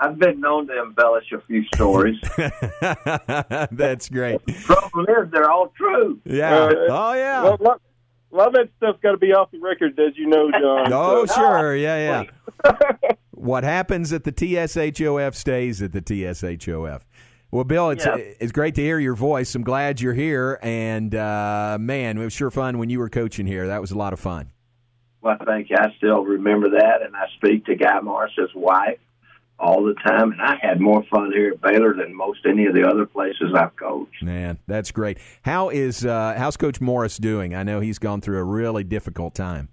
I've 0.00 0.18
been 0.18 0.40
known 0.40 0.66
to 0.68 0.80
embellish 0.82 1.32
a 1.32 1.40
few 1.46 1.64
stories. 1.74 2.18
That's 3.72 4.08
great. 4.08 4.44
The 4.46 4.52
problem 4.64 5.06
is 5.08 5.30
they're 5.32 5.50
all 5.50 5.68
true. 5.76 6.20
Yeah. 6.24 6.70
oh 6.90 7.12
yeah. 7.14 7.42
Well, 7.42 7.56
a 7.58 7.62
lot, 7.62 7.80
a 8.32 8.36
lot 8.36 8.46
of 8.48 8.52
that 8.54 8.68
stuff's 8.76 9.00
got 9.02 9.12
to 9.12 9.16
be 9.18 9.32
off 9.32 9.50
the 9.50 9.58
record, 9.60 9.98
as 9.98 10.16
you 10.16 10.26
know, 10.28 10.50
John. 10.50 10.92
Oh, 10.92 11.24
So- 11.26 11.34
sure. 11.34 11.76
Yeah, 11.76 12.24
yeah. 12.64 12.72
what 13.32 13.64
happens 13.64 14.12
at 14.12 14.24
the 14.24 14.32
TSHOF 14.32 15.34
stays 15.34 15.82
at 15.82 15.92
the 15.92 16.02
TSHOF. 16.02 17.02
Well, 17.50 17.64
Bill, 17.64 17.90
it's 17.90 18.04
Yeah. 18.04 18.16
it's 18.16 18.52
great 18.52 18.74
to 18.74 18.82
hear 18.82 18.98
your 18.98 19.14
voice. 19.14 19.54
I'm 19.54 19.62
glad 19.62 20.00
you're 20.00 20.14
here, 20.14 20.58
and 20.62 21.14
uh, 21.14 21.78
man, 21.80 22.18
it 22.18 22.24
was 22.24 22.32
sure 22.32 22.50
fun 22.50 22.78
when 22.78 22.90
you 22.90 22.98
were 22.98 23.08
coaching 23.08 23.46
here. 23.46 23.68
That 23.68 23.80
was 23.80 23.92
a 23.92 23.96
lot 23.98 24.12
of 24.12 24.20
fun. 24.20 24.50
Well, 25.22 25.36
thank 25.44 25.70
you. 25.70 25.76
I 25.78 25.92
still 25.96 26.22
remember 26.24 26.70
that, 26.70 27.02
and 27.04 27.14
I 27.16 27.26
speak 27.36 27.64
to 27.66 27.74
Guy 27.76 28.00
Morriss's 28.00 28.50
wife 28.54 28.98
all 29.58 29.84
the 29.84 29.94
time, 29.94 30.32
and 30.32 30.40
I 30.40 30.56
had 30.60 30.80
more 30.80 31.02
fun 31.10 31.32
here 31.32 31.52
at 31.52 31.60
Baylor 31.60 31.94
than 31.94 32.14
most 32.14 32.40
any 32.46 32.66
of 32.66 32.74
the 32.74 32.86
other 32.86 33.06
places 33.06 33.54
I've 33.54 33.74
coached. 33.76 34.22
Man, 34.22 34.58
that's 34.66 34.90
great. 34.90 35.18
How 35.42 35.70
is 35.70 36.04
uh, 36.04 36.34
how's 36.36 36.56
Coach 36.56 36.80
Morriss 36.80 37.18
doing? 37.18 37.54
I 37.54 37.62
know 37.62 37.80
he's 37.80 37.98
gone 37.98 38.20
through 38.20 38.38
a 38.38 38.44
really 38.44 38.84
difficult 38.84 39.34
time. 39.34 39.68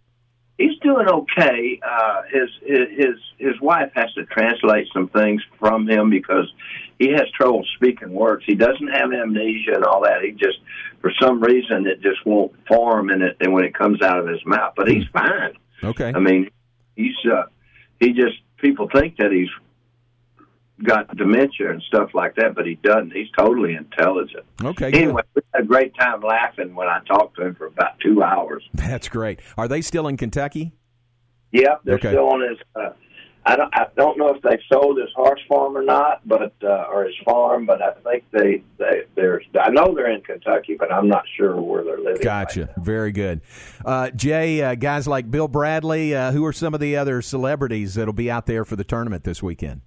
He's 0.58 0.78
doing 0.82 1.08
okay. 1.08 1.80
Uh, 1.86 2.22
his 2.32 2.50
his 2.66 3.16
his 3.38 3.60
wife 3.62 3.92
has 3.96 4.14
to 4.14 4.26
translate 4.26 4.88
some 4.94 5.10
things 5.10 5.42
from 5.60 5.90
him 5.90 6.10
because 6.10 6.52
he 7.00 7.12
has 7.12 7.24
trouble 7.38 7.66
speaking 7.76 8.14
words. 8.14 8.44
He 8.46 8.56
doesn't 8.56 8.88
have 8.88 9.12
amnesia 9.12 9.74
and 9.74 9.84
all 9.84 10.04
that. 10.04 10.22
He 10.24 10.32
just, 10.32 10.60
for 11.02 11.12
some 11.22 11.42
reason, 11.42 11.88
it 11.88 12.02
just 12.02 12.26
won't 12.26 12.54
form 12.68 13.10
in 13.10 13.22
it, 13.22 13.38
and 13.42 13.52
when 13.52 13.66
it 13.66 13.74
comes 13.74 14.02
out 14.02 14.20
of 14.20 14.28
his 14.28 14.46
mouth. 14.46 14.74
But 14.78 14.88
he's 14.88 15.06
fine. 15.12 15.54
Okay. 15.84 16.14
I 16.16 16.20
mean, 16.20 16.50
he's 16.96 17.16
uh, 17.30 17.44
he 18.00 18.14
just 18.14 18.38
people 18.58 18.88
think 18.94 19.18
that 19.18 19.32
he's 19.32 19.50
got 20.82 21.16
dementia 21.16 21.72
and 21.72 21.82
stuff 21.84 22.10
like 22.14 22.36
that, 22.36 22.56
but 22.56 22.66
he 22.66 22.76
doesn't. 22.76 23.12
He's 23.14 23.30
totally 23.38 23.76
intelligent. 23.76 24.44
Okay. 24.64 24.92
good. 24.92 25.02
Anyway, 25.04 25.22
we 25.36 25.42
had 25.54 25.64
a 25.64 25.66
great 25.68 25.94
time 25.96 26.22
laughing 26.22 26.74
when 26.76 26.88
I 26.88 27.00
talked 27.08 27.36
to 27.38 27.46
him 27.46 27.56
for 27.56 27.68
about 27.68 28.00
two 28.00 28.24
hours. 28.24 28.64
That's 28.74 29.08
great. 29.10 29.40
Are 29.58 29.68
they 29.68 29.82
still 29.82 30.08
in 30.08 30.18
Kentucky? 30.18 30.74
Yep, 31.52 31.82
they're 31.84 31.96
Okay. 31.96 32.10
still 32.10 32.30
on 32.30 32.42
his. 32.42 32.58
Uh, 32.76 32.90
I 33.46 33.58
don't. 33.58 33.70
I 33.76 33.88
don't 33.98 34.18
know 34.18 34.30
if 34.30 34.42
they 34.42 34.58
sold 34.72 34.98
his 34.98 35.10
horse 35.14 35.42
farm 35.50 35.76
or 35.78 35.84
not, 35.84 36.26
but 36.26 36.54
uh, 36.64 36.86
or 36.90 37.04
his 37.04 37.14
farm. 37.26 37.66
But 37.66 37.82
I 37.82 37.92
think 38.02 38.24
they 38.32 38.64
they 38.80 39.02
they're. 39.16 39.42
I 39.62 39.70
know 39.70 39.94
they're 39.94 40.10
in 40.12 40.22
Kentucky, 40.22 40.76
but 40.80 40.92
I'm 40.94 41.10
not 41.10 41.26
sure 41.38 41.60
where 41.62 41.84
they're 41.84 42.00
living. 42.00 42.22
Gotcha. 42.24 42.74
Very 42.78 43.12
good. 43.12 43.42
Uh, 43.86 44.12
Jay, 44.12 44.62
uh, 44.64 44.76
guys 44.76 45.08
like 45.10 45.30
Bill 45.30 45.50
Bradley, 45.50 46.16
uh, 46.16 46.32
who 46.32 46.46
are 46.46 46.54
some 46.54 46.74
of 46.74 46.80
the 46.80 46.96
other 46.96 47.22
celebrities 47.22 47.96
that'll 47.96 48.14
be 48.14 48.32
out 48.32 48.46
there 48.46 48.64
for 48.64 48.78
the 48.78 48.86
tournament 48.86 49.26
this 49.26 49.44
weekend? 49.44 49.82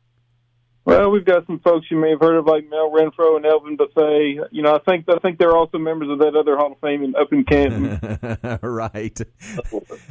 Well, 0.87 1.11
we've 1.11 1.25
got 1.25 1.45
some 1.49 1.59
folks 1.59 1.91
you 1.91 1.97
may 1.97 2.11
have 2.11 2.21
heard 2.21 2.37
of, 2.37 2.47
like 2.47 2.71
Mel 2.71 2.93
Renfro 2.93 3.35
and 3.35 3.45
Elvin 3.45 3.77
Bethea. 3.77 4.47
You 4.53 4.63
know, 4.63 4.77
I 4.77 4.79
think 4.89 5.05
I 5.09 5.19
think 5.19 5.37
they're 5.37 5.57
also 5.57 5.79
members 5.79 6.09
of 6.09 6.21
that 6.21 6.37
other 6.37 6.57
Hall 6.57 6.71
of 6.71 6.79
Fame 6.79 7.03
in, 7.03 7.17
up 7.17 7.33
in 7.33 7.43
Canton. 7.43 8.59
right. 8.63 9.21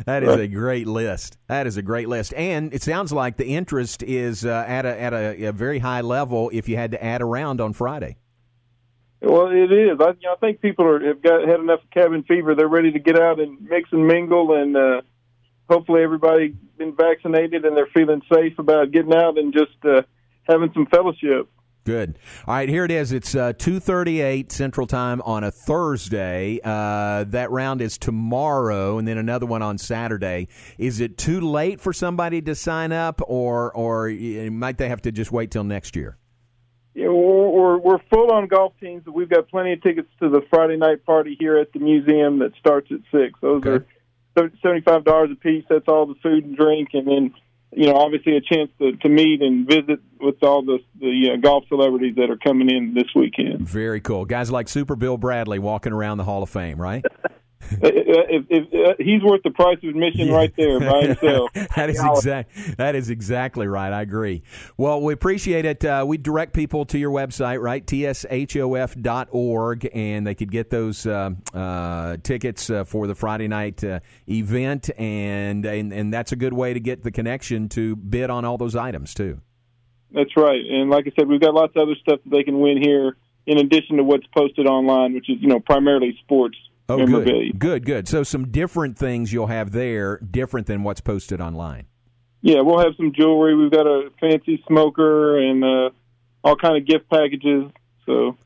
That 0.06 0.24
is 0.24 0.36
a 0.36 0.48
great 0.48 0.88
list. 0.88 1.38
That 1.48 1.66
is 1.66 1.78
a 1.78 1.82
great 1.82 2.10
list, 2.10 2.34
and 2.36 2.74
it 2.74 2.84
sounds 2.84 3.12
like 3.12 3.38
the 3.38 3.46
interest 3.46 4.04
is 4.04 4.46
uh, 4.46 4.66
at 4.68 4.86
a 4.86 5.02
at 5.02 5.14
a, 5.14 5.46
a 5.46 5.52
very 5.52 5.80
high 5.80 6.02
level. 6.02 6.52
If 6.54 6.68
you 6.70 6.76
had 6.76 6.92
to 6.92 7.04
add 7.04 7.22
around 7.22 7.62
on 7.62 7.74
Friday, 7.74 8.18
well, 9.22 9.48
it 9.48 9.72
is. 9.72 9.98
I, 10.00 10.10
you 10.10 10.18
know, 10.24 10.34
I 10.34 10.36
think 10.40 10.62
people 10.62 10.86
are 10.86 11.08
have 11.08 11.24
got 11.24 11.48
had 11.48 11.60
enough 11.60 11.80
cabin 11.92 12.24
fever. 12.24 12.54
They're 12.54 12.68
ready 12.68 12.92
to 12.92 13.00
get 13.00 13.20
out 13.20 13.40
and 13.40 13.60
mix 13.62 13.90
and 13.92 14.06
mingle, 14.06 14.54
and 14.54 14.78
uh, 14.78 15.02
hopefully 15.70 16.04
everybody 16.04 16.56
been 16.78 16.96
vaccinated 16.96 17.66
and 17.66 17.76
they're 17.76 17.88
feeling 17.94 18.22
safe 18.32 18.60
about 18.60 18.92
getting 18.92 19.16
out 19.16 19.38
and 19.38 19.54
just 19.54 19.78
uh, 19.86 20.02
having 20.48 20.72
some 20.74 20.86
fellowship. 20.88 21.50
Good. 21.86 22.18
All 22.48 22.56
right, 22.56 22.68
here 22.68 22.84
it 22.84 22.90
is. 22.90 23.12
It's 23.12 23.36
uh, 23.36 23.54
2.38 23.54 24.52
Central 24.52 24.88
Time 24.88 25.22
on 25.22 25.44
a 25.44 25.52
Thursday. 25.52 26.60
Uh, 26.64 27.26
that 27.26 27.52
round 27.52 27.80
is 27.80 28.00
tomorrow, 28.00 28.98
and 28.98 29.08
then 29.08 29.20
another 29.20 29.46
one 29.46 29.62
on 29.62 29.78
Saturday. 29.78 30.48
Is 30.80 31.00
it 31.00 31.16
too 31.16 31.40
late 31.40 31.80
for 31.80 31.94
somebody 31.94 32.42
to 32.42 32.56
sign 32.56 32.92
up, 32.92 33.22
or, 33.28 33.72
or 33.74 34.10
might 34.10 34.80
they 34.80 34.90
have 34.90 35.04
to 35.04 35.12
just 35.12 35.32
wait 35.32 35.52
till 35.52 35.64
next 35.64 35.96
year? 35.96 36.18
Yeah, 36.96 37.10
we're, 37.10 37.50
we're, 37.50 37.78
we're 37.78 38.00
full 38.10 38.32
on 38.32 38.48
golf 38.48 38.74
teams. 38.82 39.06
We've 39.06 39.30
got 39.30 39.48
plenty 39.50 39.74
of 39.74 39.84
tickets 39.84 40.10
to 40.22 40.30
the 40.30 40.42
Friday 40.50 40.78
night 40.78 41.06
party 41.06 41.38
here 41.40 41.60
at 41.60 41.72
the 41.72 41.80
museum 41.80 42.40
that 42.40 42.54
starts 42.60 42.88
at 42.92 43.02
6. 43.12 43.40
Those 43.42 43.64
okay. 43.64 43.86
are 44.38 44.50
$75 44.64 45.32
a 45.32 45.36
piece. 45.36 45.66
That's 45.70 45.88
all 45.88 46.08
the 46.08 46.16
food 46.24 46.46
and 46.46 46.58
drink, 46.58 46.90
and 46.94 47.08
then– 47.08 47.34
you 47.76 47.88
know, 47.88 47.96
obviously 47.96 48.38
a 48.38 48.42
chance 48.42 48.72
to, 48.80 48.94
to 48.98 49.10
meet 49.10 49.42
and 49.42 49.68
visit 49.68 50.00
with 50.20 50.42
all 50.42 50.64
the 50.64 50.80
the 51.00 51.32
uh, 51.34 51.38
golf 51.38 51.66
celebrities 51.68 52.16
that 52.16 52.30
are 52.30 52.38
coming 52.38 52.70
in 52.70 52.94
this 52.94 53.08
weekend. 53.16 53.68
Very 53.68 54.00
cool, 54.02 54.26
guys 54.26 54.50
like 54.50 54.68
Super 54.68 54.96
Bill 54.96 55.18
Bradley 55.18 55.60
walking 55.60 55.94
around 55.94 56.18
the 56.18 56.24
Hall 56.24 56.44
of 56.44 56.50
Fame, 56.50 56.80
right? 56.80 57.04
Uh, 57.72 57.90
if, 57.90 58.46
if, 58.50 58.74
uh, 58.74 58.94
he's 59.00 59.24
worth 59.24 59.42
the 59.44 59.50
price 59.50 59.78
of 59.84 59.90
admission 59.90 60.32
right 60.32 60.54
there 60.56 60.80
by 60.80 61.02
himself. 61.02 61.52
that 61.76 61.90
is 61.90 62.00
exact. 62.04 62.78
That 62.78 62.96
is 62.96 63.10
exactly 63.10 63.68
right. 63.68 63.92
I 63.92 64.02
agree. 64.02 64.44
Well, 64.78 65.02
we 65.02 65.14
appreciate 65.14 65.66
it. 65.66 65.84
Uh, 65.84 66.06
we 66.08 66.18
direct 66.18 66.54
people 66.54 66.86
to 66.86 66.98
your 67.00 67.12
website, 67.12 67.60
right? 67.62 67.86
tshof.org, 67.86 69.10
and 69.94 70.28
they 70.28 70.36
could 70.36 70.52
get 70.52 70.70
those 70.70 71.06
uh, 71.06 71.32
uh 71.54 72.18
tickets 72.24 72.70
uh, 72.70 72.84
for 72.84 73.08
the 73.08 73.16
Friday 73.16 73.48
night 73.48 73.84
event, 74.28 74.90
and, 74.98 75.66
and 75.66 75.92
and 75.92 76.14
that's 76.14 76.32
a 76.32 76.36
good 76.36 76.54
way 76.54 76.74
to 76.74 76.80
get 76.80 77.04
the 77.04 77.12
connection 77.12 77.68
to 77.70 77.96
bid 77.96 78.30
on 78.30 78.46
all 78.46 78.58
those 78.58 78.76
items 78.76 79.14
too. 79.14 79.42
That's 80.12 80.38
right, 80.38 80.64
and 80.70 80.90
like 80.90 81.08
I 81.08 81.12
said, 81.18 81.28
we've 81.28 81.42
got 81.42 81.54
lots 81.54 81.74
of 81.76 81.82
other 81.82 81.96
stuff 82.02 82.20
that 82.24 82.30
they 82.30 82.44
can 82.44 82.60
win 82.60 82.82
here 82.82 83.18
in 83.48 83.58
addition 83.58 83.98
to 83.98 84.04
what's 84.04 84.26
posted 84.36 84.68
online, 84.68 85.14
which 85.14 85.30
is 85.30 85.38
you 85.40 85.48
know 85.48 85.60
primarily 85.60 86.18
sports 86.24 86.58
Oh, 86.88 87.06
good, 87.06 87.60
good, 87.60 87.86
good. 87.86 88.08
So 88.08 88.24
some 88.24 88.52
different 88.52 88.98
things 88.98 89.34
you'll 89.34 89.48
have 89.48 89.72
there, 89.72 90.20
different 90.20 90.68
than 90.68 90.84
what's 90.84 91.02
posted 91.02 91.42
online. 91.42 91.88
Yeah, 92.42 92.62
we'll 92.62 92.80
have 92.80 92.94
some 92.96 93.12
jewelry. 93.12 93.56
We've 93.56 93.72
got 93.72 93.88
a 93.88 94.12
fancy 94.22 94.64
smoker 94.68 95.40
and 95.40 95.64
uh, 95.64 95.90
all 96.44 96.56
kind 96.56 96.78
of 96.78 96.86
gift 96.86 97.10
packages. 97.10 97.72
So 98.06 98.38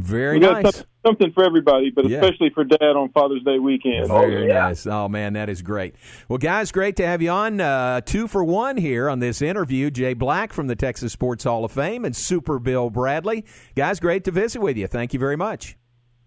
very 0.00 0.40
nice. 0.40 0.64
Something, 0.64 0.84
something, 1.06 1.32
for 1.32 1.44
everybody, 1.44 1.90
but 1.90 2.08
yeah. 2.08 2.18
especially 2.18 2.50
for 2.50 2.64
Dad 2.64 2.96
on 2.96 3.10
Father's 3.10 3.44
Day 3.44 3.60
weekend. 3.60 4.08
Very 4.08 4.36
oh, 4.36 4.46
yeah. 4.46 4.60
nice. 4.60 4.86
Oh 4.86 5.08
man, 5.08 5.34
that 5.34 5.48
is 5.48 5.62
great. 5.62 5.94
Well, 6.28 6.38
guys, 6.38 6.72
great 6.72 6.96
to 6.96 7.06
have 7.06 7.22
you 7.22 7.30
on. 7.30 7.60
Uh, 7.60 8.00
two 8.00 8.26
for 8.26 8.42
one 8.42 8.76
here 8.76 9.08
on 9.08 9.20
this 9.20 9.42
interview. 9.42 9.90
Jay 9.90 10.14
Black 10.14 10.52
from 10.52 10.66
the 10.66 10.76
Texas 10.76 11.12
Sports 11.12 11.44
Hall 11.44 11.64
of 11.64 11.70
Fame 11.70 12.04
and 12.04 12.16
Super 12.16 12.58
Bill 12.58 12.90
Bradley. 12.90 13.44
Guys, 13.76 14.00
great 14.00 14.24
to 14.24 14.32
visit 14.32 14.60
with 14.60 14.76
you. 14.76 14.88
Thank 14.88 15.12
you 15.12 15.20
very 15.20 15.36
much. 15.36 15.76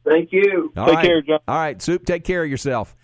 Thank 0.06 0.32
you. 0.32 0.74
All 0.76 0.86
take 0.86 0.95
right. 0.95 1.06
care, 1.06 1.22
John. 1.22 1.39
All 1.47 1.56
right, 1.56 1.82
Soup. 1.82 2.04
Take 2.06 2.24
care 2.24 2.43
of 2.43 2.49
yourself. 2.49 2.95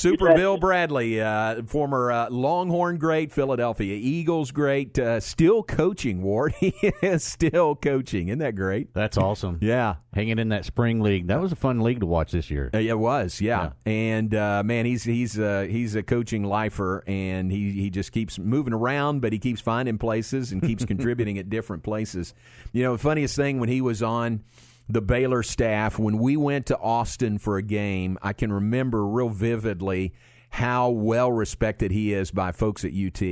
Super 0.00 0.34
Bill 0.34 0.56
Bradley, 0.56 1.20
uh, 1.20 1.62
former 1.64 2.10
uh, 2.10 2.30
Longhorn 2.30 2.96
great, 2.96 3.32
Philadelphia 3.32 3.98
Eagles 4.00 4.50
great, 4.50 4.98
uh, 4.98 5.20
still 5.20 5.62
coaching, 5.62 6.22
Ward. 6.22 6.54
he 6.60 6.74
is 7.02 7.22
still 7.22 7.74
coaching. 7.74 8.28
Isn't 8.28 8.38
that 8.38 8.54
great? 8.54 8.94
That's 8.94 9.18
awesome. 9.18 9.58
yeah. 9.62 9.96
Hanging 10.14 10.38
in 10.38 10.48
that 10.48 10.64
spring 10.64 11.00
league. 11.00 11.26
That 11.26 11.38
was 11.38 11.52
a 11.52 11.56
fun 11.56 11.80
league 11.80 12.00
to 12.00 12.06
watch 12.06 12.32
this 12.32 12.50
year. 12.50 12.70
Uh, 12.72 12.78
it 12.78 12.98
was, 12.98 13.42
yeah. 13.42 13.72
yeah. 13.84 13.92
And, 13.92 14.34
uh, 14.34 14.62
man, 14.64 14.86
he's 14.86 15.04
he's 15.04 15.38
uh, 15.38 15.66
he's 15.68 15.94
a 15.94 16.02
coaching 16.02 16.44
lifer, 16.44 17.04
and 17.06 17.52
he, 17.52 17.70
he 17.72 17.90
just 17.90 18.10
keeps 18.10 18.38
moving 18.38 18.72
around, 18.72 19.20
but 19.20 19.34
he 19.34 19.38
keeps 19.38 19.60
finding 19.60 19.98
places 19.98 20.50
and 20.50 20.62
keeps 20.62 20.84
contributing 20.86 21.36
at 21.36 21.50
different 21.50 21.82
places. 21.82 22.32
You 22.72 22.84
know, 22.84 22.92
the 22.92 23.02
funniest 23.02 23.36
thing 23.36 23.60
when 23.60 23.68
he 23.68 23.82
was 23.82 24.02
on– 24.02 24.44
the 24.92 25.00
Baylor 25.00 25.42
staff 25.42 25.98
when 25.98 26.18
we 26.18 26.36
went 26.36 26.66
to 26.66 26.78
Austin 26.78 27.38
for 27.38 27.56
a 27.56 27.62
game. 27.62 28.18
I 28.22 28.32
can 28.32 28.52
remember 28.52 29.06
real 29.06 29.28
vividly 29.28 30.12
how 30.50 30.90
well 30.90 31.30
respected 31.30 31.92
he 31.92 32.12
is 32.12 32.30
by 32.30 32.52
folks 32.52 32.84
at 32.84 32.92
UT. 32.92 33.22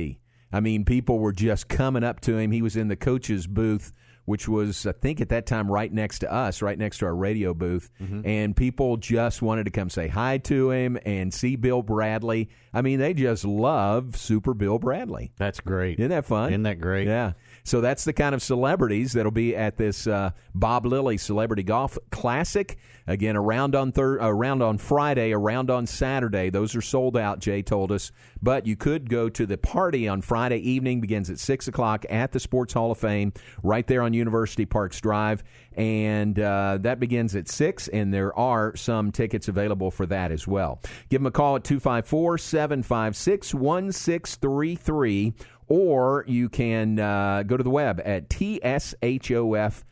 I 0.51 0.61
mean, 0.61 0.85
people 0.85 1.19
were 1.19 1.33
just 1.33 1.67
coming 1.67 2.03
up 2.03 2.21
to 2.21 2.37
him. 2.37 2.51
He 2.51 2.61
was 2.61 2.75
in 2.75 2.87
the 2.87 2.95
coach's 2.95 3.45
booth, 3.45 3.93
which 4.25 4.47
was, 4.47 4.85
I 4.85 4.93
think, 4.93 5.21
at 5.21 5.29
that 5.29 5.45
time 5.45 5.69
right 5.69 5.91
next 5.91 6.19
to 6.19 6.31
us, 6.31 6.61
right 6.61 6.77
next 6.77 6.99
to 6.99 7.05
our 7.05 7.15
radio 7.15 7.53
booth. 7.53 7.89
Mm-hmm. 8.01 8.21
And 8.25 8.55
people 8.55 8.97
just 8.97 9.41
wanted 9.41 9.65
to 9.65 9.71
come 9.71 9.89
say 9.89 10.07
hi 10.07 10.37
to 10.39 10.71
him 10.71 10.97
and 11.05 11.33
see 11.33 11.55
Bill 11.55 11.83
Bradley. 11.83 12.49
I 12.73 12.81
mean, 12.81 12.99
they 12.99 13.13
just 13.13 13.43
love 13.43 14.15
Super 14.15 14.53
Bill 14.53 14.79
Bradley. 14.79 15.33
That's 15.37 15.59
great. 15.59 15.99
Isn't 15.99 16.09
that 16.09 16.25
fun? 16.25 16.51
Isn't 16.51 16.63
that 16.63 16.79
great? 16.79 17.07
Yeah. 17.07 17.33
So 17.63 17.81
that's 17.81 18.03
the 18.03 18.13
kind 18.13 18.33
of 18.33 18.41
celebrities 18.41 19.13
that'll 19.13 19.31
be 19.31 19.55
at 19.55 19.77
this 19.77 20.07
uh, 20.07 20.31
Bob 20.53 20.85
Lilly 20.85 21.17
Celebrity 21.17 21.63
Golf 21.63 21.97
Classic. 22.11 22.77
Again, 23.07 23.35
around 23.35 23.75
on 23.75 23.91
thir- 23.91 24.17
around 24.17 24.61
on 24.61 24.77
Friday, 24.77 25.31
around 25.31 25.71
on 25.71 25.87
Saturday. 25.87 26.51
Those 26.51 26.75
are 26.75 26.81
sold 26.81 27.17
out. 27.17 27.39
Jay 27.39 27.63
told 27.63 27.91
us, 27.91 28.11
but 28.41 28.67
you 28.67 28.75
could 28.75 29.09
go 29.09 29.29
to 29.29 29.47
the 29.47 29.57
party 29.57 30.07
on 30.07 30.21
Friday 30.21 30.57
evening. 30.57 31.01
Begins 31.01 31.29
at 31.29 31.39
six 31.39 31.67
o'clock 31.67 32.05
at 32.09 32.31
the 32.31 32.39
Sports 32.39 32.73
Hall 32.73 32.91
of 32.91 32.99
Fame, 32.99 33.33
right 33.63 33.87
there 33.87 34.03
on 34.03 34.13
University 34.13 34.65
Parks 34.65 35.01
Drive, 35.01 35.43
and 35.73 36.39
uh, 36.39 36.77
that 36.81 36.99
begins 36.99 37.35
at 37.35 37.47
six. 37.47 37.87
And 37.87 38.13
there 38.13 38.37
are 38.37 38.75
some 38.75 39.11
tickets 39.11 39.47
available 39.47 39.89
for 39.89 40.05
that 40.05 40.31
as 40.31 40.47
well. 40.47 40.79
Give 41.09 41.21
them 41.21 41.27
a 41.27 41.31
call 41.31 41.55
at 41.55 41.63
254 41.63 42.37
756 42.37 43.53
1633 43.55 45.33
or 45.69 46.25
you 46.27 46.49
can 46.49 46.99
uh, 46.99 47.43
go 47.43 47.55
to 47.55 47.63
the 47.63 47.69
web 47.69 48.01
at 48.03 48.29
tshof.org. 48.29 49.85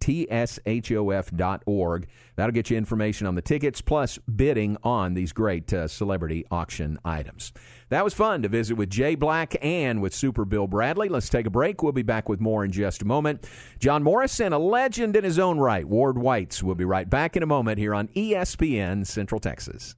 tshof.org. 0.00 2.08
That'll 2.34 2.52
get 2.52 2.70
you 2.70 2.78
information 2.78 3.26
on 3.26 3.34
the 3.34 3.42
tickets 3.42 3.82
plus 3.82 4.18
bidding 4.18 4.78
on 4.82 5.14
these 5.14 5.32
great 5.32 5.72
uh, 5.72 5.86
celebrity 5.86 6.46
auction 6.50 6.98
items. 7.04 7.52
That 7.90 8.04
was 8.04 8.14
fun 8.14 8.42
to 8.42 8.48
visit 8.48 8.76
with 8.76 8.88
Jay 8.88 9.14
Black 9.14 9.54
and 9.62 10.00
with 10.00 10.14
Super 10.14 10.46
Bill 10.46 10.66
Bradley. 10.66 11.10
Let's 11.10 11.28
take 11.28 11.46
a 11.46 11.50
break. 11.50 11.82
We'll 11.82 11.92
be 11.92 12.02
back 12.02 12.30
with 12.30 12.40
more 12.40 12.64
in 12.64 12.72
just 12.72 13.02
a 13.02 13.04
moment. 13.04 13.46
John 13.78 14.02
Morrison, 14.02 14.54
a 14.54 14.58
legend 14.58 15.14
in 15.14 15.24
his 15.24 15.38
own 15.38 15.58
right, 15.58 15.86
Ward 15.86 16.16
Whites. 16.16 16.62
We'll 16.62 16.74
be 16.74 16.86
right 16.86 17.08
back 17.08 17.36
in 17.36 17.42
a 17.42 17.46
moment 17.46 17.78
here 17.78 17.94
on 17.94 18.08
ESPN 18.08 19.06
Central 19.06 19.40
Texas. 19.40 19.94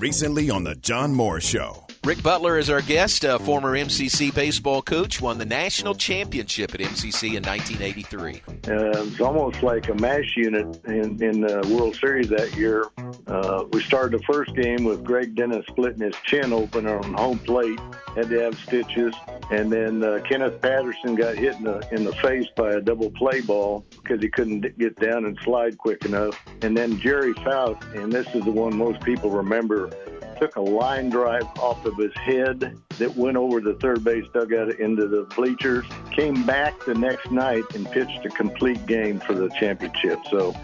Recently 0.00 0.50
on 0.50 0.64
The 0.64 0.74
John 0.74 1.14
Moore 1.14 1.40
Show. 1.40 1.85
Rick 2.06 2.22
Butler 2.22 2.56
is 2.56 2.70
our 2.70 2.82
guest, 2.82 3.24
a 3.24 3.36
former 3.36 3.76
MCC 3.76 4.32
baseball 4.32 4.80
coach, 4.80 5.20
won 5.20 5.38
the 5.38 5.44
national 5.44 5.92
championship 5.92 6.72
at 6.72 6.78
MCC 6.78 7.34
in 7.34 7.42
1983. 7.42 8.42
Uh, 8.46 9.02
it's 9.02 9.20
almost 9.20 9.64
like 9.64 9.88
a 9.88 9.94
mash 9.94 10.36
unit 10.36 10.84
in, 10.84 11.20
in 11.20 11.40
the 11.40 11.68
World 11.76 11.96
Series 11.96 12.28
that 12.28 12.56
year. 12.56 12.84
Uh, 13.26 13.64
we 13.72 13.82
started 13.82 14.20
the 14.20 14.22
first 14.22 14.54
game 14.54 14.84
with 14.84 15.02
Greg 15.02 15.34
Dennis 15.34 15.66
splitting 15.66 16.02
his 16.02 16.14
chin 16.22 16.52
open 16.52 16.86
on 16.86 17.12
home 17.14 17.40
plate, 17.40 17.80
had 18.14 18.30
to 18.30 18.40
have 18.40 18.56
stitches, 18.60 19.12
and 19.50 19.72
then 19.72 20.04
uh, 20.04 20.20
Kenneth 20.28 20.62
Patterson 20.62 21.16
got 21.16 21.34
hit 21.34 21.56
in 21.56 21.64
the, 21.64 21.88
in 21.90 22.04
the 22.04 22.12
face 22.12 22.46
by 22.56 22.74
a 22.74 22.80
double 22.80 23.10
play 23.10 23.40
ball 23.40 23.84
because 23.90 24.20
he 24.20 24.28
couldn't 24.28 24.78
get 24.78 24.94
down 25.00 25.24
and 25.24 25.36
slide 25.42 25.76
quick 25.76 26.04
enough. 26.04 26.40
And 26.62 26.76
then 26.76 27.00
Jerry 27.00 27.32
Fout, 27.32 27.84
and 27.96 28.12
this 28.12 28.32
is 28.32 28.44
the 28.44 28.52
one 28.52 28.76
most 28.76 29.00
people 29.00 29.30
remember 29.30 29.90
took 30.38 30.56
a 30.56 30.60
line 30.60 31.10
drive 31.10 31.46
off 31.58 31.84
of 31.84 31.96
his 31.96 32.12
head 32.14 32.78
that 32.98 33.16
went 33.16 33.36
over 33.36 33.60
the 33.60 33.74
third 33.74 34.04
base 34.04 34.24
dugout 34.32 34.78
into 34.80 35.08
the 35.08 35.22
bleachers, 35.34 35.84
came 36.12 36.44
back 36.44 36.84
the 36.84 36.94
next 36.94 37.30
night 37.30 37.64
and 37.74 37.90
pitched 37.90 38.24
a 38.24 38.30
complete 38.30 38.84
game 38.86 39.20
for 39.20 39.34
the 39.34 39.48
championship. 39.50 40.18
So 40.30 40.54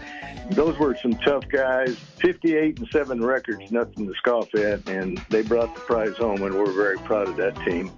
those 0.51 0.77
were 0.77 0.95
some 0.95 1.13
tough 1.15 1.47
guys. 1.49 1.97
58 2.17 2.79
and 2.79 2.87
7 2.89 3.23
records, 3.23 3.71
nothing 3.71 4.07
to 4.07 4.13
scoff 4.15 4.53
at, 4.55 4.87
and 4.87 5.17
they 5.29 5.41
brought 5.41 5.73
the 5.75 5.81
prize 5.81 6.15
home, 6.17 6.41
and 6.43 6.53
we're 6.53 6.71
very 6.71 6.97
proud 6.99 7.27
of 7.27 7.35
that 7.37 7.55
team. 7.65 7.91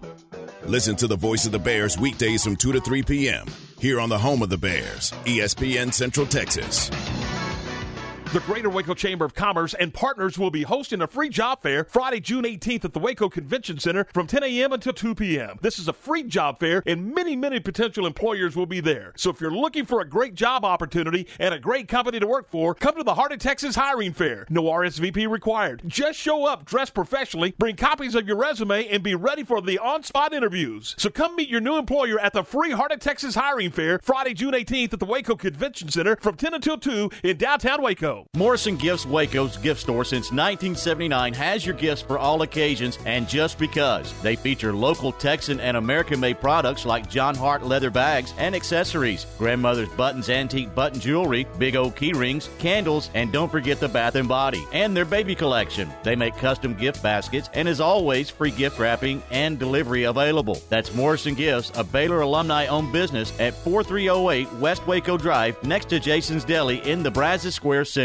Listen 0.66 0.96
to 0.98 1.08
the 1.08 1.16
voice 1.16 1.46
of 1.46 1.52
the 1.52 1.60
Bears 1.60 1.98
weekdays 1.98 2.44
from 2.44 2.56
2 2.56 2.72
to 2.74 2.82
3 2.82 3.04
p.m. 3.04 3.46
here 3.80 4.00
on 4.00 4.10
the 4.10 4.18
home 4.18 4.42
of 4.42 4.50
the 4.50 4.58
Bears, 4.58 5.12
ESPN 5.26 5.94
Central 5.94 6.26
Texas. 6.26 6.90
The 8.34 8.42
Greater 8.42 8.70
Waco 8.70 8.94
Chamber 8.94 9.24
of 9.24 9.34
Commerce 9.34 9.74
and 9.76 9.94
partners 9.94 10.38
will 10.38 10.52
be 10.52 10.64
hosting 10.64 11.02
a 11.02 11.08
free 11.08 11.30
job 11.30 11.62
fair 11.62 11.86
Friday, 11.86 12.20
June 12.20 12.44
18th 12.44 12.84
at 12.84 12.92
the 12.92 13.00
Waco 13.00 13.30
Convention 13.30 13.80
Center 13.80 14.06
from 14.14 14.28
10 14.28 14.44
a.m. 14.44 14.74
until 14.74 14.92
2 14.92 15.16
p.m. 15.16 15.58
This 15.62 15.80
is 15.80 15.88
a 15.88 15.94
free 15.94 16.24
job 16.24 16.60
fair 16.60 16.84
and 16.86 17.14
many, 17.16 17.38
many 17.38 17.62
potential 17.62 18.06
employers 18.06 18.58
will 18.58 18.66
be 18.66 18.82
there. 18.82 19.14
So 19.16 19.30
if 19.30 19.40
you're 19.40 19.52
looking 19.52 19.86
for 19.86 20.02
a 20.02 20.10
great 20.10 20.36
job 20.36 20.66
opportunity 20.66 21.28
and 21.40 21.54
a 21.54 21.60
great 21.60 21.88
company 21.88 22.20
to 22.20 22.28
work 22.28 22.50
for, 22.50 22.76
come 22.76 22.98
to 22.98 23.04
the 23.04 23.14
Heart 23.14 23.34
of 23.34 23.40
Texas 23.40 23.76
Hiring 23.76 24.12
Fair. 24.12 24.46
No 24.50 24.64
RSVP 24.64 25.30
required. 25.30 25.84
Just 25.86 26.20
show 26.20 26.46
up, 26.46 26.66
dress 26.66 26.90
professionally, 26.90 27.54
bring 27.58 27.78
copies 27.78 28.16
of 28.16 28.28
your 28.28 28.38
resume, 28.38 28.88
and 28.88 29.02
be 29.02 29.16
ready 29.16 29.46
for 29.46 29.62
the 29.62 29.80
on-spot 29.80 30.34
interviews. 30.34 30.94
So 30.98 31.10
come 31.10 31.38
meet 31.38 31.48
your 31.48 31.62
new 31.62 31.78
employer 31.78 32.20
at 32.20 32.34
the 32.34 32.44
free 32.44 32.72
Heart 32.72 32.92
of 32.92 33.00
Texas 33.00 33.36
Hiring 33.36 33.72
Fair 33.72 34.00
Friday, 34.04 34.34
June 34.34 34.54
18th 34.54 34.94
at 34.94 35.00
the 35.00 35.06
Waco 35.06 35.36
Convention 35.36 35.88
Center 35.88 36.18
from 36.18 36.36
10 36.36 36.56
until 36.56 36.78
2 36.78 37.12
in 37.24 37.38
downtown 37.38 37.82
Waco. 37.82 38.15
Morrison 38.36 38.76
Gifts 38.76 39.06
Waco's 39.06 39.58
gift 39.58 39.82
store 39.82 40.06
since 40.06 40.32
1979 40.32 41.34
has 41.34 41.66
your 41.66 41.76
gifts 41.76 42.02
for 42.02 42.18
all 42.18 42.42
occasions 42.42 43.00
and 43.06 43.28
just 43.28 43.58
because. 43.58 44.14
They 44.22 44.36
feature 44.36 44.74
local 44.74 45.12
Texan 45.12 45.60
and 45.60 45.78
American 45.78 46.20
made 46.20 46.40
products 46.40 46.86
like 46.86 47.10
Jon 47.10 47.36
Hart 47.36 47.64
leather 47.64 47.90
bags 47.90 48.34
and 48.38 48.56
accessories, 48.56 49.26
grandmother's 49.38 49.90
buttons, 49.90 50.30
antique 50.30 50.74
button 50.76 51.00
jewelry, 51.00 51.46
big 51.58 51.76
old 51.76 51.96
key 51.96 52.14
rings, 52.14 52.50
candles, 52.60 53.10
and 53.14 53.32
don't 53.32 53.52
forget 53.52 53.80
the 53.80 53.90
Bath 53.90 54.16
and 54.16 54.28
Body 54.28 54.66
and 54.74 54.96
their 54.96 55.06
baby 55.06 55.36
collection. 55.36 55.90
They 56.04 56.16
make 56.16 56.38
custom 56.38 56.74
gift 56.74 57.02
baskets 57.02 57.50
and 57.54 57.68
as 57.68 57.80
always, 57.80 58.30
free 58.30 58.52
gift 58.52 58.80
wrapping 58.80 59.24
and 59.32 59.58
delivery 59.58 60.04
available. 60.04 60.62
That's 60.70 60.94
Morrison 60.94 61.36
Gifts, 61.36 61.72
a 61.76 61.84
Baylor 61.84 62.22
alumni 62.22 62.68
owned 62.68 62.92
business 62.92 63.38
at 63.40 63.54
4308 63.54 64.52
West 64.60 64.86
Waco 64.88 65.18
Drive 65.18 65.62
next 65.64 65.90
to 65.90 66.00
Jason's 66.00 66.44
Deli 66.44 66.78
in 66.90 67.04
the 67.04 67.12
Brazos 67.12 67.56
Square 67.56 67.86
Center. 67.86 68.05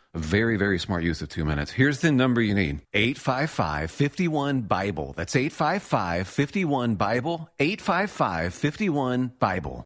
Very, 0.13 0.57
very 0.57 0.77
smart 0.77 1.03
use 1.03 1.21
of 1.21 1.29
two 1.29 1.45
minutes. 1.45 1.71
Here's 1.71 2.01
the 2.01 2.11
number 2.11 2.41
you 2.41 2.53
need 2.53 2.81
855 2.93 3.89
51 3.91 4.61
Bible. 4.63 5.13
That's 5.15 5.35
855 5.35 6.27
51 6.27 6.95
Bible. 6.95 7.49
855 7.59 8.53
51 8.53 9.31
Bible. 9.39 9.85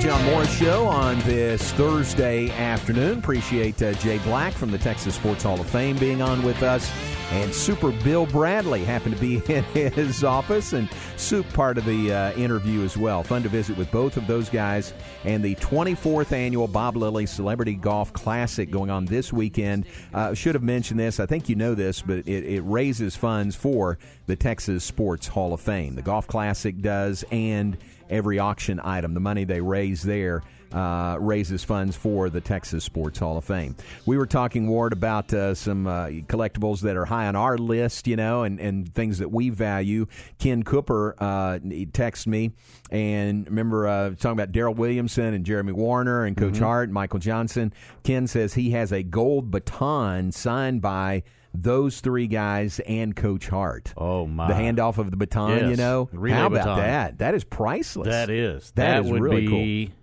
John 0.00 0.24
Morris 0.26 0.56
Show 0.56 0.86
on 0.86 1.18
this 1.20 1.72
Thursday 1.72 2.50
afternoon. 2.50 3.18
Appreciate 3.18 3.80
uh, 3.82 3.92
Jay 3.94 4.18
Black 4.18 4.52
from 4.52 4.70
the 4.70 4.78
Texas 4.78 5.14
Sports 5.14 5.42
Hall 5.42 5.60
of 5.60 5.68
Fame 5.68 5.96
being 5.96 6.20
on 6.20 6.42
with 6.42 6.62
us. 6.62 6.90
And 7.32 7.52
Super 7.52 7.90
Bill 7.90 8.26
Bradley 8.26 8.84
happened 8.84 9.16
to 9.16 9.20
be 9.20 9.36
in 9.48 9.64
his 9.64 10.22
office 10.22 10.74
and 10.74 10.88
Soup 11.16 11.48
part 11.54 11.78
of 11.78 11.84
the 11.84 12.12
uh, 12.12 12.32
interview 12.34 12.84
as 12.84 12.96
well. 12.96 13.22
Fun 13.22 13.42
to 13.42 13.48
visit 13.48 13.76
with 13.76 13.90
both 13.90 14.16
of 14.16 14.26
those 14.26 14.48
guys. 14.48 14.92
And 15.24 15.42
the 15.42 15.54
24th 15.56 16.30
annual 16.30 16.68
Bob 16.68 16.96
Lilly 16.96 17.26
Celebrity 17.26 17.74
Golf 17.74 18.12
Classic 18.12 18.70
going 18.70 18.90
on 18.90 19.06
this 19.06 19.32
weekend. 19.32 19.86
Uh, 20.12 20.34
should 20.34 20.54
have 20.54 20.62
mentioned 20.62 21.00
this. 21.00 21.18
I 21.18 21.26
think 21.26 21.48
you 21.48 21.56
know 21.56 21.74
this, 21.74 22.02
but 22.02 22.18
it, 22.18 22.44
it 22.44 22.60
raises 22.62 23.16
funds 23.16 23.56
for 23.56 23.98
the 24.26 24.36
Texas 24.36 24.84
Sports 24.84 25.26
Hall 25.26 25.52
of 25.52 25.60
Fame. 25.60 25.94
The 25.94 26.02
Golf 26.02 26.26
Classic 26.26 26.80
does, 26.80 27.24
and 27.32 27.76
every 28.10 28.38
auction 28.38 28.80
item. 28.82 29.14
The 29.14 29.20
money 29.20 29.44
they 29.44 29.60
raise 29.60 30.02
there 30.02 30.42
uh, 30.72 31.16
raises 31.20 31.64
funds 31.64 31.96
for 31.96 32.28
the 32.28 32.40
Texas 32.40 32.84
Sports 32.84 33.18
Hall 33.18 33.36
of 33.36 33.44
Fame. 33.44 33.76
We 34.04 34.18
were 34.18 34.26
talking, 34.26 34.68
Ward, 34.68 34.92
about 34.92 35.32
uh, 35.32 35.54
some 35.54 35.86
uh, 35.86 36.06
collectibles 36.26 36.80
that 36.80 36.96
are 36.96 37.04
high 37.04 37.26
on 37.26 37.36
our 37.36 37.56
list, 37.56 38.06
you 38.06 38.16
know, 38.16 38.42
and, 38.42 38.60
and 38.60 38.92
things 38.92 39.18
that 39.18 39.30
we 39.30 39.50
value. 39.50 40.06
Ken 40.38 40.62
Cooper 40.62 41.14
uh, 41.18 41.58
texted 41.62 42.26
me, 42.26 42.52
and 42.90 43.46
remember 43.46 43.86
uh, 43.86 44.10
talking 44.10 44.32
about 44.32 44.52
Darold 44.52 44.76
Williamson 44.76 45.34
and 45.34 45.44
Jeremy 45.44 45.72
Wariner 45.72 46.24
and 46.24 46.36
Coach 46.36 46.54
mm-hmm. 46.54 46.64
Hart 46.64 46.88
and 46.88 46.94
Michael 46.94 47.20
Johnson. 47.20 47.72
Ken 48.02 48.26
says 48.26 48.54
he 48.54 48.70
has 48.70 48.92
a 48.92 49.02
gold 49.02 49.50
baton 49.50 50.32
signed 50.32 50.80
by 50.82 51.22
those 51.62 52.00
three 52.00 52.26
guys 52.26 52.80
and 52.80 53.14
Coach 53.14 53.48
Hart. 53.48 53.92
Oh 53.96 54.26
my! 54.26 54.48
The 54.48 54.54
handoff 54.54 54.98
of 54.98 55.10
the 55.10 55.16
baton, 55.16 55.58
yes. 55.58 55.70
you 55.70 55.76
know. 55.76 56.08
How 56.12 56.46
about 56.46 56.52
baton. 56.52 56.78
that? 56.78 57.18
That 57.18 57.34
is 57.34 57.44
priceless. 57.44 58.08
That 58.08 58.30
is. 58.30 58.70
that, 58.72 58.94
that 58.94 59.04
is 59.04 59.10
would 59.10 59.20
really 59.20 59.46
be 59.46 59.86
cool. 59.86 59.96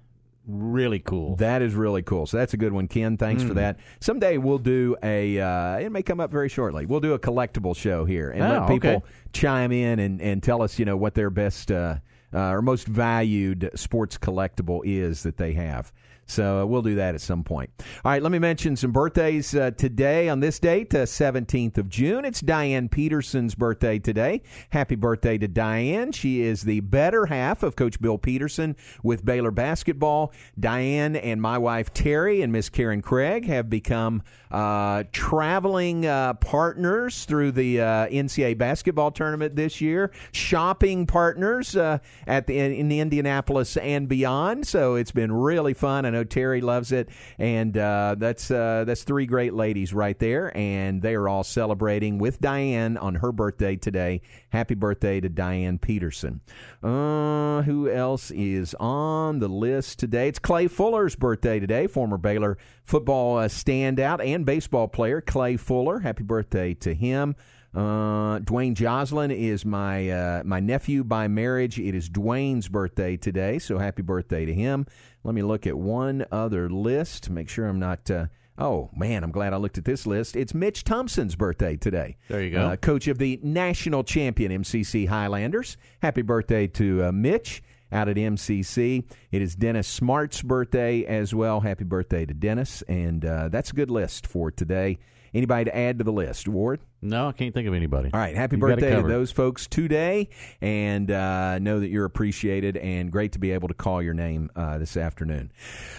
Really 0.46 1.00
cool. 1.00 1.38
That 1.38 1.62
is 1.62 1.74
really 1.74 2.02
cool. 2.02 2.26
So 2.26 2.36
that's 2.36 2.54
a 2.54 2.58
good 2.58 2.74
one, 2.74 2.90
Ken. 2.90 3.16
Thanks 3.16 3.44
mm. 3.44 3.48
for 3.48 3.54
that. 3.54 3.80
Someday 4.02 4.38
we'll 4.38 4.58
do 4.58 4.98
a. 5.02 5.40
Uh, 5.40 5.78
it 5.78 5.90
may 5.90 6.04
come 6.04 6.20
up 6.20 6.32
very 6.32 6.50
shortly. 6.50 6.86
We'll 6.86 7.00
do 7.00 7.14
a 7.14 7.20
collectible 7.20 7.76
show 7.76 8.04
here 8.04 8.30
and 8.30 8.44
oh, 8.44 8.50
let 8.50 8.68
people 8.68 8.90
okay. 8.90 9.06
chime 9.32 9.72
in 9.72 10.00
and, 10.00 10.22
and 10.22 10.44
tell 10.44 10.62
us, 10.62 10.78
you 10.78 10.84
know, 10.84 10.98
what 10.98 11.14
their 11.14 11.30
best 11.30 11.72
uh, 11.72 11.96
uh, 12.34 12.50
or 12.50 12.62
most 12.62 12.88
valued 12.88 13.72
sports 13.76 14.18
collectible 14.18 14.82
is 14.84 15.24
that 15.24 15.38
they 15.38 15.54
have. 15.54 15.94
So 16.26 16.62
uh, 16.62 16.66
we'll 16.66 16.82
do 16.82 16.96
that 16.96 17.16
at 17.16 17.22
some 17.22 17.44
point. 17.44 17.70
All 18.04 18.12
right, 18.12 18.22
let 18.22 18.32
me 18.32 18.40
mention 18.40 18.76
some 18.76 18.92
birthdays 18.92 19.56
uh, 19.56 19.72
today 19.72 20.30
on 20.30 20.40
this 20.40 20.60
date, 20.60 20.94
uh, 20.96 21.06
17th 21.06 21.78
of 21.78 21.90
June. 21.90 22.26
It's 22.26 22.42
Diane 22.42 22.90
Peterson's 22.90 23.56
birthday 23.56 24.00
today. 24.00 24.42
Happy 24.70 24.96
birthday 24.96 25.38
to 25.38 25.48
Diane. 25.48 26.12
She 26.12 26.42
is 26.42 26.62
the 26.62 26.80
better 26.82 27.26
half 27.26 27.64
of 27.64 27.76
Coach 27.76 28.00
Bill 28.00 28.18
Peterson 28.18 28.76
with 29.04 29.26
Baylor 29.26 29.52
basketball. 29.52 30.34
Diane 30.60 31.16
and 31.16 31.42
my 31.42 31.58
wife 31.58 31.94
Terry 31.94 32.42
and 32.42 32.52
Miss 32.52 32.70
Karen 32.70 33.02
Craig 33.02 33.46
have 33.46 33.70
become 33.70 34.24
uh, 34.52 35.04
traveling 35.12 36.06
uh, 36.06 36.36
partners 36.36 37.26
through 37.26 37.52
the 37.52 37.82
uh, 37.82 38.08
NCAA 38.08 38.58
basketball 38.58 39.12
tournament 39.12 39.56
this 39.56 39.82
year, 39.82 40.12
shopping 40.32 41.06
partners 41.08 41.76
at 41.76 42.48
the 42.48 42.60
in 42.60 42.92
Indianapolis 42.92 43.78
and 43.78 44.08
beyond. 44.08 44.68
So 44.68 44.96
it's 44.96 45.12
been 45.12 45.32
really 45.32 45.74
fun. 45.74 46.06
I 46.06 46.12
know 46.14 46.24
Terry 46.24 46.62
loves 46.62 46.92
it, 46.92 47.10
and 47.38 47.78
uh, 47.78 48.16
that's 48.18 48.50
uh, 48.50 48.86
that's 48.86 49.04
three 49.04 49.26
great 49.26 49.54
ladies 49.54 49.94
right 49.94 50.18
there, 50.18 50.56
and 50.56 51.02
they 51.02 51.16
are 51.16 51.28
all 51.28 51.44
celebrating 51.44 52.18
with 52.18 52.40
Diane 52.40 52.98
on 52.98 53.16
her 53.16 53.32
birthday 53.32 53.76
today. 53.76 54.22
Happy 54.50 54.76
birthday 54.76 55.20
to 55.20 55.30
Diane 55.30 55.78
Peterson. 55.78 56.42
Uh, 56.82 57.62
who 57.64 57.90
else 57.90 58.32
is 58.32 58.74
on 58.80 59.40
the 59.40 59.48
list 59.50 60.00
today? 60.00 60.30
It's 60.30 60.40
Clay 60.40 60.68
Fuller's 60.68 61.16
birthday 61.16 61.60
today. 61.60 61.88
Former 61.88 62.18
Baylor 62.18 62.58
football 62.84 63.38
uh, 63.38 63.48
standout 63.48 64.26
and 64.26 64.46
baseball 64.46 64.88
player 64.88 65.22
Clay 65.22 65.58
Fuller. 65.58 66.00
Happy 66.00 66.24
birthday 66.24 66.74
to 66.76 66.94
him. 66.94 67.36
Uh, 67.74 68.38
Dwayne 68.40 68.76
Joslin 68.76 69.32
is 69.32 69.66
my 69.66 70.10
uh, 70.10 70.44
my 70.46 70.60
nephew 70.60 71.04
by 71.04 71.28
marriage. 71.28 71.80
It 71.80 71.96
is 71.96 72.08
Dwayne's 72.08 72.68
birthday 72.68 73.18
today, 73.18 73.58
so 73.58 73.80
happy 73.80 74.04
birthday 74.04 74.46
to 74.46 74.54
him. 74.54 74.86
Let 75.24 75.34
me 75.34 75.42
look 75.42 75.66
at 75.66 75.76
one 75.76 76.26
other 76.32 76.70
list. 76.70 77.32
Make 77.32 77.50
sure 77.50 77.66
I'm 77.66 77.80
not. 77.80 78.12
Uh, 78.12 78.28
oh 78.60 78.92
man, 78.96 79.24
I'm 79.24 79.32
glad 79.32 79.54
I 79.54 79.58
looked 79.58 79.80
at 79.80 79.86
this 79.86 80.06
list. 80.06 80.36
It's 80.36 80.54
Mitch 80.54 80.84
Thompson's 80.84 81.36
birthday 81.36 81.76
today. 81.76 82.18
There 82.28 82.44
you 82.44 82.52
go, 82.52 82.62
uh, 82.62 82.76
coach 82.76 83.08
of 83.08 83.18
the 83.18 83.40
national 83.42 84.04
champion 84.04 84.52
MCC 84.52 85.08
Highlanders. 85.08 85.76
Happy 86.04 86.22
birthday 86.22 86.68
to 86.68 87.06
uh, 87.06 87.12
Mitch 87.12 87.64
out 87.92 88.08
at 88.08 88.18
MCC. 88.18 89.04
It 89.32 89.42
is 89.42 89.56
Dennis 89.56 89.88
Smart's 89.88 90.44
birthday 90.44 91.06
as 91.06 91.34
well. 91.34 91.62
Happy 91.62 91.86
birthday 91.86 92.28
to 92.28 92.36
Dennis, 92.36 92.84
and 92.84 93.26
uh, 93.26 93.50
that's 93.50 93.72
a 93.72 93.74
good 93.74 93.90
list 93.90 94.28
for 94.28 94.52
today. 94.52 95.00
Anybody 95.34 95.66
to 95.66 95.76
add 95.76 95.98
to 95.98 96.04
the 96.04 96.12
list, 96.12 96.48
Ward? 96.48 96.80
No, 97.04 97.28
I 97.28 97.32
can't 97.34 97.54
think 97.54 97.68
of 97.68 97.74
anybody. 97.74 98.10
All 98.14 98.20
right, 98.20 98.36
happy 98.36 98.56
you 98.56 98.62
birthday 98.62 98.96
to 98.96 99.08
those 99.08 99.32
folks 99.32 99.68
today, 99.68 100.30
and 100.62 101.12
uh, 101.12 101.60
know 101.60 101.82
that 101.82 101.90
you're 101.90 102.06
appreciated 102.06 102.78
and 102.78 103.12
great 103.12 103.34
to 103.34 103.40
be 103.40 103.52
able 103.52 103.68
to 103.68 103.74
call 103.74 104.02
your 104.02 104.14
name 104.14 104.50
uh, 104.56 104.78
this 104.78 104.96
afternoon. 104.96 105.52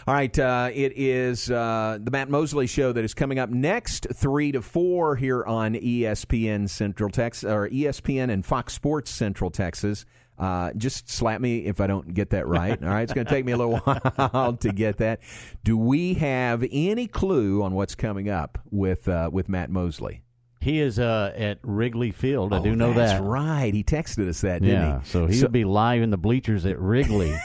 All 0.06 0.14
right, 0.14 0.36
uh, 0.38 0.70
it 0.72 0.92
is 0.96 1.50
uh, 1.50 1.98
the 2.00 2.10
Matt 2.10 2.30
Mosley 2.30 2.66
Show 2.66 2.92
that 2.92 3.04
is 3.04 3.12
coming 3.12 3.38
up 3.38 3.50
next, 3.50 4.06
three 4.14 4.50
to 4.52 4.62
four 4.62 5.14
here 5.16 5.44
on 5.44 5.74
ESPN 5.74 6.70
Central 6.70 7.10
Texas 7.10 7.44
or 7.50 7.68
ESPN 7.68 8.30
and 8.30 8.44
Fox 8.44 8.72
Sports 8.72 9.10
Central 9.10 9.50
Texas. 9.50 10.06
Uh, 10.38 10.72
just 10.72 11.08
slap 11.08 11.40
me 11.40 11.66
if 11.66 11.80
I 11.80 11.86
don't 11.86 12.12
get 12.12 12.30
that 12.30 12.46
right. 12.46 12.82
All 12.82 12.88
right, 12.88 13.02
it's 13.02 13.12
going 13.12 13.26
to 13.26 13.30
take 13.30 13.44
me 13.44 13.52
a 13.52 13.56
little 13.56 13.78
while 14.16 14.56
to 14.56 14.72
get 14.72 14.96
that. 14.98 15.20
Do 15.62 15.76
we 15.76 16.14
have 16.14 16.64
any 16.72 17.06
clue 17.06 17.62
on 17.62 17.74
what's 17.74 17.94
coming 17.94 18.28
up 18.28 18.58
with 18.70 19.06
uh, 19.06 19.28
with 19.32 19.48
Matt 19.48 19.70
Mosley? 19.70 20.22
He 20.64 20.80
is 20.80 20.98
uh, 20.98 21.32
at 21.36 21.58
Wrigley 21.62 22.10
Field. 22.10 22.54
I 22.54 22.58
oh, 22.58 22.62
do 22.62 22.74
know 22.74 22.94
that's 22.94 23.12
that. 23.12 23.18
That's 23.18 23.22
right. 23.22 23.74
He 23.74 23.84
texted 23.84 24.26
us 24.26 24.40
that, 24.40 24.62
didn't 24.62 24.80
yeah, 24.80 25.00
he? 25.00 25.06
So 25.06 25.26
he 25.26 25.34
so, 25.34 25.48
be 25.48 25.64
live 25.64 26.00
in 26.00 26.08
the 26.08 26.16
bleachers 26.16 26.64
at 26.64 26.80
Wrigley. 26.80 27.38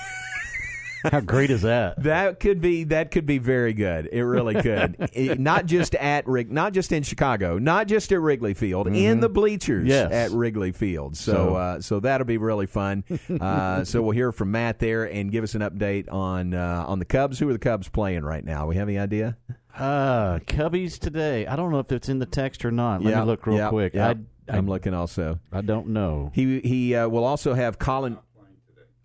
How 1.04 1.20
great 1.20 1.50
is 1.50 1.64
that? 1.64 2.02
That 2.04 2.40
could 2.40 2.62
be 2.62 2.86
that 2.86 3.12
could 3.12 3.26
be 3.26 3.38
very 3.38 3.74
good. 3.74 4.08
It 4.12 4.22
really 4.22 4.62
could. 4.62 4.96
it, 5.14 5.40
not 5.40 5.66
just 5.66 5.96
at 5.96 6.28
Rig, 6.28 6.52
not 6.52 6.74
just 6.74 6.94
in 6.94 7.04
Chicago, 7.04 7.58
not 7.58 7.88
just 7.88 8.12
at 8.12 8.20
Wrigley 8.20 8.54
Field, 8.54 8.88
mm-hmm. 8.88 8.96
in 8.96 9.20
the 9.20 9.30
bleachers 9.30 9.88
yes. 9.88 10.12
at 10.12 10.32
Wrigley 10.32 10.72
Field. 10.72 11.18
So 11.18 11.34
so, 11.34 11.56
uh, 11.56 11.82
so 11.82 12.00
that'll 12.00 12.28
be 12.28 12.38
really 12.38 12.68
fun. 12.68 13.04
Uh, 13.40 13.86
so 13.86 14.02
we'll 14.02 14.12
hear 14.12 14.32
from 14.32 14.52
Matt 14.52 14.80
there 14.80 15.04
and 15.06 15.32
give 15.32 15.44
us 15.44 15.54
an 15.56 15.62
update 15.62 16.12
on 16.12 16.54
uh, 16.54 16.84
on 16.88 17.00
the 17.00 17.06
Cubs. 17.06 17.40
Who 17.40 17.48
are 17.50 17.54
the 17.54 17.60
Cubs 17.60 17.88
playing 17.88 18.24
right 18.24 18.44
now? 18.44 18.66
We 18.68 18.76
have 18.76 18.90
any 18.90 18.98
idea? 18.98 19.38
Uh, 19.76 20.40
Cubbies 20.40 21.00
today. 21.00 21.48
I 21.48 21.56
don't 21.56 21.72
know 21.72 21.80
if 21.80 21.92
it's 21.92 22.10
in 22.10 22.20
the 22.20 22.26
text 22.26 22.66
or 22.66 22.72
not. 22.72 23.02
Let 23.02 23.12
yep, 23.12 23.20
me 23.20 23.26
look 23.26 23.46
real 23.48 23.58
yep, 23.58 23.70
quick. 23.70 23.94
Yep. 23.94 24.18
I, 24.50 24.58
am 24.58 24.68
looking 24.68 24.94
also. 24.94 25.40
I 25.52 25.62
don't 25.62 25.88
know. 25.90 26.32
He 26.34 26.60
he 26.62 26.96
uh, 26.96 27.08
will 27.08 27.24
also 27.24 27.54
have 27.54 27.80
Colin. 27.80 28.18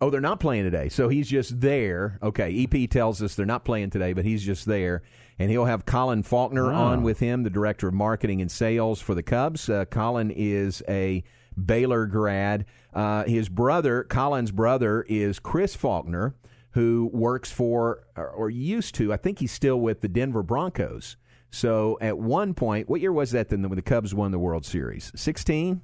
Oh, 0.01 0.11
they're 0.11 0.21
not 0.21 0.41
playing 0.41 0.65
today. 0.65 0.89
So 0.89 1.09
he's 1.09 1.29
just 1.29 1.61
there. 1.61 2.19
Okay, 2.23 2.65
EP 2.65 2.91
tells 2.91 3.23
us 3.23 3.35
they're 3.35 3.47
not 3.47 3.65
playing 3.65 3.91
today, 3.91 4.13
but 4.13 4.25
he's 4.25 4.43
just 4.43 4.67
there. 4.67 5.03
And 5.39 5.51
he'll 5.51 5.65
have 5.65 5.87
Colin 5.87 6.23
Faulkner 6.23 6.73
oh. 6.73 6.77
on 6.77 7.03
with 7.03 7.21
him, 7.21 7.43
the 7.43 7.51
director 7.51 7.89
of 7.89 7.95
marketing 7.95 8.41
and 8.41 8.51
sales 8.51 9.01
for 9.01 9.15
the 9.15 9.23
Cubs. 9.23 9.69
Uh, 9.69 9.85
Colin 9.85 10.31
is 10.31 10.83
a 10.89 11.25
Baylor 11.63 12.07
grad. 12.07 12.67
Uh, 12.93 13.25
his 13.25 13.49
brother, 13.49 14.05
Colin's 14.05 14.51
brother, 14.51 15.05
is 15.09 15.39
Chris 15.39 15.75
Faulkner, 15.75 16.35
who 16.75 17.09
works 17.13 17.53
for, 17.53 18.05
or 18.17 18.51
used 18.51 18.97
to, 18.97 19.13
I 19.13 19.17
think 19.17 19.39
he's 19.39 19.53
still 19.53 19.81
with 19.81 20.01
the 20.01 20.09
Denver 20.09 20.43
Broncos. 20.43 21.17
So 21.51 21.97
at 22.01 22.19
one 22.19 22.53
point, 22.53 22.89
what 22.89 23.01
year 23.01 23.13
was 23.13 23.31
that 23.31 23.49
then 23.49 23.63
when 23.63 23.77
the 23.77 23.83
Cubs 23.83 24.13
won 24.13 24.33
the 24.33 24.41
World 24.41 24.67
Series? 24.67 25.13
16? 25.15 25.81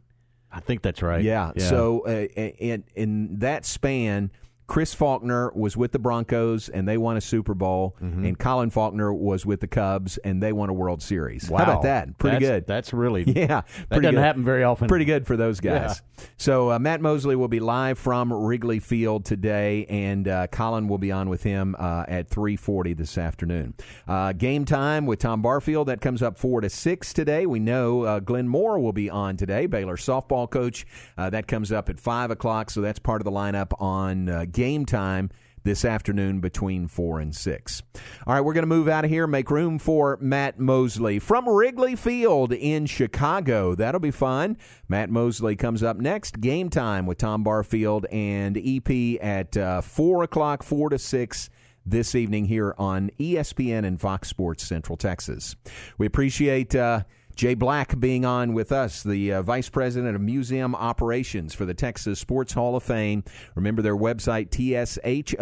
I 0.51 0.59
think 0.59 0.83
that's 0.83 1.01
right. 1.01 1.23
Yeah. 1.23 1.53
yeah. 1.55 1.69
So 1.69 2.01
uh, 2.07 2.27
in 2.35 2.83
in 2.97 3.39
that 3.39 3.65
span, 3.65 4.33
Chris 4.71 4.95
Faulkner 4.95 5.51
was 5.53 5.77
with 5.77 5.91
the 5.91 5.99
Broncos 5.99 6.69
and 6.69 6.87
they 6.87 6.97
won 6.97 7.17
a 7.17 7.21
Super 7.21 7.55
Bowl, 7.55 7.97
mm-hmm. 8.01 8.25
and 8.25 8.39
Colin 8.39 8.71
Faulkner 8.71 9.13
was 9.13 9.45
with 9.45 9.59
the 9.59 9.67
Cubs 9.67 10.17
and 10.19 10.41
they 10.41 10.53
won 10.53 10.69
a 10.69 10.73
World 10.73 11.03
Series. 11.03 11.51
Wow. 11.51 11.59
How 11.59 11.65
about 11.65 11.83
that? 11.83 12.17
Pretty 12.19 12.37
that's, 12.37 12.49
good. 12.49 12.67
That's 12.69 12.93
really 12.93 13.25
yeah. 13.27 13.63
That 13.89 13.89
doesn't 13.89 14.03
good. 14.03 14.15
happen 14.15 14.45
very 14.45 14.63
often. 14.63 14.87
Pretty 14.87 15.07
good 15.07 15.27
for 15.27 15.37
those 15.37 15.59
guys. 15.59 16.01
Yeah. 16.19 16.25
So 16.37 16.71
uh, 16.71 16.79
Matt 16.79 17.01
Mosley 17.01 17.35
will 17.35 17.49
be 17.49 17.59
live 17.59 17.99
from 17.99 18.33
Wrigley 18.33 18.79
Field 18.79 19.25
today, 19.25 19.87
and 19.87 20.29
uh, 20.29 20.47
Colin 20.49 20.87
will 20.87 20.99
be 20.99 21.11
on 21.11 21.29
with 21.29 21.43
him 21.43 21.75
uh, 21.79 22.05
at 22.07 22.29
three 22.29 22.57
forty 22.57 22.93
this 22.93 23.19
afternoon. 23.19 23.75
Uh, 24.07 24.33
game 24.33 24.65
time 24.65 25.07
with 25.07 25.19
Tom 25.19 25.43
Barfield 25.43 25.89
that 25.89 26.01
comes 26.01 26.23
up 26.23 26.39
four 26.39 26.61
to 26.61 26.71
six 26.71 27.13
today. 27.13 27.47
We 27.47 27.59
know 27.59 28.03
uh, 28.03 28.21
Glenn 28.21 28.49
Moore 28.49 28.79
will 28.79 28.93
be 28.93 29.11
on 29.11 29.37
today, 29.37 29.67
Baylor 29.67 29.97
softball 29.97 30.49
coach. 30.49 30.87
Uh, 31.17 31.31
that 31.31 31.49
comes 31.49 31.73
up 31.73 31.89
at 31.89 31.99
five 31.99 32.31
o'clock, 32.31 32.71
so 32.71 32.81
that's 32.81 32.99
part 32.99 33.21
of 33.21 33.25
the 33.25 33.33
lineup 33.33 33.73
on 33.81 34.47
game 34.61 34.85
time 34.85 35.31
this 35.65 35.87
afternoon 35.87 36.41
between 36.41 36.87
4 36.87 37.19
and 37.21 37.35
6. 37.35 37.83
All 38.27 38.35
right, 38.35 38.43
we're 38.43 38.53
going 38.53 38.63
to 38.63 38.67
move 38.69 38.89
out 38.89 39.07
of 39.07 39.11
here, 39.11 39.27
make 39.27 39.51
room 39.51 39.79
for 39.79 40.19
Matt 40.21 40.61
Mosley 40.61 41.19
from 41.19 41.49
Wrigley 41.49 41.97
Field 41.97 42.53
in 42.53 42.85
Chicago. 42.85 43.75
That'll 43.75 44.01
be 44.01 44.11
fun. 44.11 44.59
Matt 44.87 45.09
Mosley 45.09 45.57
comes 45.57 45.83
up 45.83 45.97
next. 45.97 46.43
Game 46.43 46.69
time 46.69 47.07
with 47.07 47.17
Tom 47.17 47.43
Barfield 47.43 48.05
and 48.13 48.59
EP 48.59 49.19
at 49.23 49.57
uh, 49.57 49.81
4 49.81 50.25
o'clock, 50.25 50.63
4 50.63 50.91
to 50.91 50.99
6 50.99 51.51
this 51.87 52.15
evening 52.15 52.45
here 52.45 52.75
on 52.77 53.09
ESPN 53.19 53.87
and 53.87 53.99
Fox 53.99 54.29
Sports 54.29 54.65
Central 54.65 54.99
Texas. 54.99 55.57
We 55.97 56.05
appreciate. 56.05 56.75
Uh, 56.75 57.05
Jay 57.41 57.55
Black 57.55 57.99
being 57.99 58.27
on 58.27 58.53
with 58.53 58.71
us, 58.71 59.03
the 59.03 59.33
uh, 59.33 59.41
Vice 59.41 59.71
President 59.71 60.15
of 60.15 60.21
Museum 60.21 60.75
Operations 60.75 61.55
for 61.55 61.65
the 61.65 61.73
Texas 61.73 62.21
Sports 62.21 62.53
Hall 62.53 62.77
of 62.77 62.83
Fame. 62.83 63.25
Remember 63.55 63.81
their 63.81 63.97
website, 63.97 64.51
tshof.org. 64.51 65.35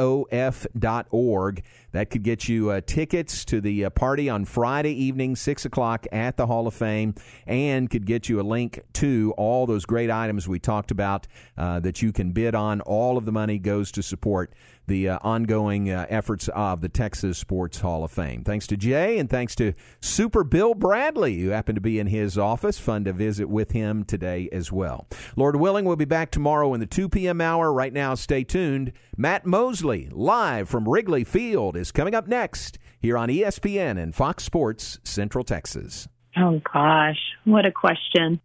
That 1.92 2.10
could 2.10 2.22
get 2.22 2.48
you 2.48 2.70
uh, 2.70 2.80
tickets 2.86 3.44
to 3.46 3.60
the 3.60 3.86
uh, 3.86 3.90
party 3.90 4.28
on 4.28 4.44
Friday 4.44 4.92
evening, 4.92 5.36
6 5.36 5.64
o'clock 5.64 6.06
at 6.12 6.36
the 6.36 6.46
Hall 6.46 6.66
of 6.66 6.74
Fame, 6.74 7.14
and 7.46 7.88
could 7.88 8.06
get 8.06 8.28
you 8.28 8.40
a 8.40 8.42
link 8.42 8.80
to 8.94 9.32
all 9.36 9.66
those 9.66 9.86
great 9.86 10.10
items 10.10 10.46
we 10.46 10.58
talked 10.58 10.90
about 10.90 11.26
uh, 11.56 11.80
that 11.80 12.02
you 12.02 12.12
can 12.12 12.32
bid 12.32 12.54
on. 12.54 12.80
All 12.82 13.16
of 13.16 13.24
the 13.24 13.32
money 13.32 13.58
goes 13.58 13.90
to 13.92 14.02
support 14.02 14.52
the 14.88 15.10
uh, 15.10 15.18
ongoing 15.22 15.90
uh, 15.90 16.06
efforts 16.08 16.48
of 16.48 16.80
the 16.80 16.88
Texas 16.88 17.38
Sports 17.38 17.80
Hall 17.80 18.02
of 18.02 18.10
Fame. 18.10 18.42
Thanks 18.42 18.66
to 18.68 18.76
Jay 18.76 19.18
and 19.18 19.30
thanks 19.30 19.54
to 19.56 19.74
Super 20.00 20.42
Bill 20.42 20.74
Bradley, 20.74 21.38
who 21.38 21.50
happened 21.50 21.76
to 21.76 21.80
be 21.80 21.98
in 21.98 22.08
his 22.08 22.36
office. 22.36 22.78
Fun 22.78 23.04
to 23.04 23.12
visit 23.12 23.48
with 23.48 23.70
him 23.70 24.02
today 24.02 24.48
as 24.50 24.72
well. 24.72 25.06
Lord 25.36 25.56
willing, 25.56 25.84
we'll 25.84 25.96
be 25.96 26.04
back 26.04 26.30
tomorrow 26.30 26.74
in 26.74 26.80
the 26.80 26.86
2 26.86 27.08
p.m. 27.08 27.40
hour. 27.40 27.72
Right 27.72 27.92
now, 27.92 28.14
stay 28.14 28.42
tuned. 28.44 28.92
Matt 29.16 29.44
Mosley, 29.44 30.08
live 30.10 30.68
from 30.68 30.88
Wrigley 30.88 31.24
Field, 31.24 31.76
is 31.78 31.92
coming 31.92 32.14
up 32.14 32.26
next 32.26 32.78
here 33.00 33.16
on 33.16 33.28
ESPN 33.28 33.98
and 33.98 34.14
Fox 34.14 34.44
Sports 34.44 34.98
Central 35.04 35.44
Texas. 35.44 36.08
Oh, 36.36 36.60
gosh. 36.72 37.18
What 37.44 37.64
a 37.64 37.72
question. 37.72 38.40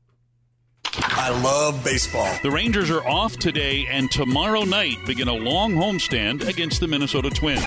I 0.96 1.30
love 1.42 1.84
baseball. 1.84 2.32
The 2.44 2.52
Rangers 2.52 2.92
are 2.92 3.06
off 3.08 3.38
today 3.38 3.88
and 3.90 4.12
tomorrow 4.12 4.64
night 4.64 4.98
begin 5.06 5.28
a 5.28 5.34
long 5.34 5.74
homestand 5.74 6.48
against 6.48 6.80
the 6.80 6.88
Minnesota 6.88 7.30
Twins. 7.30 7.62